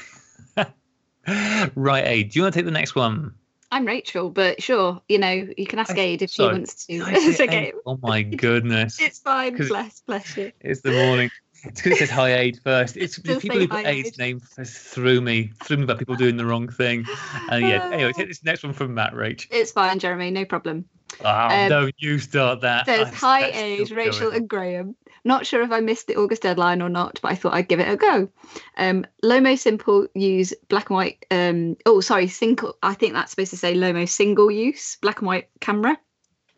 [1.74, 3.34] right, Aid, do you want to take the next one?
[3.70, 6.92] I'm Rachel, but sure, you know, you can ask Aid if she wants to.
[7.06, 7.72] it's okay.
[7.86, 9.00] Oh my goodness.
[9.00, 9.56] it's fine.
[9.56, 10.52] Bless, bless you.
[10.60, 11.30] It's the morning.
[11.64, 12.96] It's because it says hi Aid first.
[12.96, 16.44] It's the people who put Aid's name through me, through me about people doing the
[16.46, 17.04] wrong thing.
[17.50, 19.46] And yeah, anyway, take this next one from Matt Rach.
[19.50, 20.86] It's fine, Jeremy, no problem.
[21.24, 22.86] Oh, um, don't you start that.
[22.86, 24.96] Says hi Aid, Rachel and Graham.
[25.24, 27.78] Not sure if I missed the August deadline or not, but I thought I'd give
[27.78, 28.28] it a go.
[28.76, 31.24] Um, Lomo Simple use black and white.
[31.30, 32.76] Um, oh, sorry, single.
[32.82, 35.96] I think that's supposed to say Lomo single use black and white camera.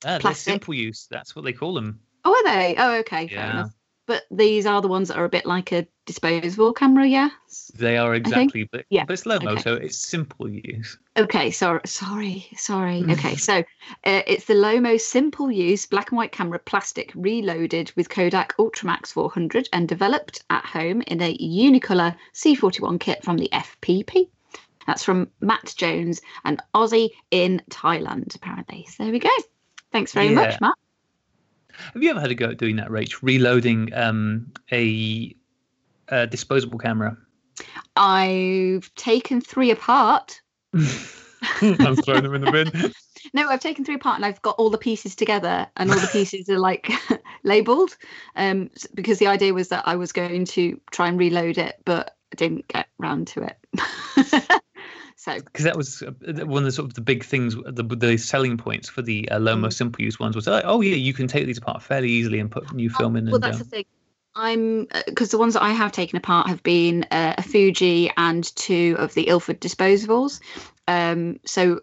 [0.06, 1.06] Ah, simple use.
[1.10, 2.00] That's what they call them.
[2.24, 2.74] Oh, are they?
[2.78, 3.28] Oh, okay.
[3.30, 3.66] Yeah.
[4.06, 7.70] But these are the ones that are a bit like a disposable camera, yes?
[7.74, 9.62] They are exactly, but Yeah, but it's Lomo, okay.
[9.62, 10.98] so it's simple use.
[11.16, 13.04] Okay, sorry, sorry, sorry.
[13.10, 18.08] Okay, so uh, it's the Lomo simple use black and white camera, plastic, reloaded with
[18.10, 24.28] Kodak Ultramax 400 and developed at home in a Unicolor C41 kit from the FPP.
[24.86, 28.86] That's from Matt Jones and Aussie in Thailand, apparently.
[28.90, 29.30] So there we go.
[29.92, 30.34] Thanks very Yeah.
[30.34, 30.74] much, Matt.
[31.92, 33.18] Have you ever had a go at doing that, Rach?
[33.22, 35.34] Reloading um, a,
[36.08, 37.16] a disposable camera.
[37.96, 40.40] I've taken three apart.
[40.74, 42.92] I'm throwing them in the bin.
[43.32, 46.08] No, I've taken three apart and I've got all the pieces together, and all the
[46.08, 46.92] pieces are like
[47.42, 47.96] labeled.
[48.36, 52.16] Um, because the idea was that I was going to try and reload it, but
[52.32, 54.62] I didn't get round to it.
[55.16, 56.10] So because that was uh,
[56.46, 59.38] one of the sort of the big things, the, the selling points for the uh,
[59.38, 59.72] Lomo Mm.
[59.72, 62.50] simple use ones was, uh, oh yeah, you can take these apart fairly easily and
[62.50, 63.26] put new film in.
[63.26, 63.84] well, and, that's uh, the thing.
[64.36, 68.44] I'm because the ones that I have taken apart have been uh, a Fuji and
[68.56, 70.40] two of the Ilford disposables.
[70.88, 71.80] Um, so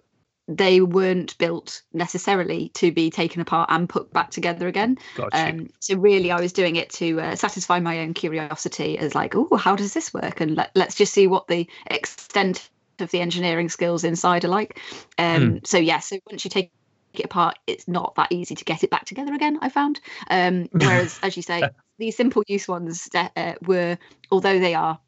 [0.48, 4.98] they weren't built necessarily to be taken apart and put back together again.
[5.16, 5.50] gotcha.
[5.50, 9.36] Um, so really, I was doing it to uh, satisfy my own curiosity, as like,
[9.36, 10.42] oh, how does this work?
[10.42, 12.70] And let, let's just see what the extent
[13.02, 14.80] of the engineering skills inside are like.
[15.18, 16.72] Um, So yeah, so once you take
[17.14, 19.60] it apart, it's not that easy to get it back together again.
[19.62, 20.00] I found.
[20.30, 23.98] Um, whereas, as you say, these simple use ones uh, were,
[24.32, 25.00] although they are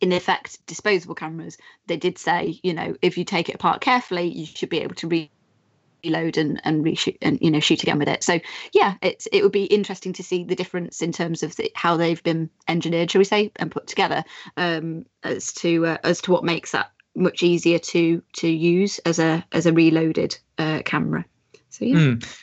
[0.00, 4.28] in effect disposable cameras, they did say, you know, if you take it apart carefully,
[4.28, 5.30] you should be able to re-
[6.04, 8.22] reload and and reshoot and you know shoot again with it.
[8.22, 8.40] So
[8.72, 11.96] yeah, it's it would be interesting to see the difference in terms of the, how
[11.96, 14.24] they've been engineered, shall we say, and put together,
[14.56, 19.18] um, as to uh, as to what makes that much easier to to use as
[19.18, 21.24] a as a reloaded uh, camera.
[21.70, 21.96] So yeah.
[21.96, 22.36] Mm.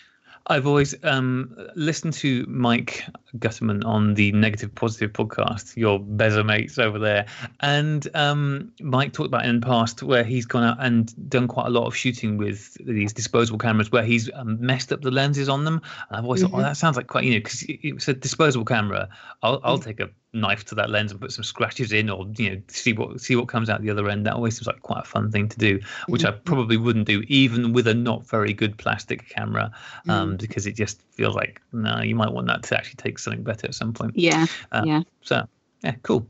[0.50, 3.04] I've always um, listened to Mike
[3.38, 7.26] Gutterman on the Negative Positive podcast, your bezer mates over there.
[7.60, 11.68] And um, Mike talked about in the past where he's gone out and done quite
[11.68, 15.50] a lot of shooting with these disposable cameras where he's um, messed up the lenses
[15.50, 15.82] on them.
[16.08, 16.64] And I've always thought, oh, Mhm.
[16.64, 19.10] that sounds like quite, you know, because it's a disposable camera.
[19.44, 20.10] I'll, I'll take a
[20.40, 23.36] knife to that lens and put some scratches in or, you know, see what see
[23.36, 24.26] what comes out the other end.
[24.26, 27.24] That always seems like quite a fun thing to do, which I probably wouldn't do
[27.28, 29.72] even with a not very good plastic camera
[30.08, 33.44] um, because it just feels like no, you might want that to actually take something
[33.44, 34.14] better at some point.
[34.16, 34.46] Yeah.
[34.72, 35.02] Uh, yeah.
[35.22, 35.48] So
[35.84, 36.28] yeah, cool.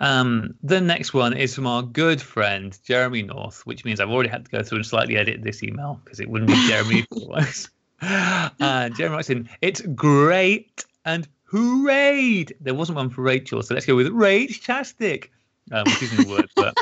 [0.00, 4.28] Um, the next one is from our good friend Jeremy North, which means I've already
[4.28, 7.68] had to go through and slightly edit this email because it wouldn't be Jeremy otherwise.
[8.04, 12.46] Uh, Jeremy writes in, it's great and hooray!
[12.60, 15.30] There wasn't one for Rachel, so let's go with Rage-tastic,
[15.70, 16.76] um, which isn't a word, but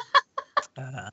[0.78, 1.10] uh,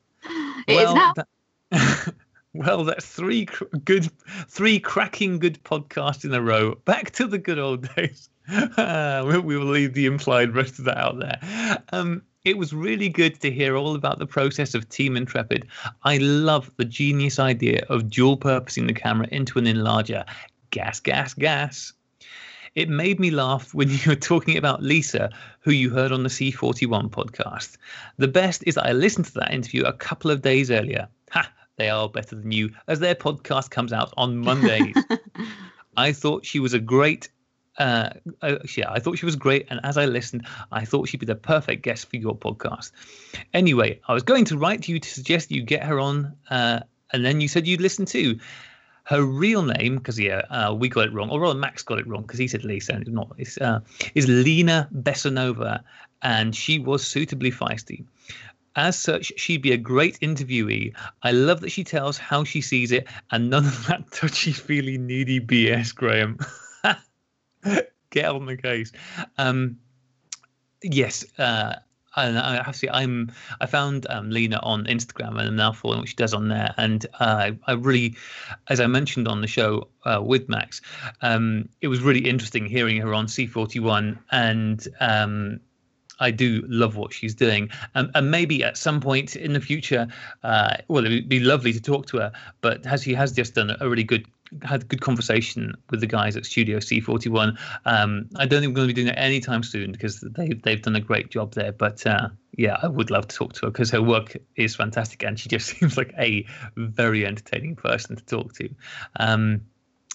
[0.67, 1.13] now.
[1.15, 1.27] that-
[2.53, 4.09] well, that's three cr- good,
[4.47, 6.75] three cracking good podcasts in a row.
[6.85, 8.29] Back to the good old days.
[8.49, 11.83] Uh, we, we will leave the implied rest of that out there.
[11.91, 15.67] Um, it was really good to hear all about the process of Team Intrepid.
[16.03, 20.25] I love the genius idea of dual purposing the camera into an enlarger.
[20.71, 21.91] Gas, gas, gas.
[22.77, 26.29] It made me laugh when you were talking about Lisa, who you heard on the
[26.29, 27.77] C41 podcast.
[28.17, 31.07] The best is that I listened to that interview a couple of days earlier.
[31.31, 31.51] Ha!
[31.77, 34.95] They are better than you, as their podcast comes out on Mondays.
[35.97, 37.29] I thought she was a great.
[37.79, 38.11] Uh,
[38.43, 41.25] uh, yeah, I thought she was great, and as I listened, I thought she'd be
[41.25, 42.91] the perfect guest for your podcast.
[43.55, 46.81] Anyway, I was going to write to you to suggest you get her on, uh,
[47.11, 48.37] and then you said you'd listen too.
[49.07, 52.07] Her real name, because yeah, uh, we got it wrong, or rather Max got it
[52.07, 53.33] wrong because he said Lisa, and it's not.
[53.37, 53.79] It's uh,
[54.15, 55.81] is Lena Bessanova,
[56.21, 58.03] and she was suitably feisty.
[58.75, 60.93] As such, she'd be a great interviewee.
[61.23, 65.39] I love that she tells how she sees it, and none of that touchy-feely, needy
[65.39, 66.37] BS, Graham.
[68.11, 68.91] Get on the case.
[69.37, 69.79] Um,
[70.83, 71.75] yes, uh,
[72.17, 76.09] and I say, I'm I found um, Lena on Instagram and I'm now following what
[76.09, 78.15] she does on there, and uh, I really,
[78.69, 80.81] as I mentioned on the show uh, with Max,
[81.21, 85.59] um, it was really interesting hearing her on C41, and um,
[86.19, 90.07] I do love what she's doing, um, and maybe at some point in the future,
[90.43, 92.31] uh, well, it would be lovely to talk to her.
[92.61, 94.25] But as she has just done a really good,
[94.63, 97.57] had a good conversation with the guys at Studio C41.
[97.85, 100.81] Um, I don't think we're going to be doing that anytime soon because they they've
[100.81, 101.71] done a great job there.
[101.71, 105.23] But uh, yeah, I would love to talk to her because her work is fantastic,
[105.23, 106.45] and she just seems like a
[106.75, 108.69] very entertaining person to talk to.
[109.19, 109.61] Um,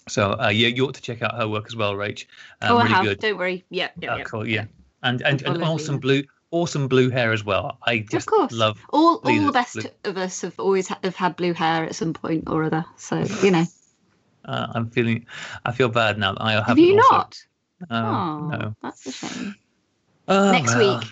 [0.08, 2.26] so uh, yeah, you ought to check out her work as well, Rach.
[2.60, 3.04] Um, oh, I really have.
[3.04, 3.18] good.
[3.20, 3.64] Don't worry.
[3.70, 3.90] Yeah.
[4.00, 4.24] yeah, Oh, yeah.
[4.24, 4.48] cool.
[4.48, 4.64] Yeah,
[5.02, 7.78] and and, and awesome blue, awesome blue hair as well.
[7.86, 8.52] I just course.
[8.52, 8.80] love.
[8.90, 9.90] All all the best blue.
[10.04, 12.84] of us have always ha- have had blue hair at some point or other.
[12.96, 13.64] So you know.
[14.44, 15.26] Uh, I'm feeling.
[15.64, 16.32] I feel bad now.
[16.32, 17.36] that I Have haven't you also- not?
[17.90, 18.76] oh, no.
[18.82, 19.54] that's a shame.
[20.28, 20.98] Oh, Next well.
[21.00, 21.08] week.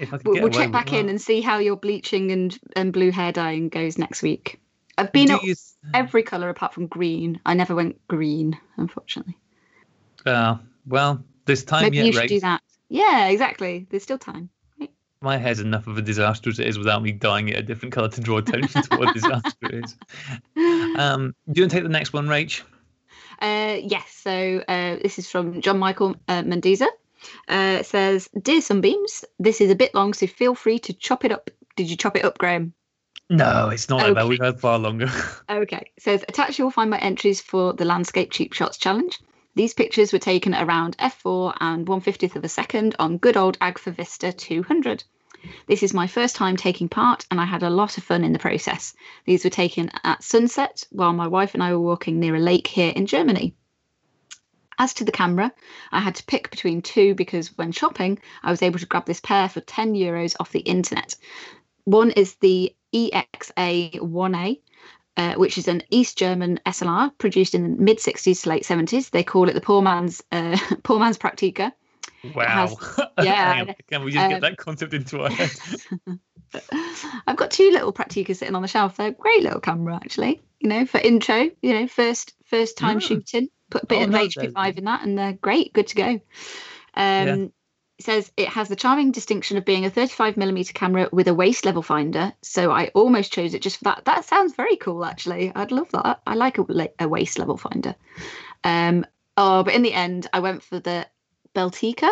[0.00, 2.92] If I could We'll, we'll check back in and see how your bleaching and, and
[2.92, 4.60] blue hair dyeing goes next week.
[4.96, 5.54] I've been you-
[5.92, 7.40] every colour apart from green.
[7.44, 9.36] I never went green, unfortunately.
[10.24, 10.56] Uh,
[10.86, 12.26] well, there's time Maybe yet, you should Ray.
[12.28, 12.62] do that.
[12.88, 13.86] Yeah, exactly.
[13.90, 14.48] There's still time.
[15.24, 17.94] My hair's enough of a disaster as it is without me dyeing it a different
[17.94, 19.96] colour to draw attention to what a disaster it is.
[20.96, 22.62] Um, do you want to take the next one, Rach?
[23.40, 26.86] Uh, yes, so uh, this is from John Michael uh, Mendiza.
[27.48, 31.24] Uh, it says, Dear Sunbeams, this is a bit long, so feel free to chop
[31.24, 31.50] it up.
[31.74, 32.74] Did you chop it up, Graham?
[33.28, 34.20] No, it's not like that.
[34.20, 34.28] Okay.
[34.28, 35.08] We've had far longer.
[35.50, 35.90] Okay.
[35.96, 39.18] It says, Attached, you'll find my entries for the Landscape Cheap Shots Challenge.
[39.56, 43.94] These pictures were taken around f4 and 150th of a second on good old Agfa
[43.94, 45.04] Vista 200.
[45.66, 48.32] This is my first time taking part, and I had a lot of fun in
[48.32, 48.94] the process.
[49.24, 52.66] These were taken at sunset while my wife and I were walking near a lake
[52.66, 53.54] here in Germany.
[54.78, 55.52] As to the camera,
[55.92, 59.20] I had to pick between two because when shopping, I was able to grab this
[59.20, 61.14] pair for 10 euros off the internet.
[61.84, 64.60] One is the EXA 1A,
[65.16, 69.10] uh, which is an East German SLR produced in the mid 60s to late 70s.
[69.10, 71.72] They call it the poor man's uh, poor man's Praktica.
[72.34, 72.76] Wow.
[73.22, 75.50] yeah, Can we just get um, that concept into our head?
[77.26, 78.96] I've got two little Prakticas sitting on the shelf.
[78.96, 80.40] They're a great little camera, actually.
[80.60, 83.02] You know, for intro, you know, first first time Mm.
[83.02, 83.48] shooting.
[83.70, 86.20] Put a bit Oh, of no, HP5 in that, and they're great, good to go.
[86.94, 87.52] Um,
[87.98, 91.34] It says it has the charming distinction of being a 35 millimeter camera with a
[91.34, 92.32] waist level finder.
[92.42, 94.04] So I almost chose it just for that.
[94.04, 95.52] That sounds very cool, actually.
[95.54, 96.20] I'd love that.
[96.26, 97.94] I like a, a waist level finder.
[98.64, 99.06] Um,
[99.36, 101.06] oh, but in the end, I went for the
[101.54, 102.10] Beltica.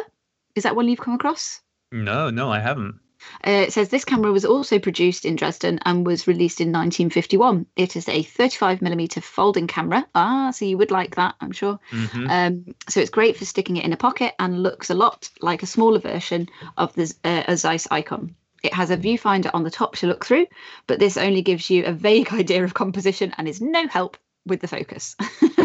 [0.54, 1.60] Is that one you've come across?
[1.90, 3.00] no, no, I haven't.
[3.46, 7.66] Uh, it says this camera was also produced in Dresden and was released in 1951.
[7.76, 10.06] It is a 35mm folding camera.
[10.14, 11.78] Ah, so you would like that, I'm sure.
[11.90, 15.30] hmm Um, so it's great for sticking it in a pocket and looks a lot
[15.40, 18.34] like a smaller version of the uh, a Zeiss Icon.
[18.62, 20.46] It has a viewfinder on the top to look through,
[20.86, 24.16] but this only gives you a vague idea of composition and is no help
[24.46, 25.14] with the focus.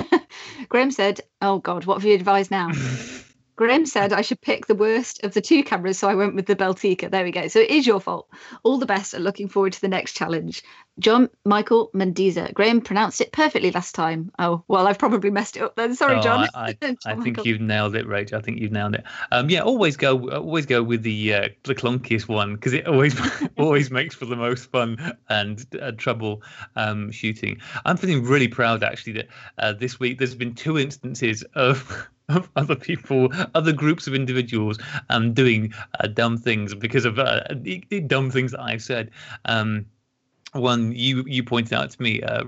[0.70, 2.72] Graham said, Oh God, what have you advised now?
[3.58, 6.46] Graham said I should pick the worst of the two cameras, so I went with
[6.46, 7.10] the Beltica.
[7.10, 7.48] There we go.
[7.48, 8.30] So it is your fault.
[8.64, 10.62] All the best and looking forward to the next challenge.
[11.00, 12.54] John Michael Mendiza.
[12.54, 14.32] Graham pronounced it perfectly last time.
[14.40, 15.96] Oh, well, I've probably messed it up then.
[15.96, 16.48] Sorry, Oh, John.
[16.56, 18.34] I, I, John I think you've nailed it, Rach.
[18.34, 19.04] I think you've nailed it.
[19.32, 23.16] Um, yeah, always go, always go with the uh, the clunkiest one because it always
[23.58, 26.42] always makes for the most fun and uh, trouble
[26.76, 27.60] um, shooting.
[27.86, 29.28] I'm feeling really proud actually that
[29.60, 32.08] uh, this week there's been two instances of.
[32.30, 34.78] Of other people, other groups of individuals,
[35.10, 37.44] um, doing uh, dumb things because of uh,
[38.08, 39.12] dumb things that I've said.
[39.46, 39.86] Um,
[40.54, 42.44] one you you pointed out to me, uh,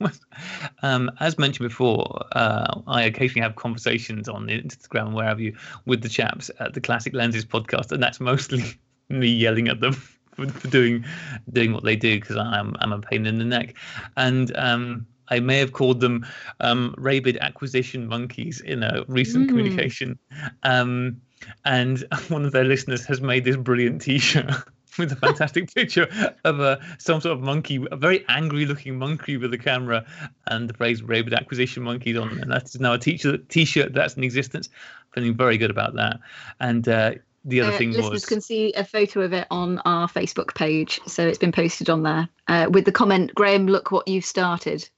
[0.00, 0.20] was,
[0.82, 6.02] um, as mentioned before, uh, I occasionally have conversations on Instagram and wherever you with
[6.02, 8.62] the chaps at the Classic Lenses podcast, and that's mostly
[9.08, 9.92] me yelling at them
[10.34, 11.04] for, for doing
[11.52, 13.74] doing what they do because I'm I'm a pain in the neck,
[14.16, 16.26] and um, I may have called them
[16.60, 19.48] um, rabid acquisition monkeys in a recent Mm.
[19.48, 20.18] communication,
[20.62, 21.20] um,
[21.64, 24.50] and one of their listeners has made this brilliant T-shirt.
[24.98, 26.06] With a fantastic picture
[26.44, 30.04] of a some sort of monkey, a very angry-looking monkey with a camera,
[30.46, 34.14] and the phrase "rabid acquisition monkeys" on, and that is now a teacher t-shirt that's
[34.14, 34.68] in existence.
[35.12, 36.20] Feeling very good about that.
[36.60, 37.12] And uh,
[37.44, 40.54] the other Uh, thing listeners was can see a photo of it on our Facebook
[40.54, 44.24] page, so it's been posted on there uh, with the comment, "Graham, look what you've
[44.24, 44.88] started."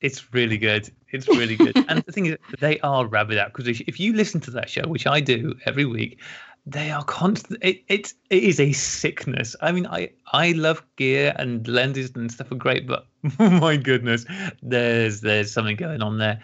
[0.00, 0.90] It's really good.
[1.12, 1.76] It's really good.
[1.88, 3.84] and the thing is, they are rabid acquisition.
[3.88, 6.18] If you listen to that show, which I do every week,
[6.66, 7.58] they are constant.
[7.62, 9.54] It, it's it is a sickness.
[9.60, 13.06] I mean, I I love gear and lenses and stuff are great, but
[13.38, 14.24] my goodness,
[14.62, 16.40] there's there's something going on there.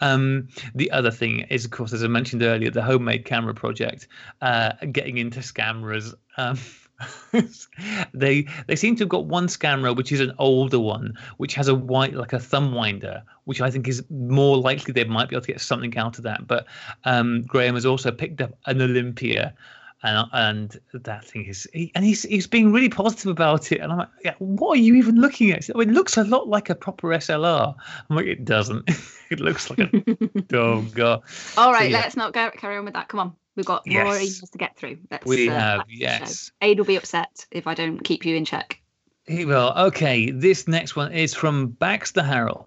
[0.00, 4.06] Um, the other thing is, of course, as I mentioned earlier, the homemade camera project,
[4.42, 6.14] uh, getting into scammers.
[6.36, 6.58] Um,
[8.14, 11.66] they they seem to have got one scammer which is an older one which has
[11.66, 15.36] a white like a thumb winder which i think is more likely they might be
[15.36, 16.66] able to get something out of that but
[17.04, 19.54] um graham has also picked up an olympia
[20.02, 23.90] and and that thing is he, and he's he's being really positive about it and
[23.90, 26.74] i'm like yeah, what are you even looking at it looks a lot like a
[26.74, 27.74] proper slr
[28.10, 28.88] i'm like it doesn't
[29.30, 29.90] it looks like a
[30.56, 31.22] oh god
[31.56, 31.98] All right, yeah.
[31.98, 33.08] let's not go, carry on with that.
[33.08, 34.98] Come on, we've got more emails to get through.
[35.10, 38.44] Let's, we uh, have yes Aid will be upset if I don't keep you in
[38.44, 38.80] check.
[39.26, 39.72] He will.
[39.76, 42.66] Okay, this next one is from Baxter Harrell.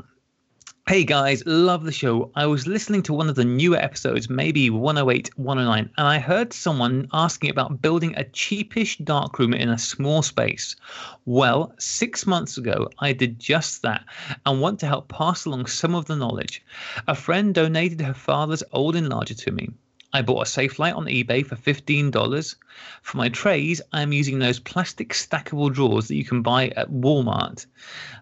[0.90, 2.32] Hey guys, love the show.
[2.36, 6.54] I was listening to one of the newer episodes, maybe 108, 109, and I heard
[6.54, 10.78] someone asking about building a cheapish darkroom in a small space.
[11.26, 14.06] Well, six months ago, I did just that
[14.46, 16.64] and want to help pass along some of the knowledge.
[17.10, 19.68] A friend donated her father's old enlarger to me.
[20.14, 22.56] I bought a safelight on eBay for $15.
[23.02, 27.66] For my trays, I'm using those plastic stackable drawers that you can buy at Walmart.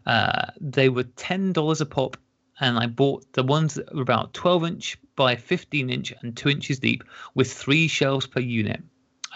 [0.08, 2.18] Uh, they were $10 a pop
[2.60, 6.50] and I bought the ones that were about 12 inch by 15 inch and 2
[6.50, 7.04] inches deep
[7.34, 8.82] with three shelves per unit.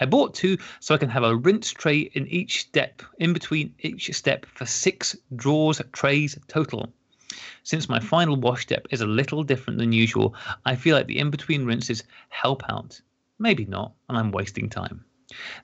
[0.00, 3.74] I bought two so I can have a rinse tray in each step, in between
[3.80, 6.92] each step for six drawers trays total.
[7.62, 11.18] Since my final wash step is a little different than usual, I feel like the
[11.18, 13.00] in between rinses help out.
[13.38, 15.04] Maybe not, and I'm wasting time.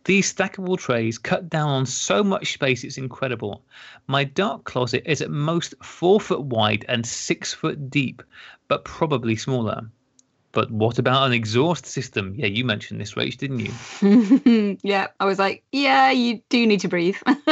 [0.05, 3.64] These stackable trays cut down on so much space it's incredible.
[4.07, 8.23] My dark closet is at most four foot wide and six foot deep,
[8.69, 9.91] but probably smaller.
[10.53, 12.35] But what about an exhaust system?
[12.35, 14.79] Yeah, you mentioned this, Rach, didn't you?
[14.83, 17.19] yeah, I was like, yeah, you do need to breathe.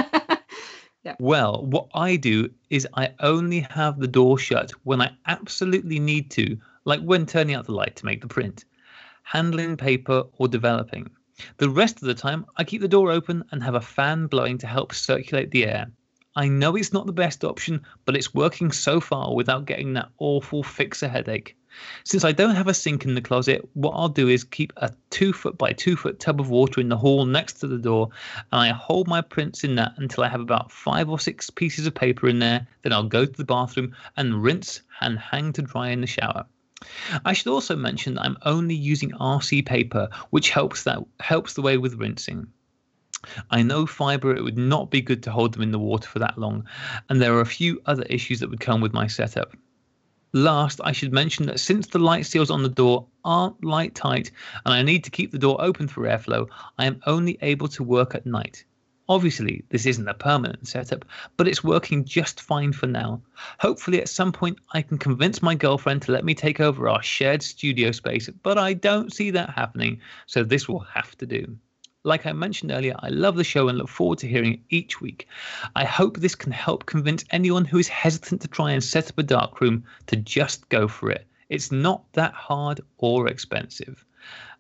[1.05, 1.17] yeah.
[1.19, 6.31] Well, what I do is I only have the door shut when I absolutely need
[6.31, 6.57] to,
[6.87, 8.65] like when turning out the light to make the print,
[9.23, 11.11] handling paper, or developing.
[11.57, 14.59] The rest of the time, I keep the door open and have a fan blowing
[14.59, 15.91] to help circulate the air.
[16.37, 20.11] I know it's not the best option, but it's working so far without getting that
[20.19, 21.57] awful fixer headache.
[22.05, 24.93] Since I don't have a sink in the closet, what I'll do is keep a
[25.11, 28.11] two foot by two foot tub of water in the hall next to the door,
[28.53, 31.87] and I hold my prints in that until I have about five or six pieces
[31.87, 32.67] of paper in there.
[32.83, 36.47] Then I'll go to the bathroom and rinse and hang to dry in the shower.
[37.25, 41.63] I should also mention that I'm only using RC paper, which helps that helps the
[41.63, 42.47] way with rinsing.
[43.51, 46.19] I know fiber it would not be good to hold them in the water for
[46.19, 46.67] that long,
[47.09, 49.57] and there are a few other issues that would come with my setup.
[50.35, 54.33] Last, I should mention that since the light seals on the door aren't light tight
[54.65, 57.85] and I need to keep the door open for airflow, I am only able to
[57.85, 58.65] work at night.
[59.09, 61.05] Obviously, this isn't a permanent setup,
[61.37, 63.21] but it's working just fine for now.
[63.59, 67.03] Hopefully, at some point, I can convince my girlfriend to let me take over our
[67.03, 71.57] shared studio space, but I don't see that happening, so this will have to do.
[72.03, 75.01] Like I mentioned earlier, I love the show and look forward to hearing it each
[75.01, 75.29] week.
[75.77, 79.19] I hope this can help convince anyone who is hesitant to try and set up
[79.19, 81.27] a darkroom to just go for it.
[81.51, 84.05] It's not that hard or expensive.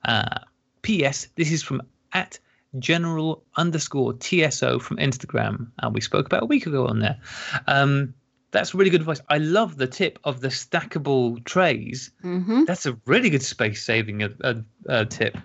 [0.05, 0.39] Uh,
[0.83, 1.29] P.S.
[1.35, 1.83] This is from
[2.13, 2.39] at
[2.79, 7.18] general underscore TSO from Instagram, and we spoke about a week ago on there.
[7.66, 8.14] Um,
[8.51, 9.20] that's really good advice.
[9.29, 12.12] I love the tip of the stackable trays.
[12.22, 12.64] Mm-hmm.
[12.64, 14.55] That's a really good space saving uh, uh,
[14.89, 15.37] uh, tip.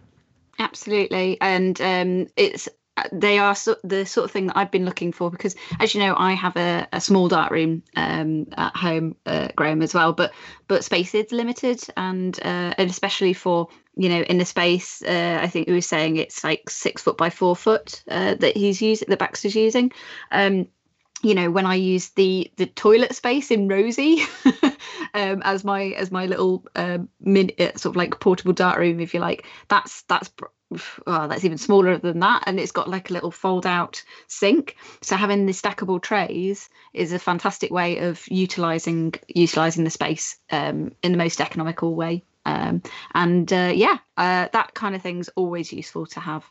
[0.59, 2.69] Absolutely, and um, it's
[3.11, 6.01] they are so, the sort of thing that I've been looking for because, as you
[6.01, 10.13] know, I have a, a small dark room um, at home, uh, Graham as well.
[10.13, 10.33] But
[10.67, 15.39] but space is limited, and uh, and especially for you know in the space, uh,
[15.41, 18.81] I think he was saying it's like six foot by four foot uh, that he's
[18.81, 19.91] using, that Baxter's using.
[20.31, 20.67] Um,
[21.21, 24.21] you know when I use the the toilet space in Rosie
[25.13, 28.99] um, as my as my little um, min, uh, sort of like portable dark room,
[28.99, 30.31] if you like, that's that's
[31.07, 34.75] oh, that's even smaller than that and it's got like a little fold out sink.
[35.01, 40.91] So having the stackable trays is a fantastic way of utilizing utilizing the space um,
[41.03, 42.23] in the most economical way.
[42.45, 42.81] Um,
[43.13, 46.45] and uh, yeah uh, that kind of thing's always useful to have.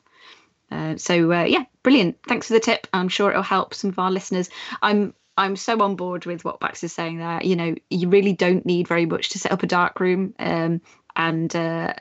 [0.70, 2.18] Uh, so uh, yeah brilliant.
[2.26, 2.86] Thanks for the tip.
[2.92, 4.50] I'm sure it'll help some of our listeners.
[4.82, 7.40] I'm I'm so on board with what Bax is saying there.
[7.42, 10.34] You know, you really don't need very much to set up a dark room.
[10.40, 10.80] Um,
[11.14, 11.94] and uh,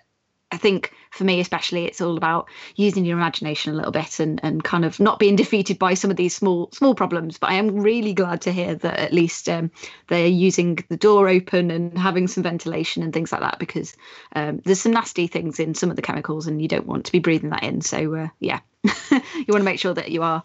[0.50, 4.39] I think for me, especially, it's all about using your imagination a little bit and,
[4.43, 7.38] and kind of not being defeated by some of these small small problems.
[7.38, 9.72] But I am really glad to hear that at least um,
[10.08, 13.95] they're using the door open and having some ventilation and things like that because
[14.36, 17.12] um, there's some nasty things in some of the chemicals and you don't want to
[17.12, 17.82] be breathing that in.
[17.82, 20.43] So uh, yeah, you want to make sure that you are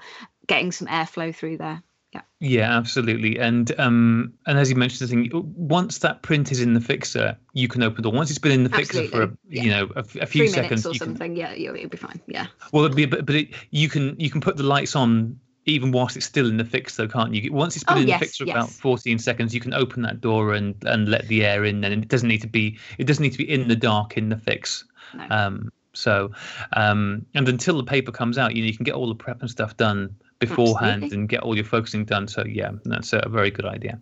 [0.49, 1.83] getting some airflow through there.
[2.13, 2.21] Yeah.
[2.41, 3.39] Yeah, absolutely.
[3.39, 7.37] And um, and as you mentioned, the thing once that print is in the fixer,
[7.55, 8.13] you can open the door.
[8.13, 9.09] Once it's been in the Absolutely.
[9.09, 9.63] fixer for a, Yeah.
[9.63, 11.37] you know a, a few Three seconds, minutes or you can, something.
[11.37, 12.21] Yeah, you'll, you'll be fine.
[12.27, 12.47] Yeah.
[12.73, 15.93] well, it'd be, but but it, you can you can put the lights on even
[15.93, 17.53] whilst it's still in the fixer, can't you?
[17.53, 18.57] Once it's been Oh, in yes, the fixer yes.
[18.57, 22.03] about 14 seconds, you can open that door and and let the air in, and
[22.03, 24.37] it doesn't need to be it doesn't need to be in the dark in the
[24.37, 24.85] fix.
[25.15, 25.27] No.
[25.31, 26.31] Um, so,
[26.73, 29.41] um, and until the paper comes out, you know, you can get all the prep
[29.43, 30.15] and stuff done
[30.49, 31.19] beforehand Absolutely.
[31.19, 32.29] and get all your focusing done.
[32.29, 34.01] So, yeah, that's a very good idea.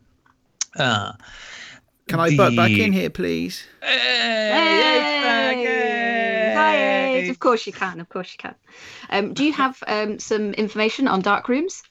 [0.76, 1.12] Uh,
[2.08, 3.64] Can I butt back in here, please?
[3.82, 4.50] Hey!
[6.56, 6.74] Hi,
[7.28, 8.00] Of course you can.
[8.00, 8.54] Of course you can.
[9.10, 11.82] Um, do you have um, some information on dark rooms?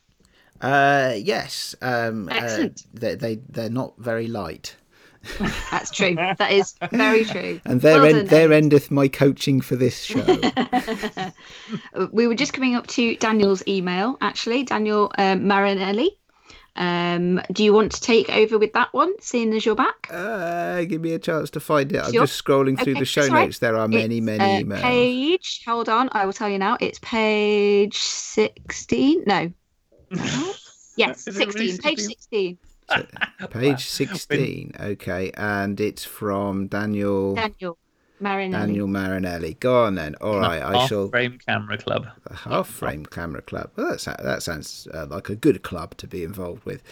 [0.62, 1.76] Uh, yes.
[1.82, 2.84] Um, uh, Excellent.
[2.94, 4.76] they, they they're not very light.
[5.72, 6.16] That's true.
[6.16, 7.60] That is very true.
[7.66, 10.24] And there, Well end, done, there endeth my coaching for this show.
[12.12, 16.12] we were just coming up to Daniel's email, actually, Daniel um, Marinelli.
[16.76, 20.08] Um, do you want to take over with that one, seeing as you're back?
[20.12, 22.02] uh, give me a chance to find it.
[22.02, 23.46] I'm just scrolling through Okay, the show that's all right.
[23.48, 23.60] notes.
[23.60, 24.82] There are many, It's, many uh, emails.
[24.82, 26.78] Page, hold on, I will tell you now.
[26.80, 29.24] It's page 16.
[29.28, 29.52] No.
[30.96, 31.80] yes, Is it really 16.
[31.82, 32.58] Page 16?
[32.90, 33.08] 16.
[33.50, 34.74] Page 16.
[34.80, 35.32] Okay.
[35.36, 37.78] And it's from Daniel Daniel
[38.20, 38.66] Marinelli.
[38.68, 39.54] Daniel Marinelli.
[39.56, 40.16] Go on then.
[40.16, 40.62] All right.
[40.62, 41.08] I Half shall.
[41.10, 42.08] frame camera club.
[42.28, 43.72] The half frame camera club.
[43.76, 46.84] Well, that, that sounds uh, like a good club to be involved with.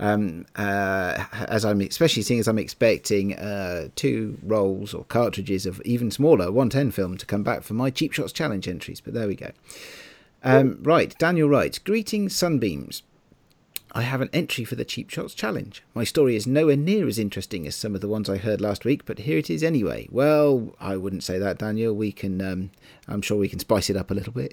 [0.00, 5.82] Um, uh, as I'm especially seeing as I'm expecting uh, two rolls or cartridges of
[5.84, 9.00] even smaller 110 film to come back for my cheap shots challenge entries.
[9.00, 9.50] But there we go.
[10.44, 13.02] Um, right, Daniel writes, greetings sunbeams.
[13.92, 15.82] I have an entry for the Cheap Shots Challenge.
[15.94, 18.84] My story is nowhere near as interesting as some of the ones I heard last
[18.84, 20.08] week, but here it is anyway.
[20.10, 21.94] Well, I wouldn't say that, Daniel.
[21.94, 22.70] We can, um,
[23.06, 24.52] I'm sure we can spice it up a little bit.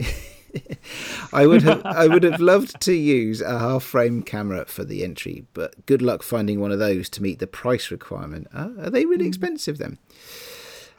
[1.33, 5.45] I would have, I would have loved to use a half-frame camera for the entry,
[5.53, 8.47] but good luck finding one of those to meet the price requirement.
[8.53, 9.97] Uh, are they really expensive then?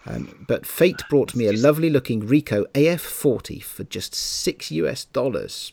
[0.05, 5.73] Um, but fate brought me a lovely-looking Ricoh AF40 for just six US dollars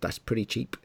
[0.00, 0.76] that's pretty cheap.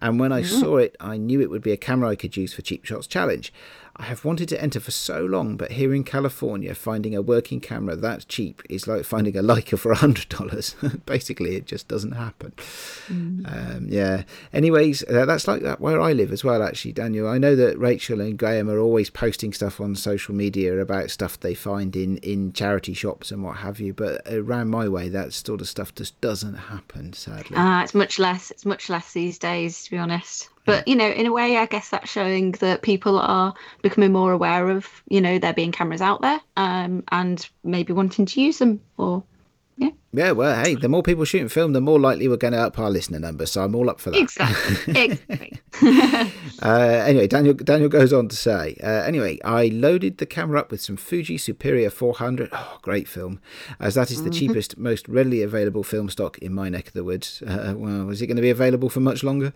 [0.00, 0.46] And when I mm.
[0.46, 3.06] saw it, I knew it would be a camera I could use for Cheap Shots
[3.06, 3.52] Challenge.
[4.00, 7.60] I have wanted to enter for so long, but here in California, finding a working
[7.60, 11.04] camera that cheap is like finding a Leica for $100.
[11.06, 12.54] Basically, it just doesn't happen.
[13.10, 14.22] Um, yeah.
[14.54, 17.28] Anyways, uh, that's like that where I live as well, actually, Daniel.
[17.28, 21.38] I know that Rachel and Graham are always posting stuff on social media about stuff
[21.38, 25.34] they find in, in charity shops and what have you, but around my way, that
[25.34, 27.54] sort of stuff just doesn't happen, sadly.
[27.54, 28.50] Ah, it's much less.
[28.50, 30.48] It's much less these days, to be honest.
[30.70, 34.32] But you know, in a way, I guess that's showing that people are becoming more
[34.32, 38.58] aware of, you know, there being cameras out there, um, and maybe wanting to use
[38.58, 38.80] them.
[38.96, 39.24] Or
[39.76, 42.78] Yeah, well, hey, the more people shooting film, the more likely we're going to up
[42.78, 43.52] our listener numbers.
[43.52, 44.18] So I'm all up for that.
[44.20, 45.60] exactly, exactly.
[46.62, 50.70] Uh, anyway, Daniel Daniel goes on to say, uh, anyway, I loaded the camera up
[50.70, 52.48] with some Fuji Superia 400.
[52.52, 53.40] Oh, great film,
[53.78, 57.04] as that is the cheapest, most readily available film stock in my neck of the
[57.04, 57.42] woods.
[57.42, 59.52] Uh, well, is it going to be available for much longer?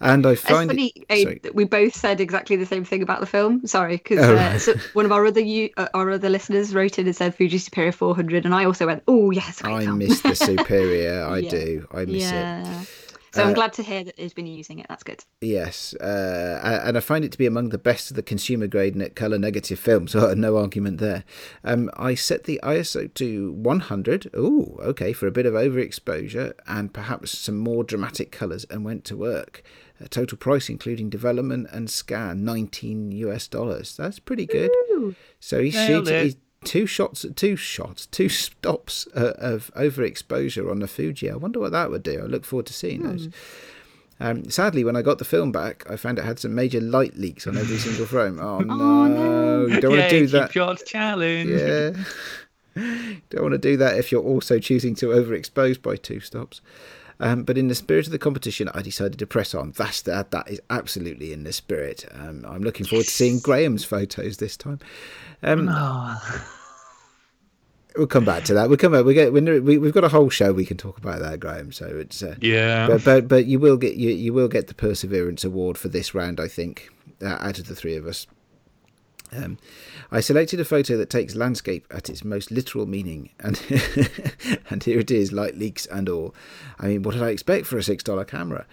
[0.00, 1.44] And I It's find funny it.
[1.44, 3.66] eh, we both said exactly the same thing about the film.
[3.66, 4.60] Sorry, because Oh, uh, right.
[4.60, 7.58] so one of our other you, uh, our other listeners wrote in and said Fuji
[7.58, 11.28] Superia 400, and I also went, "Oh yes, great I film." Miss the Superia.
[11.28, 11.50] I Yeah.
[11.50, 11.88] do.
[11.92, 12.86] I miss it.
[13.34, 14.86] So Uh, I'm glad to hear that he's been using it.
[14.88, 15.22] That's good.
[15.42, 18.96] Yes, uh, and I find it to be among the best of the consumer grade
[18.96, 20.12] net color negative films.
[20.12, 21.24] So no argument there.
[21.62, 24.30] Um, I set the ISO to 100.
[24.32, 29.04] Oh, okay, for a bit of overexposure and perhaps some more dramatic colors, and went
[29.04, 29.62] to work.
[30.02, 33.94] Uh, total price, including development and scan, 19 US dollars.
[33.96, 34.70] That's pretty good.
[35.38, 36.24] So he Nailed shoots it.
[36.24, 41.30] he's two shots, two shots, two stops uh, of overexposure on the Fuji.
[41.30, 42.20] I wonder what that would do.
[42.20, 43.28] I look forward to seeing those.
[44.20, 47.16] Um, sadly, when I got the film back, I found it had some major light
[47.16, 48.40] leaks on every single frame.
[48.40, 49.06] Oh no!
[49.06, 49.66] no.
[49.66, 50.52] You don't want to do that.
[50.52, 51.50] Shots challenge.
[51.50, 51.92] Yeah.
[53.30, 56.60] don't want to do that if you're also choosing to overexpose by two stops.
[57.20, 59.72] Um, but in the spirit of the competition, I decided to press on.
[59.72, 60.30] That's that.
[60.30, 62.04] That is absolutely in the spirit.
[62.12, 64.78] Um, I'm looking forward to seeing Graham's photos this time.
[65.42, 66.44] Um, Oh,
[67.96, 68.68] We'll come back to that.
[68.68, 69.04] We'll come back.
[69.04, 71.72] We get we, we- we've got a whole show we can talk about that, Graham.
[71.72, 72.86] So it's uh, yeah.
[72.86, 76.14] but but but you will get you you will get the perseverance award for this
[76.14, 76.90] round, I think,
[77.20, 78.28] uh, out of the three of us.
[79.32, 79.58] Um,
[80.10, 83.60] I selected a photo that takes landscape at its most literal meaning, and
[84.70, 86.34] and here it is, light leaks and all.
[86.78, 88.66] I mean, what did I expect for a six dollar camera?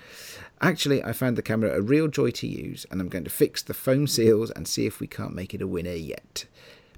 [0.62, 3.62] Actually, I found the camera a real joy to use, and I'm going to fix
[3.62, 6.46] the foam seals and see if we can't make it a winner yet.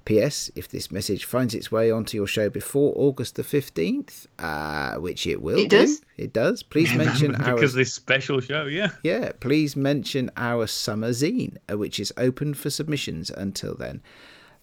[0.08, 0.50] P.S.
[0.56, 5.26] If this message finds its way onto your show before August the 15th, uh, which
[5.26, 6.00] it will It do, does?
[6.16, 8.88] it does, please mention our because this special show, yeah.
[9.02, 14.00] yeah, please mention our summer zine, uh, which is open for submissions until then.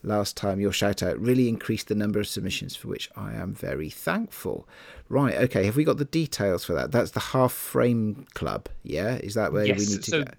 [0.01, 3.53] Last time your shout out really increased the number of submissions, for which I am
[3.53, 4.67] very thankful.
[5.09, 6.91] Right, okay, have we got the details for that?
[6.91, 9.17] That's the half frame club, yeah?
[9.17, 10.31] Is that where we need to so- go?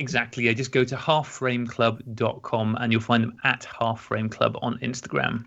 [0.00, 0.44] Exactly.
[0.44, 5.44] Yeah, just go to halfframeclub.com and you'll find them at Half Frame Club on Instagram.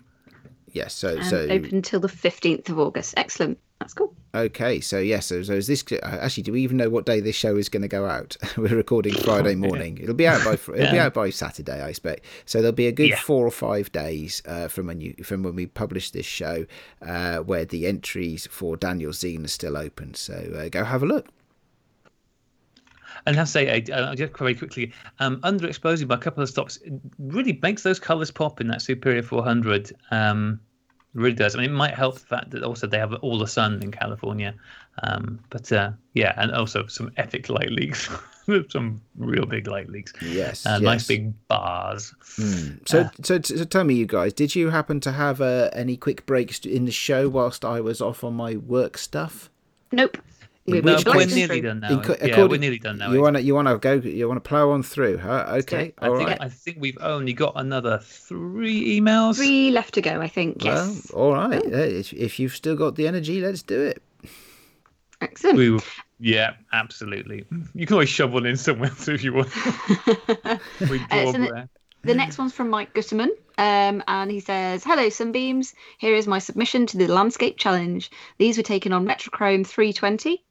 [0.72, 3.14] Yes, so And so open until the 15th of August.
[3.18, 3.58] Excellent.
[3.80, 4.14] That's cool.
[4.36, 6.44] okay, so yes, so, so is this uh, actually?
[6.44, 8.36] Do we even know what day this show is going to go out?
[8.58, 9.98] We're recording Friday morning.
[10.00, 12.26] It'll be out by fr- it'll be out by Saturday, I expect.
[12.46, 13.16] So there'll be a good Yeah.
[13.22, 16.66] four or five days uh, from when you from when we publish this show,
[17.02, 20.14] uh, where the entries for Daniel Zine are still open.
[20.14, 21.28] So uh, go have a look.
[23.26, 26.50] And I have to say, uh, just very quickly, um, underexposing by a couple of
[26.50, 26.80] stops
[27.18, 29.91] really makes those colours pop in that Superia 400.
[30.12, 30.60] Um,
[31.14, 31.56] really does.
[31.56, 33.91] I mean, it might help the fact that also they have all the sun in
[33.91, 34.54] California.
[35.04, 38.10] Um, but uh, yeah, and also some epic light leaks,
[38.70, 40.14] some real big light leaks.
[40.22, 40.82] Yes, uh, yes.
[40.82, 42.14] nice big bars.
[42.38, 42.88] Mm.
[42.88, 45.98] So, uh, so, so, tell me, you guys, did you happen to have uh, any
[45.98, 49.50] quick breaks in the show whilst I was off on my work stuff?
[49.91, 50.18] Nope.
[50.70, 52.02] We're, no, we're nearly done now.
[52.02, 53.12] Co- yeah, we're nearly done now.
[53.12, 53.94] You want to you want to go?
[53.94, 55.18] You want to plow on through?
[55.18, 55.46] Huh?
[55.60, 56.38] Okay, I all think, right.
[56.41, 59.36] I think we've only got another three emails.
[59.36, 60.64] Three left to go, I think.
[60.64, 61.62] Well, all right.
[61.64, 61.70] Oh.
[61.70, 64.02] If, if you've still got the energy, let's do it.
[65.22, 65.58] Excellent.
[65.58, 65.80] We,
[66.20, 67.46] yeah, absolutely.
[67.74, 69.50] You can always shove one in somewhere too if you want.
[70.90, 71.70] we Uh, so the,
[72.04, 75.74] the next one's from Mike Gutterman, um, and he says, "Hello, Sunbeams.
[75.98, 78.10] Here is my submission to the Landscape Challenge.
[78.38, 80.44] These were taken on Retrochrome 320."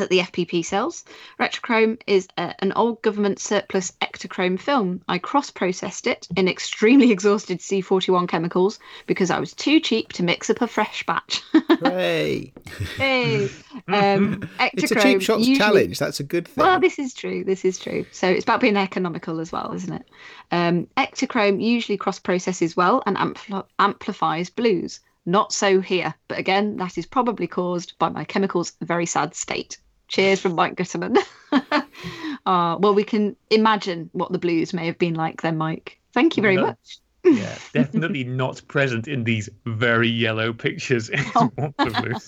[0.00, 1.04] That the FPP sells.
[1.38, 5.02] Retrochrome is a, an old government surplus Ektachrome film.
[5.08, 10.22] I cross processed it in extremely exhausted C41 chemicals because I was too cheap to
[10.22, 11.42] mix up a fresh batch.
[11.52, 12.50] Hooray!
[12.96, 13.50] hey,
[13.88, 15.98] um, it's a cheap shots usually, challenge.
[15.98, 16.64] That's a good thing.
[16.64, 17.44] Well, this is true.
[17.44, 18.06] This is true.
[18.10, 20.06] So it's about being economical as well, isn't it?
[20.50, 25.00] Um, Ektachrome usually cross processes well and ampl- amplifies blues.
[25.26, 29.76] Not so here, but again, that is probably caused by my chemicals' very sad state.
[30.10, 31.16] Cheers from Mike Gutterman.
[32.46, 35.98] uh, well, we can imagine what the blues may have been like then, Mike.
[36.12, 36.66] Thank you very No.
[36.66, 36.98] much.
[37.24, 41.10] yeah, definitely not present in these very yellow pictures.
[41.34, 41.50] Oh.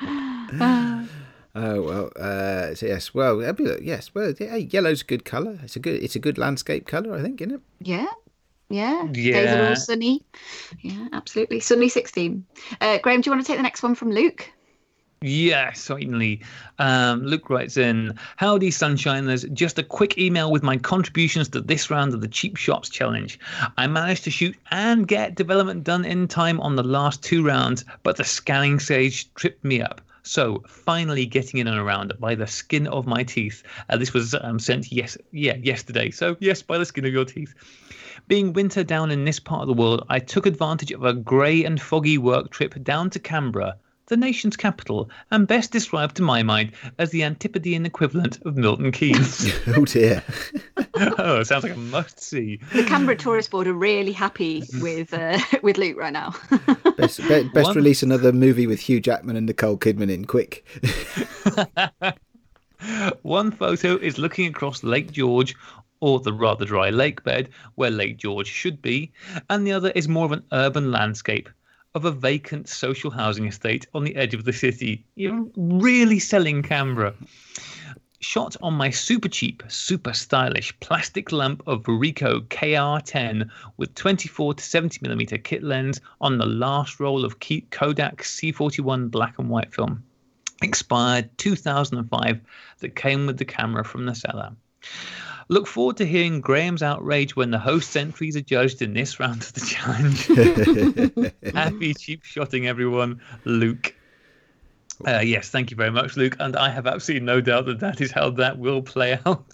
[0.00, 1.04] Uh,
[1.54, 3.12] Oh well, uh, so yes.
[3.12, 4.14] Well, be- yes.
[4.14, 5.58] Well, yeah, yellow's a good colour.
[5.64, 6.00] It's a good.
[6.02, 7.60] It's a good landscape colour, I think, isn't it?
[7.80, 8.06] yeah.
[8.68, 9.02] Yeah.
[9.06, 9.32] yeah.
[9.32, 9.68] Days are Yeah.
[9.70, 10.22] all sunny.
[10.82, 11.58] Yeah, absolutely.
[11.58, 12.44] Sunny 16.
[12.80, 14.48] Uh, Graham, do you want to take the next one from Luke?
[15.20, 16.42] Yeah, certainly.
[16.78, 19.52] Um, Luke writes in Howdy, Sunshiners.
[19.52, 23.38] Just a quick email with my contributions to this round of the Cheap Shots Challenge.
[23.76, 27.84] I managed to shoot and get development done in time on the last two rounds,
[28.04, 30.00] but the scanning stage tripped me up.
[30.22, 33.64] So, finally getting in and around by the skin of my teeth.
[33.88, 36.10] Uh, this was um, sent yes, yeah, yesterday.
[36.10, 37.54] So, yes, by the skin of your teeth.
[38.28, 41.64] Being winter down in this part of the world, I took advantage of a grey
[41.64, 43.76] and foggy work trip down to Canberra,
[44.08, 48.92] the nation's capital, and best described to my mind as the Antipodean equivalent of Milton
[48.92, 49.52] Keynes.
[49.68, 50.24] Oh dear.
[51.18, 52.58] oh, sounds like a must see.
[52.72, 56.34] The Canberra Tourist Board are really happy with uh, with Luke right now.
[56.96, 60.64] Best, be, best One- release another movie with Hugh Jackman and Nicole Kidman in quick.
[63.22, 65.54] One photo is looking across Lake George,
[66.00, 69.12] or the rather dry lake bed where Lake George should be,
[69.50, 71.48] and the other is more of an urban landscape
[71.98, 75.04] of a vacant social housing estate on the edge of the city.
[75.16, 77.12] You're really selling Canberra.
[78.20, 84.62] Shot on my super cheap, super stylish plastic lamp of Ricoh KR10 with 24 to
[84.62, 90.04] 70 millimeter kit lens on the last roll of Kodak C41 black and white film
[90.62, 92.40] expired 2005
[92.78, 94.52] that came with the camera from the seller.
[95.48, 99.42] Look forward to hearing Graham's outrage when the host entries are judged in this round
[99.42, 100.26] of the challenge.
[101.54, 103.22] Happy cheap shotting, everyone.
[103.44, 103.94] Luke.
[105.06, 106.36] Uh, yes, thank you very much, Luke.
[106.38, 109.46] And I have absolutely no doubt that that is how that will play out.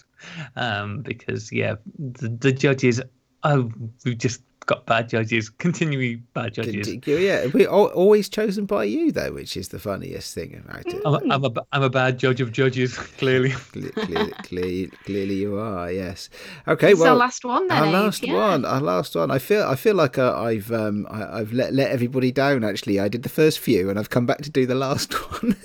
[0.57, 3.01] Um, because, yeah, the, the judges,
[3.45, 3.71] oh,
[4.05, 6.89] we've just got bad judges, continually bad judges.
[7.07, 11.01] yeah, we al- always chosen by you though, which is the funniest thing about it.
[11.05, 13.51] I'm, a- I'm, a, I'm a bad judge of judges, clearly.
[13.51, 15.91] Clearly, clearly, clearly you are.
[15.91, 16.31] Yes.
[16.69, 16.93] Okay.
[16.93, 17.83] It's well, our last one then.
[17.83, 18.35] our last yeah.
[18.35, 18.65] one.
[18.65, 19.31] Our last one.
[19.31, 19.63] I feel.
[19.65, 22.65] I feel like uh, I've um I, I've let let everybody down.
[22.65, 25.13] Actually, I did the first few, and I've come back to do the last
[25.43, 25.57] one.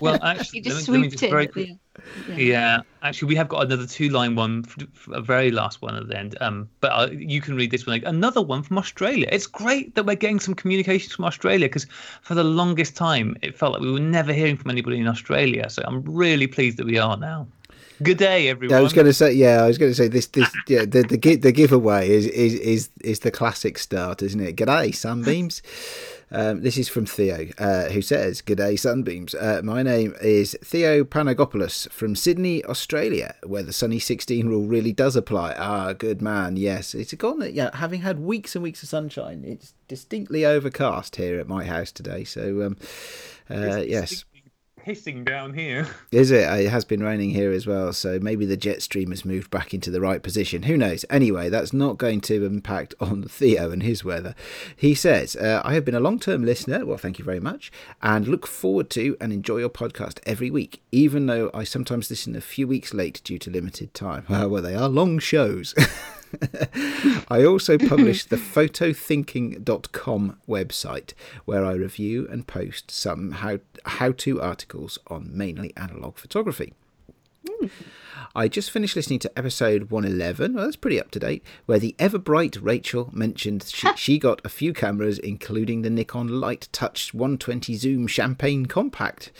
[0.00, 1.80] Well, actually, You just let me, let me swooped just in.
[2.08, 5.20] Very at quick- the- Yeah, actually, we have got another two-line one, f- f- a
[5.20, 6.36] very last one at the end.
[6.40, 8.02] Um, but uh, you can read this one.
[8.04, 9.28] Another one from Australia.
[9.30, 11.86] It's great that we're getting some communications from Australia because
[12.22, 15.68] for the longest time it felt like we were never hearing from anybody in Australia.
[15.70, 17.46] So I'm really pleased that we are now.
[18.00, 18.74] Good day, everyone.
[18.74, 19.32] Yeah, I was going to say.
[19.32, 20.26] Yeah, I was going to say this.
[20.28, 20.48] This.
[20.68, 24.54] Yeah, the the, gi- the giveaway is, is is is the classic start, isn't it?
[24.54, 25.62] G'day, sunbeams.
[26.30, 29.34] Um, this is from Theo, uh, who says, G'day, Sunbeams.
[29.34, 34.92] Uh, my name is Theo Panagopoulos from Sydney, Australia, where the Sunny 16 rule really
[34.92, 35.54] does apply.
[35.56, 36.94] Ah, good man, yes.
[36.94, 41.48] It's gone, yeah, having had weeks and weeks of sunshine, it's distinctly overcast here at
[41.48, 42.24] my house today.
[42.24, 42.76] So, um,
[43.48, 44.24] uh, yes.
[44.88, 45.86] Pissing down here.
[46.12, 46.48] Is it?
[46.48, 49.74] It has been raining here as well, so maybe the jet stream has moved back
[49.74, 50.62] into the right position.
[50.62, 51.04] Who knows?
[51.10, 54.34] Anyway, that's not going to impact on Theo and his weather.
[54.74, 57.70] He says, uh, I have been a long term listener, well, thank you very much,
[58.00, 62.34] and look forward to and enjoy your podcast every week, even though I sometimes listen
[62.34, 64.24] a few weeks late due to limited time.
[64.28, 65.74] well, they are long shows.
[67.28, 71.14] I also publish the photothinking.com website
[71.44, 76.74] where I review and post some how how to articles on mainly analog photography.
[78.34, 81.94] I just finished listening to episode 111, well, that's pretty up to date, where the
[81.98, 87.14] ever bright Rachel mentioned she, she got a few cameras, including the Nikon Lite Touch
[87.14, 89.32] 120 Zoom Champagne Compact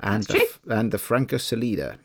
[0.00, 1.98] and, the, and the Franka Solida.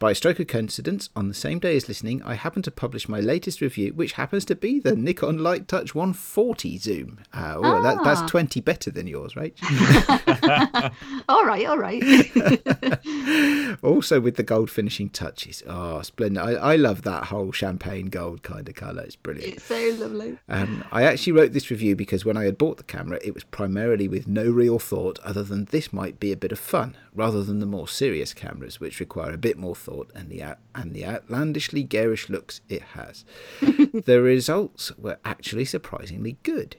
[0.00, 3.06] By a stroke of coincidence, on the same day as listening, I happened to publish
[3.06, 7.18] my latest review, which happens to be the Nikon Lite Touch 140 zoom.
[7.34, 9.54] Uh, oh, that, that's 20 better than yours, right?
[11.28, 12.02] all right, all right.
[13.82, 15.62] also with the gold finishing touches.
[15.66, 16.42] Oh, splendid.
[16.42, 19.02] I, I love that whole champagne gold kind of colour.
[19.02, 19.56] It's brilliant.
[19.56, 20.38] It's so lovely.
[20.48, 23.44] Um, I actually wrote this review because when I had bought the camera, it was
[23.44, 27.44] primarily with no real thought other than this might be a bit of fun, rather
[27.44, 30.94] than the more serious cameras, which require a bit more thought thought and the and
[30.94, 33.24] the outlandishly garish looks it has.
[33.60, 36.76] the results were actually surprisingly good.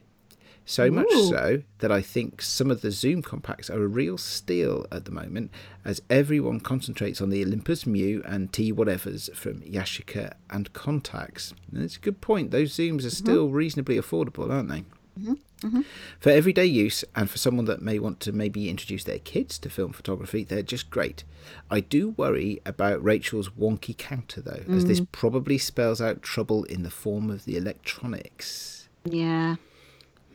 [0.63, 0.91] So Ooh.
[0.91, 5.05] much so that I think some of the Zoom compacts are a real steal at
[5.05, 5.51] the moment,
[5.83, 11.53] as everyone concentrates on the Olympus Mu and T whatevers from Yashica and Contax.
[11.71, 12.51] And it's a good point.
[12.51, 13.09] Those Zooms are mm-hmm.
[13.09, 14.83] still reasonably affordable, aren't they?
[15.19, 15.33] Mm-hmm.
[15.61, 15.81] Mm-hmm.
[16.19, 19.69] For everyday use and for someone that may want to maybe introduce their kids to
[19.69, 21.23] film photography, they're just great.
[21.69, 24.75] I do worry about Rachel's wonky counter though, mm.
[24.75, 25.07] as this mm.
[25.11, 28.89] probably spells out trouble in the form of the electronics.
[29.05, 29.55] Yeah.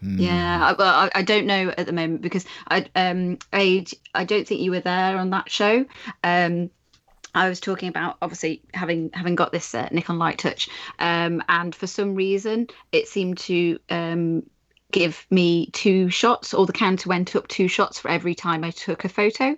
[0.00, 0.18] Hmm.
[0.18, 4.46] Yeah, well, I, I, don't know at the moment because I um I I don't
[4.46, 5.86] think you were there on that show.
[6.22, 6.70] Um,
[7.34, 11.74] I was talking about obviously having having got this uh, Nikon Lite Touch, um, and
[11.74, 14.42] for some reason it seemed to um,
[14.92, 18.70] give me two shots, or the counter went up two shots for every time I
[18.70, 19.56] took a photo.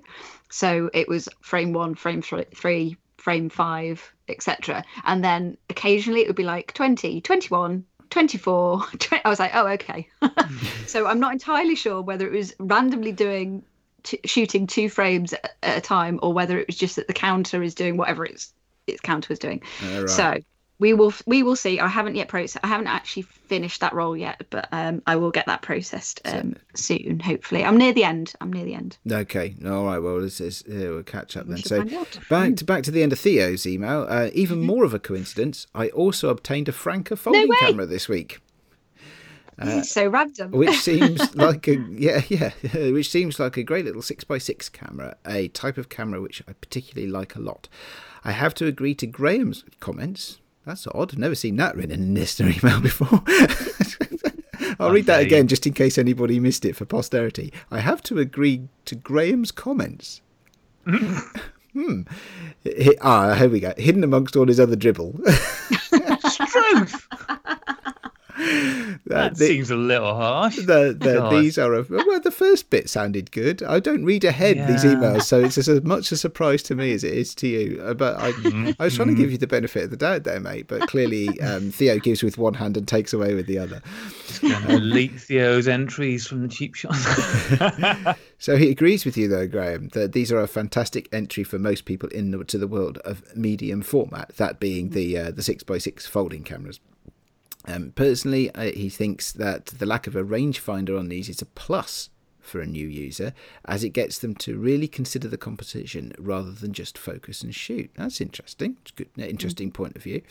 [0.50, 4.84] So it was frame one, frame three, frame five, etc.
[5.04, 8.82] And then occasionally it would be like 20, 21, 24.
[8.98, 9.24] 20.
[9.24, 10.08] I was like, oh, okay.
[10.86, 13.62] so I'm not entirely sure whether it was randomly doing
[14.02, 17.62] t- shooting two frames at a time or whether it was just that the counter
[17.62, 18.52] is doing whatever its
[18.86, 19.62] its counter was doing.
[19.82, 20.10] Uh, right.
[20.10, 20.38] So
[20.78, 21.80] we will we will see.
[21.80, 22.64] I haven't yet processed.
[22.64, 26.54] I haven't actually finished that role yet, but um, I will get that processed um,
[26.74, 27.20] soon.
[27.20, 28.34] Hopefully, I'm near the end.
[28.40, 28.98] I'm near the end.
[29.10, 29.98] Okay, all right.
[29.98, 31.62] Well, this is uh, we'll catch up we then.
[31.64, 31.84] So
[32.30, 34.06] back to back to the end of Theo's email.
[34.08, 35.66] Uh, even more of a coincidence.
[35.74, 38.40] I also obtained a Franka folding no camera this week.
[39.60, 40.52] Uh, so random.
[40.52, 42.52] which seems like a yeah yeah,
[42.92, 46.40] which seems like a great little six x six camera, a type of camera which
[46.46, 47.68] I particularly like a lot.
[48.24, 50.38] I have to agree to Graham's comments
[50.68, 51.16] that's odd.
[51.16, 53.22] Never seen that written in a listener email before.
[54.78, 57.52] I'll read that again just in case anybody missed it for posterity.
[57.70, 60.20] I have to agree to Graham's comments.
[60.86, 62.02] hmm.
[63.00, 63.72] Ah, here we go.
[63.76, 65.20] Hidden amongst all his other dribble.
[66.52, 67.08] Truth.
[68.38, 70.56] That the, seems a little harsh.
[70.56, 72.20] The, the, these are a, well.
[72.20, 73.62] The first bit sounded good.
[73.62, 74.66] I don't read ahead yeah.
[74.66, 77.82] these emails, so it's as much a surprise to me as it is to you.
[77.82, 80.40] Uh, but I, I was trying to give you the benefit of the doubt there,
[80.40, 80.68] mate.
[80.68, 83.82] But clearly, um, Theo gives with one hand and takes away with the other.
[84.42, 86.94] Um, leak Theo's entries from the cheap shop.
[88.38, 91.84] so he agrees with you, though, Graham, that these are a fantastic entry for most
[91.86, 94.36] people into the world of medium format.
[94.36, 96.78] That being the uh, the six x six folding cameras.
[97.68, 101.46] Um, personally, uh, he thinks that the lack of a rangefinder on these is a
[101.46, 102.08] plus
[102.40, 103.34] for a new user,
[103.66, 107.90] as it gets them to really consider the composition rather than just focus and shoot.
[107.94, 108.78] That's interesting.
[108.80, 110.22] It's good, interesting point of view.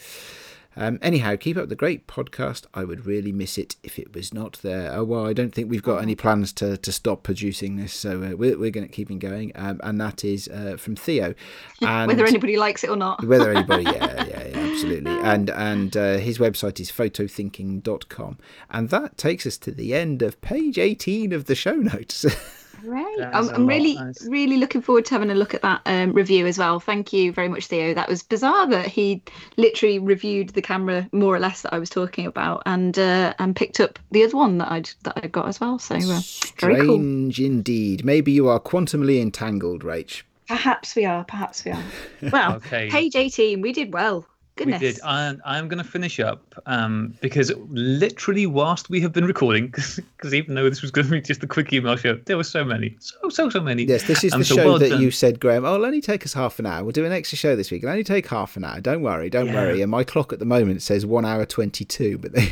[0.75, 2.65] Um, anyhow, keep up the great podcast.
[2.73, 4.91] I would really miss it if it was not there.
[4.93, 8.23] Oh, well, I don't think we've got any plans to, to stop producing this, so
[8.23, 9.51] uh, we're, we're going to keep it going.
[9.55, 11.33] Um, and that is uh, from Theo.
[11.81, 13.23] And whether anybody likes it or not.
[13.23, 15.11] whether anybody, yeah, yeah, yeah, absolutely.
[15.19, 18.37] And and uh, his website is photothinking.com.
[18.71, 22.25] And that takes us to the end of page 18 of the show notes.
[22.83, 23.19] Right.
[23.33, 24.25] I'm, I'm really, nice.
[24.27, 26.79] really looking forward to having a look at that um, review as well.
[26.79, 27.93] Thank you very much, Theo.
[27.93, 29.23] That was bizarre that he
[29.57, 33.55] literally reviewed the camera more or less that I was talking about, and uh, and
[33.55, 35.79] picked up the other one that I'd that I got as well.
[35.79, 37.45] So uh, strange cool.
[37.45, 38.05] indeed.
[38.05, 40.23] Maybe you are quantumly entangled, Rach.
[40.47, 41.25] Perhaps we are.
[41.25, 41.83] Perhaps we are.
[42.31, 42.89] Well, okay.
[42.89, 43.61] page 18.
[43.61, 44.25] We did well.
[44.57, 44.81] Goodness.
[44.81, 44.99] We did.
[45.03, 49.67] And I'm going to finish up um, because literally, whilst we have been recording,
[50.17, 52.43] because even though this was going to be just a quick email show, there were
[52.43, 53.83] so many, so so so many.
[53.83, 55.01] Yes, this is Um, the so show well that done.
[55.01, 55.63] you said, Graham.
[55.65, 56.83] Oh, it'll only take us half an hour.
[56.83, 57.83] We'll do an extra show this week.
[57.83, 58.81] It'll only take half an hour.
[58.81, 59.53] Don't worry, don't Yeah.
[59.53, 59.81] worry.
[59.81, 62.17] And my clock at the moment says one hour twenty-two.
[62.17, 62.49] But there you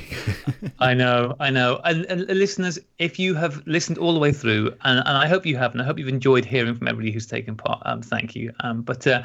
[0.62, 0.70] go.
[0.80, 1.80] I know, I know.
[1.84, 5.46] And, and listeners, if you have listened all the way through, and, and I hope
[5.46, 8.36] you have, and I hope you've enjoyed hearing from everybody who's taken part, um, thank
[8.36, 8.54] you.
[8.62, 9.24] Um, but uh,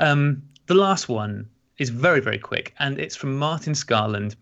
[0.00, 1.46] um, the last one
[1.78, 4.36] is very, very quick, and it's from Martin Scarland.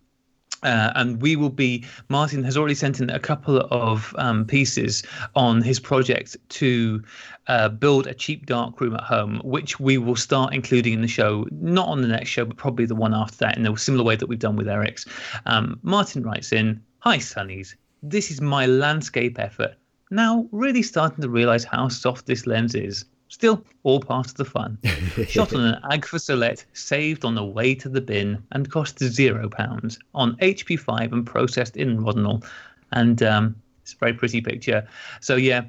[0.63, 1.85] Uh, and we will be.
[2.09, 5.03] Martin has already sent in a couple of um, pieces
[5.35, 7.03] on his project to
[7.47, 11.07] uh, build a cheap dark room at home, which we will start including in the
[11.07, 14.03] show, not on the next show, but probably the one after that, in a similar
[14.03, 15.05] way that we've done with Eric's.
[15.45, 17.75] Um, Martin writes in Hi, Sunnies.
[18.01, 19.75] This is my landscape effort.
[20.09, 23.05] Now, really starting to realize how soft this lens is.
[23.27, 24.77] Still, all part of the fun.
[25.27, 29.49] Shot on an Agfa Select, saved on the way to the bin, and cost zero
[29.49, 32.45] pounds on HP5 and processed in Rodinal.
[32.91, 34.87] And um, it's a very pretty picture.
[35.21, 35.65] So, yeah,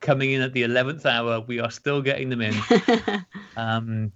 [0.00, 2.54] coming in at the 11th hour, we are still getting them in.
[3.56, 4.12] Um,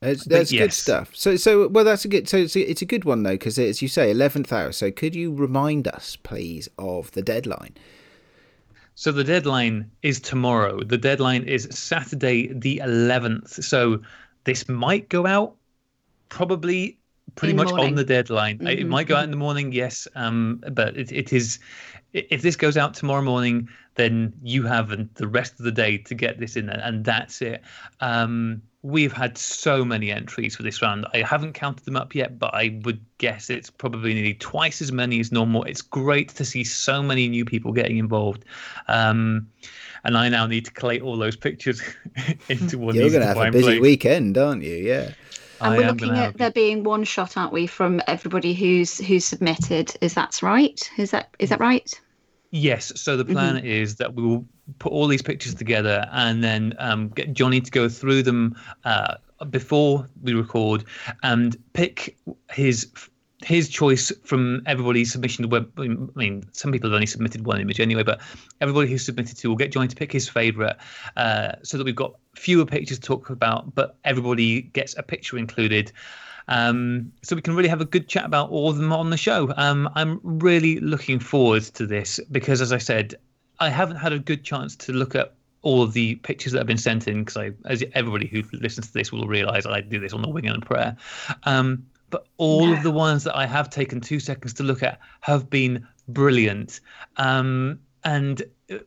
[0.00, 1.10] That's, But that's good stuff.
[1.14, 2.28] So, so well, that's a good.
[2.28, 4.72] So, it's a, it's a good one though, because as you say, eleventh hour.
[4.72, 7.74] So, could you remind us, please, of the deadline?
[8.98, 10.82] So the deadline is tomorrow.
[10.82, 13.62] The deadline is Saturday the 11th.
[13.64, 14.02] So
[14.42, 15.54] this might go out
[16.28, 16.98] probably
[17.36, 18.60] pretty In much on the deadline.
[18.66, 20.08] It Mhm, might go out in the morning, yes.
[20.16, 21.60] Um, but it, it is
[22.12, 26.14] if this goes out tomorrow morning, then you have the rest of the day to
[26.14, 27.62] get this in there, and that's it.
[28.00, 31.04] Um, we've had so many entries for this round.
[31.12, 34.92] I haven't counted them up yet, but I would guess it's probably nearly twice as
[34.92, 35.64] many as normal.
[35.64, 38.44] It's great to see so many new people getting involved.
[38.86, 39.48] Um,
[40.04, 41.82] and I now need to collate all those pictures
[42.48, 42.94] into one.
[42.94, 43.80] You're going to have a busy place.
[43.80, 44.76] weekend, aren't you?
[44.76, 45.10] Yeah.
[45.60, 49.24] And I we're looking at there being one shot, aren't we, from everybody who's who's
[49.24, 49.92] submitted?
[50.00, 50.88] Is that right?
[50.96, 52.00] Is that is that right?
[52.52, 52.92] Yes.
[52.94, 53.66] So the plan Mm-hmm.
[53.66, 54.46] is that we will
[54.78, 59.14] put all these pictures together and then um, get Johnny to go through them uh,
[59.50, 60.84] before we record
[61.22, 62.16] and pick
[62.50, 62.88] his
[63.44, 65.70] his choice from everybody's submission to web.
[65.78, 65.86] I
[66.16, 68.20] mean, some people have only submitted one image anyway, but
[68.60, 70.76] everybody who's submitted to will get Johnny to pick his favourite,
[71.16, 75.38] uh, so that we've got fewer pictures to talk about, but everybody gets a picture
[75.38, 75.92] included.
[76.48, 79.16] Um, so we can really have a good chat about all of them on the
[79.16, 79.52] show.
[79.56, 83.14] Um, I'm really looking forward to this because, as I said,
[83.60, 86.66] I haven't had a good chance to look at all of the pictures that have
[86.66, 89.98] been sent in because I, as everybody who listens to this will realise, I do
[89.98, 90.96] this on the wing and prayer.
[91.44, 94.98] Um, but all of the ones that I have taken two seconds to look at
[95.20, 96.80] have been brilliant,
[97.18, 98.78] um, and uh,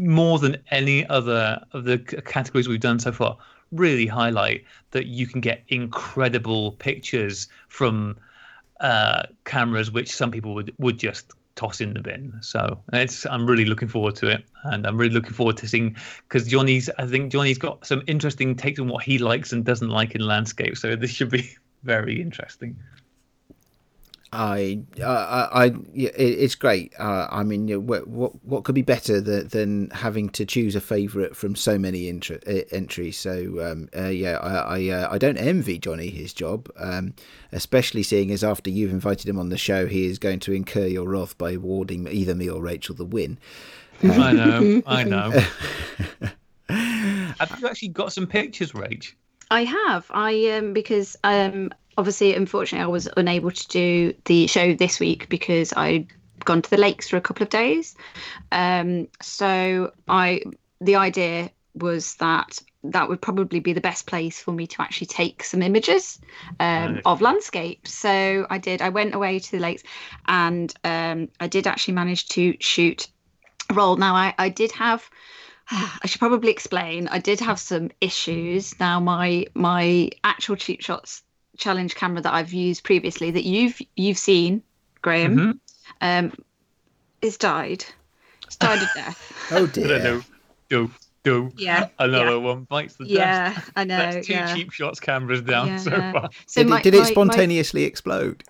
[0.00, 3.36] more than any other of the categories we've done so far,
[3.70, 8.16] really highlight that you can get incredible pictures from
[8.80, 12.32] uh, cameras, which some people would would just toss in the bin.
[12.40, 15.96] So it's I'm really looking forward to it, and I'm really looking forward to seeing
[16.28, 19.90] because Johnny's I think Johnny's got some interesting takes on what he likes and doesn't
[19.90, 20.76] like in landscape.
[20.78, 21.50] So this should be
[21.82, 22.76] very interesting.
[24.32, 26.92] I, I, I, I- it's great.
[26.98, 30.80] Uh, I mean, what, what, what could be better than, than having to choose a
[30.80, 33.16] favourite from so many intra- uh, entries?
[33.18, 37.14] So, um, uh, yeah, I, I, uh, I don't envy Johnny his job, um,
[37.52, 40.86] especially seeing as after you've invited him on the show, he is going to incur
[40.86, 43.38] your wrath by awarding either me or Rachel the win.
[44.02, 45.30] I know, I know.
[46.68, 49.12] Have you actually got some pictures, Rach?
[49.50, 50.06] I have.
[50.10, 55.28] I um because um obviously unfortunately I was unable to do the show this week
[55.28, 56.06] because I'd
[56.44, 57.96] gone to the lakes for a couple of days.
[58.52, 60.42] Um so I
[60.80, 65.08] the idea was that that would probably be the best place for me to actually
[65.08, 66.20] take some images
[66.60, 67.02] um, Nice.
[67.04, 67.92] of landscapes.
[67.92, 68.80] So I did.
[68.80, 69.82] I went away to the lakes,
[70.26, 73.08] and um, I did actually manage to shoot
[73.68, 73.96] a roll.
[73.96, 75.10] Now I, I did have
[75.70, 77.08] I should probably explain.
[77.08, 78.78] I did have some issues.
[78.78, 81.22] Now my my actual cheap shots
[81.58, 84.62] challenge camera that I've used previously that you've you've seen,
[85.02, 85.58] Graham, Mhm.
[86.00, 86.32] um,
[87.20, 87.84] is died.
[88.46, 89.32] It's died of death.
[89.50, 89.98] Oh don't dear.
[90.02, 90.22] know.
[90.70, 90.90] Do
[91.24, 91.50] do.
[91.58, 92.36] Yeah, Another yeah.
[92.36, 93.14] one bites the dust.
[93.14, 93.98] Yeah, I know.
[93.98, 94.54] That's two yeah.
[94.54, 96.30] cheap shots cameras down so far.
[96.46, 98.44] So Did, my- it, did it my- my- spontaneously explode?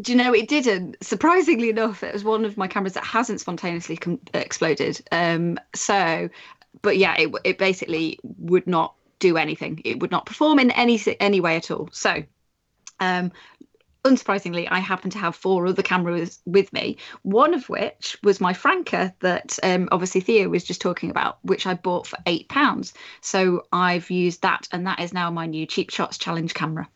[0.00, 0.96] Do you know it didn't?
[1.02, 5.00] Surprisingly enough, it was one of my cameras that hasn't spontaneously com- exploded.
[5.10, 6.28] Um, so,
[6.82, 9.80] but yeah, it it basically would not do anything.
[9.84, 11.88] It would not perform in any any way at all.
[11.92, 12.22] So,
[13.00, 13.32] um,
[14.04, 16.98] unsurprisingly, I happen to have four other cameras with me.
[17.22, 21.66] One of which was my Franka that um, obviously Theo was just talking about, which
[21.66, 22.94] I bought for eight pounds.
[23.20, 26.88] So I've used that, and that is now my new cheap shots challenge camera.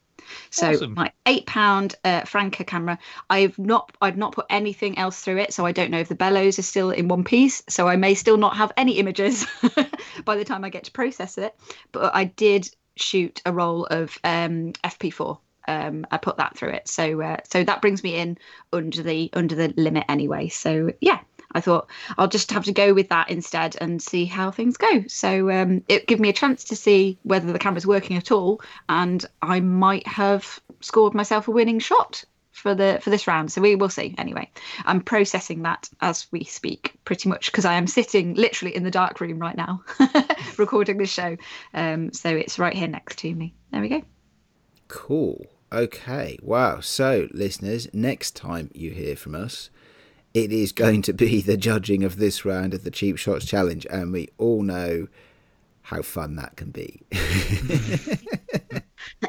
[0.50, 0.94] So Awesome.
[0.94, 2.98] my eight pound uh, Franka camera.
[3.30, 6.14] I've not I've not put anything else through it, so I don't know if the
[6.14, 7.62] bellows are still in one piece.
[7.68, 9.46] So I may still not have any images
[10.24, 11.54] by the time I get to process it.
[11.92, 15.38] But I did shoot a roll of um, FP4.
[15.68, 18.36] Um, I put that through it, so uh, so that brings me in
[18.72, 20.48] under the under the limit anyway.
[20.48, 21.20] So yeah,
[21.53, 21.89] I thought
[22.19, 25.05] I'll just have to go with that instead and see how things go.
[25.09, 28.61] So um, it gave me a chance to see whether the camera's working at all,
[28.89, 33.51] and I might have scored myself a winning shot for the for this round.
[33.51, 34.15] So we will see.
[34.19, 34.51] Anyway,
[34.85, 38.91] I'm processing that as we speak, pretty much because I am sitting literally in the
[38.91, 39.83] dark room right now,
[40.59, 41.37] recording this show.
[41.74, 43.55] Um, so it's right here next to me.
[43.73, 44.03] There we go.
[44.89, 45.47] Cool.
[45.73, 46.39] Okay.
[46.43, 46.81] Wow.
[46.81, 49.70] So, listeners, next time you hear from us,
[50.34, 53.86] it is going to be the judging of this round of the Cheap Shots Challenge,
[53.90, 55.09] and we all know
[55.82, 57.02] how fun that can be.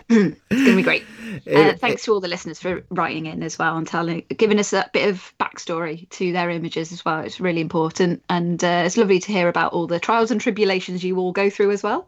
[0.10, 1.04] It's going to be great.
[1.52, 4.74] Uh, thanks to all the listeners for writing in as well and telling, giving us
[4.74, 7.22] a bit of backstory to their images as well.
[7.22, 11.04] It's really important, and uh, it's lovely to hear about all the trials and tribulations
[11.04, 12.08] you all go through as well.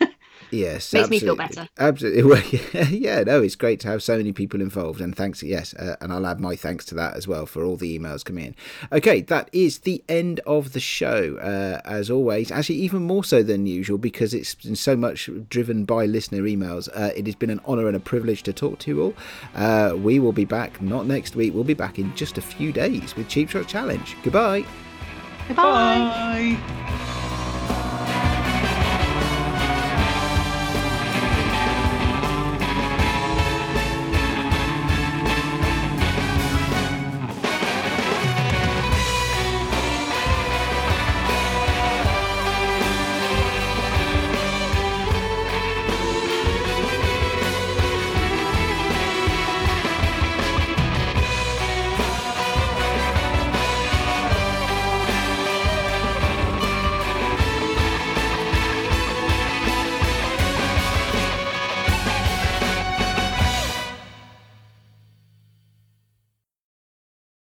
[0.50, 1.68] Yes, Makes me feel better.
[1.78, 2.20] Absolutely.
[2.30, 2.42] Well,
[2.74, 5.96] yeah, yeah, no, it's great to have so many people involved, and thanks, yes, uh,
[6.00, 8.54] and I'll add my thanks to that as well for all the emails coming in.
[8.92, 11.36] Okay, that is the end of the show.
[11.38, 15.84] Uh, as always, actually, even more so than usual because it's been so much driven
[15.84, 16.88] by listener emails.
[16.94, 19.14] Uh, it has been an honour and a privilege to talk to you all.
[19.54, 21.54] Uh, we will be back not next week.
[21.54, 24.16] We'll be back in just a few days with Cheap Shot Challenge.
[24.22, 24.64] Goodbye.
[25.48, 26.56] Goodbye.
[26.58, 27.36] Bye.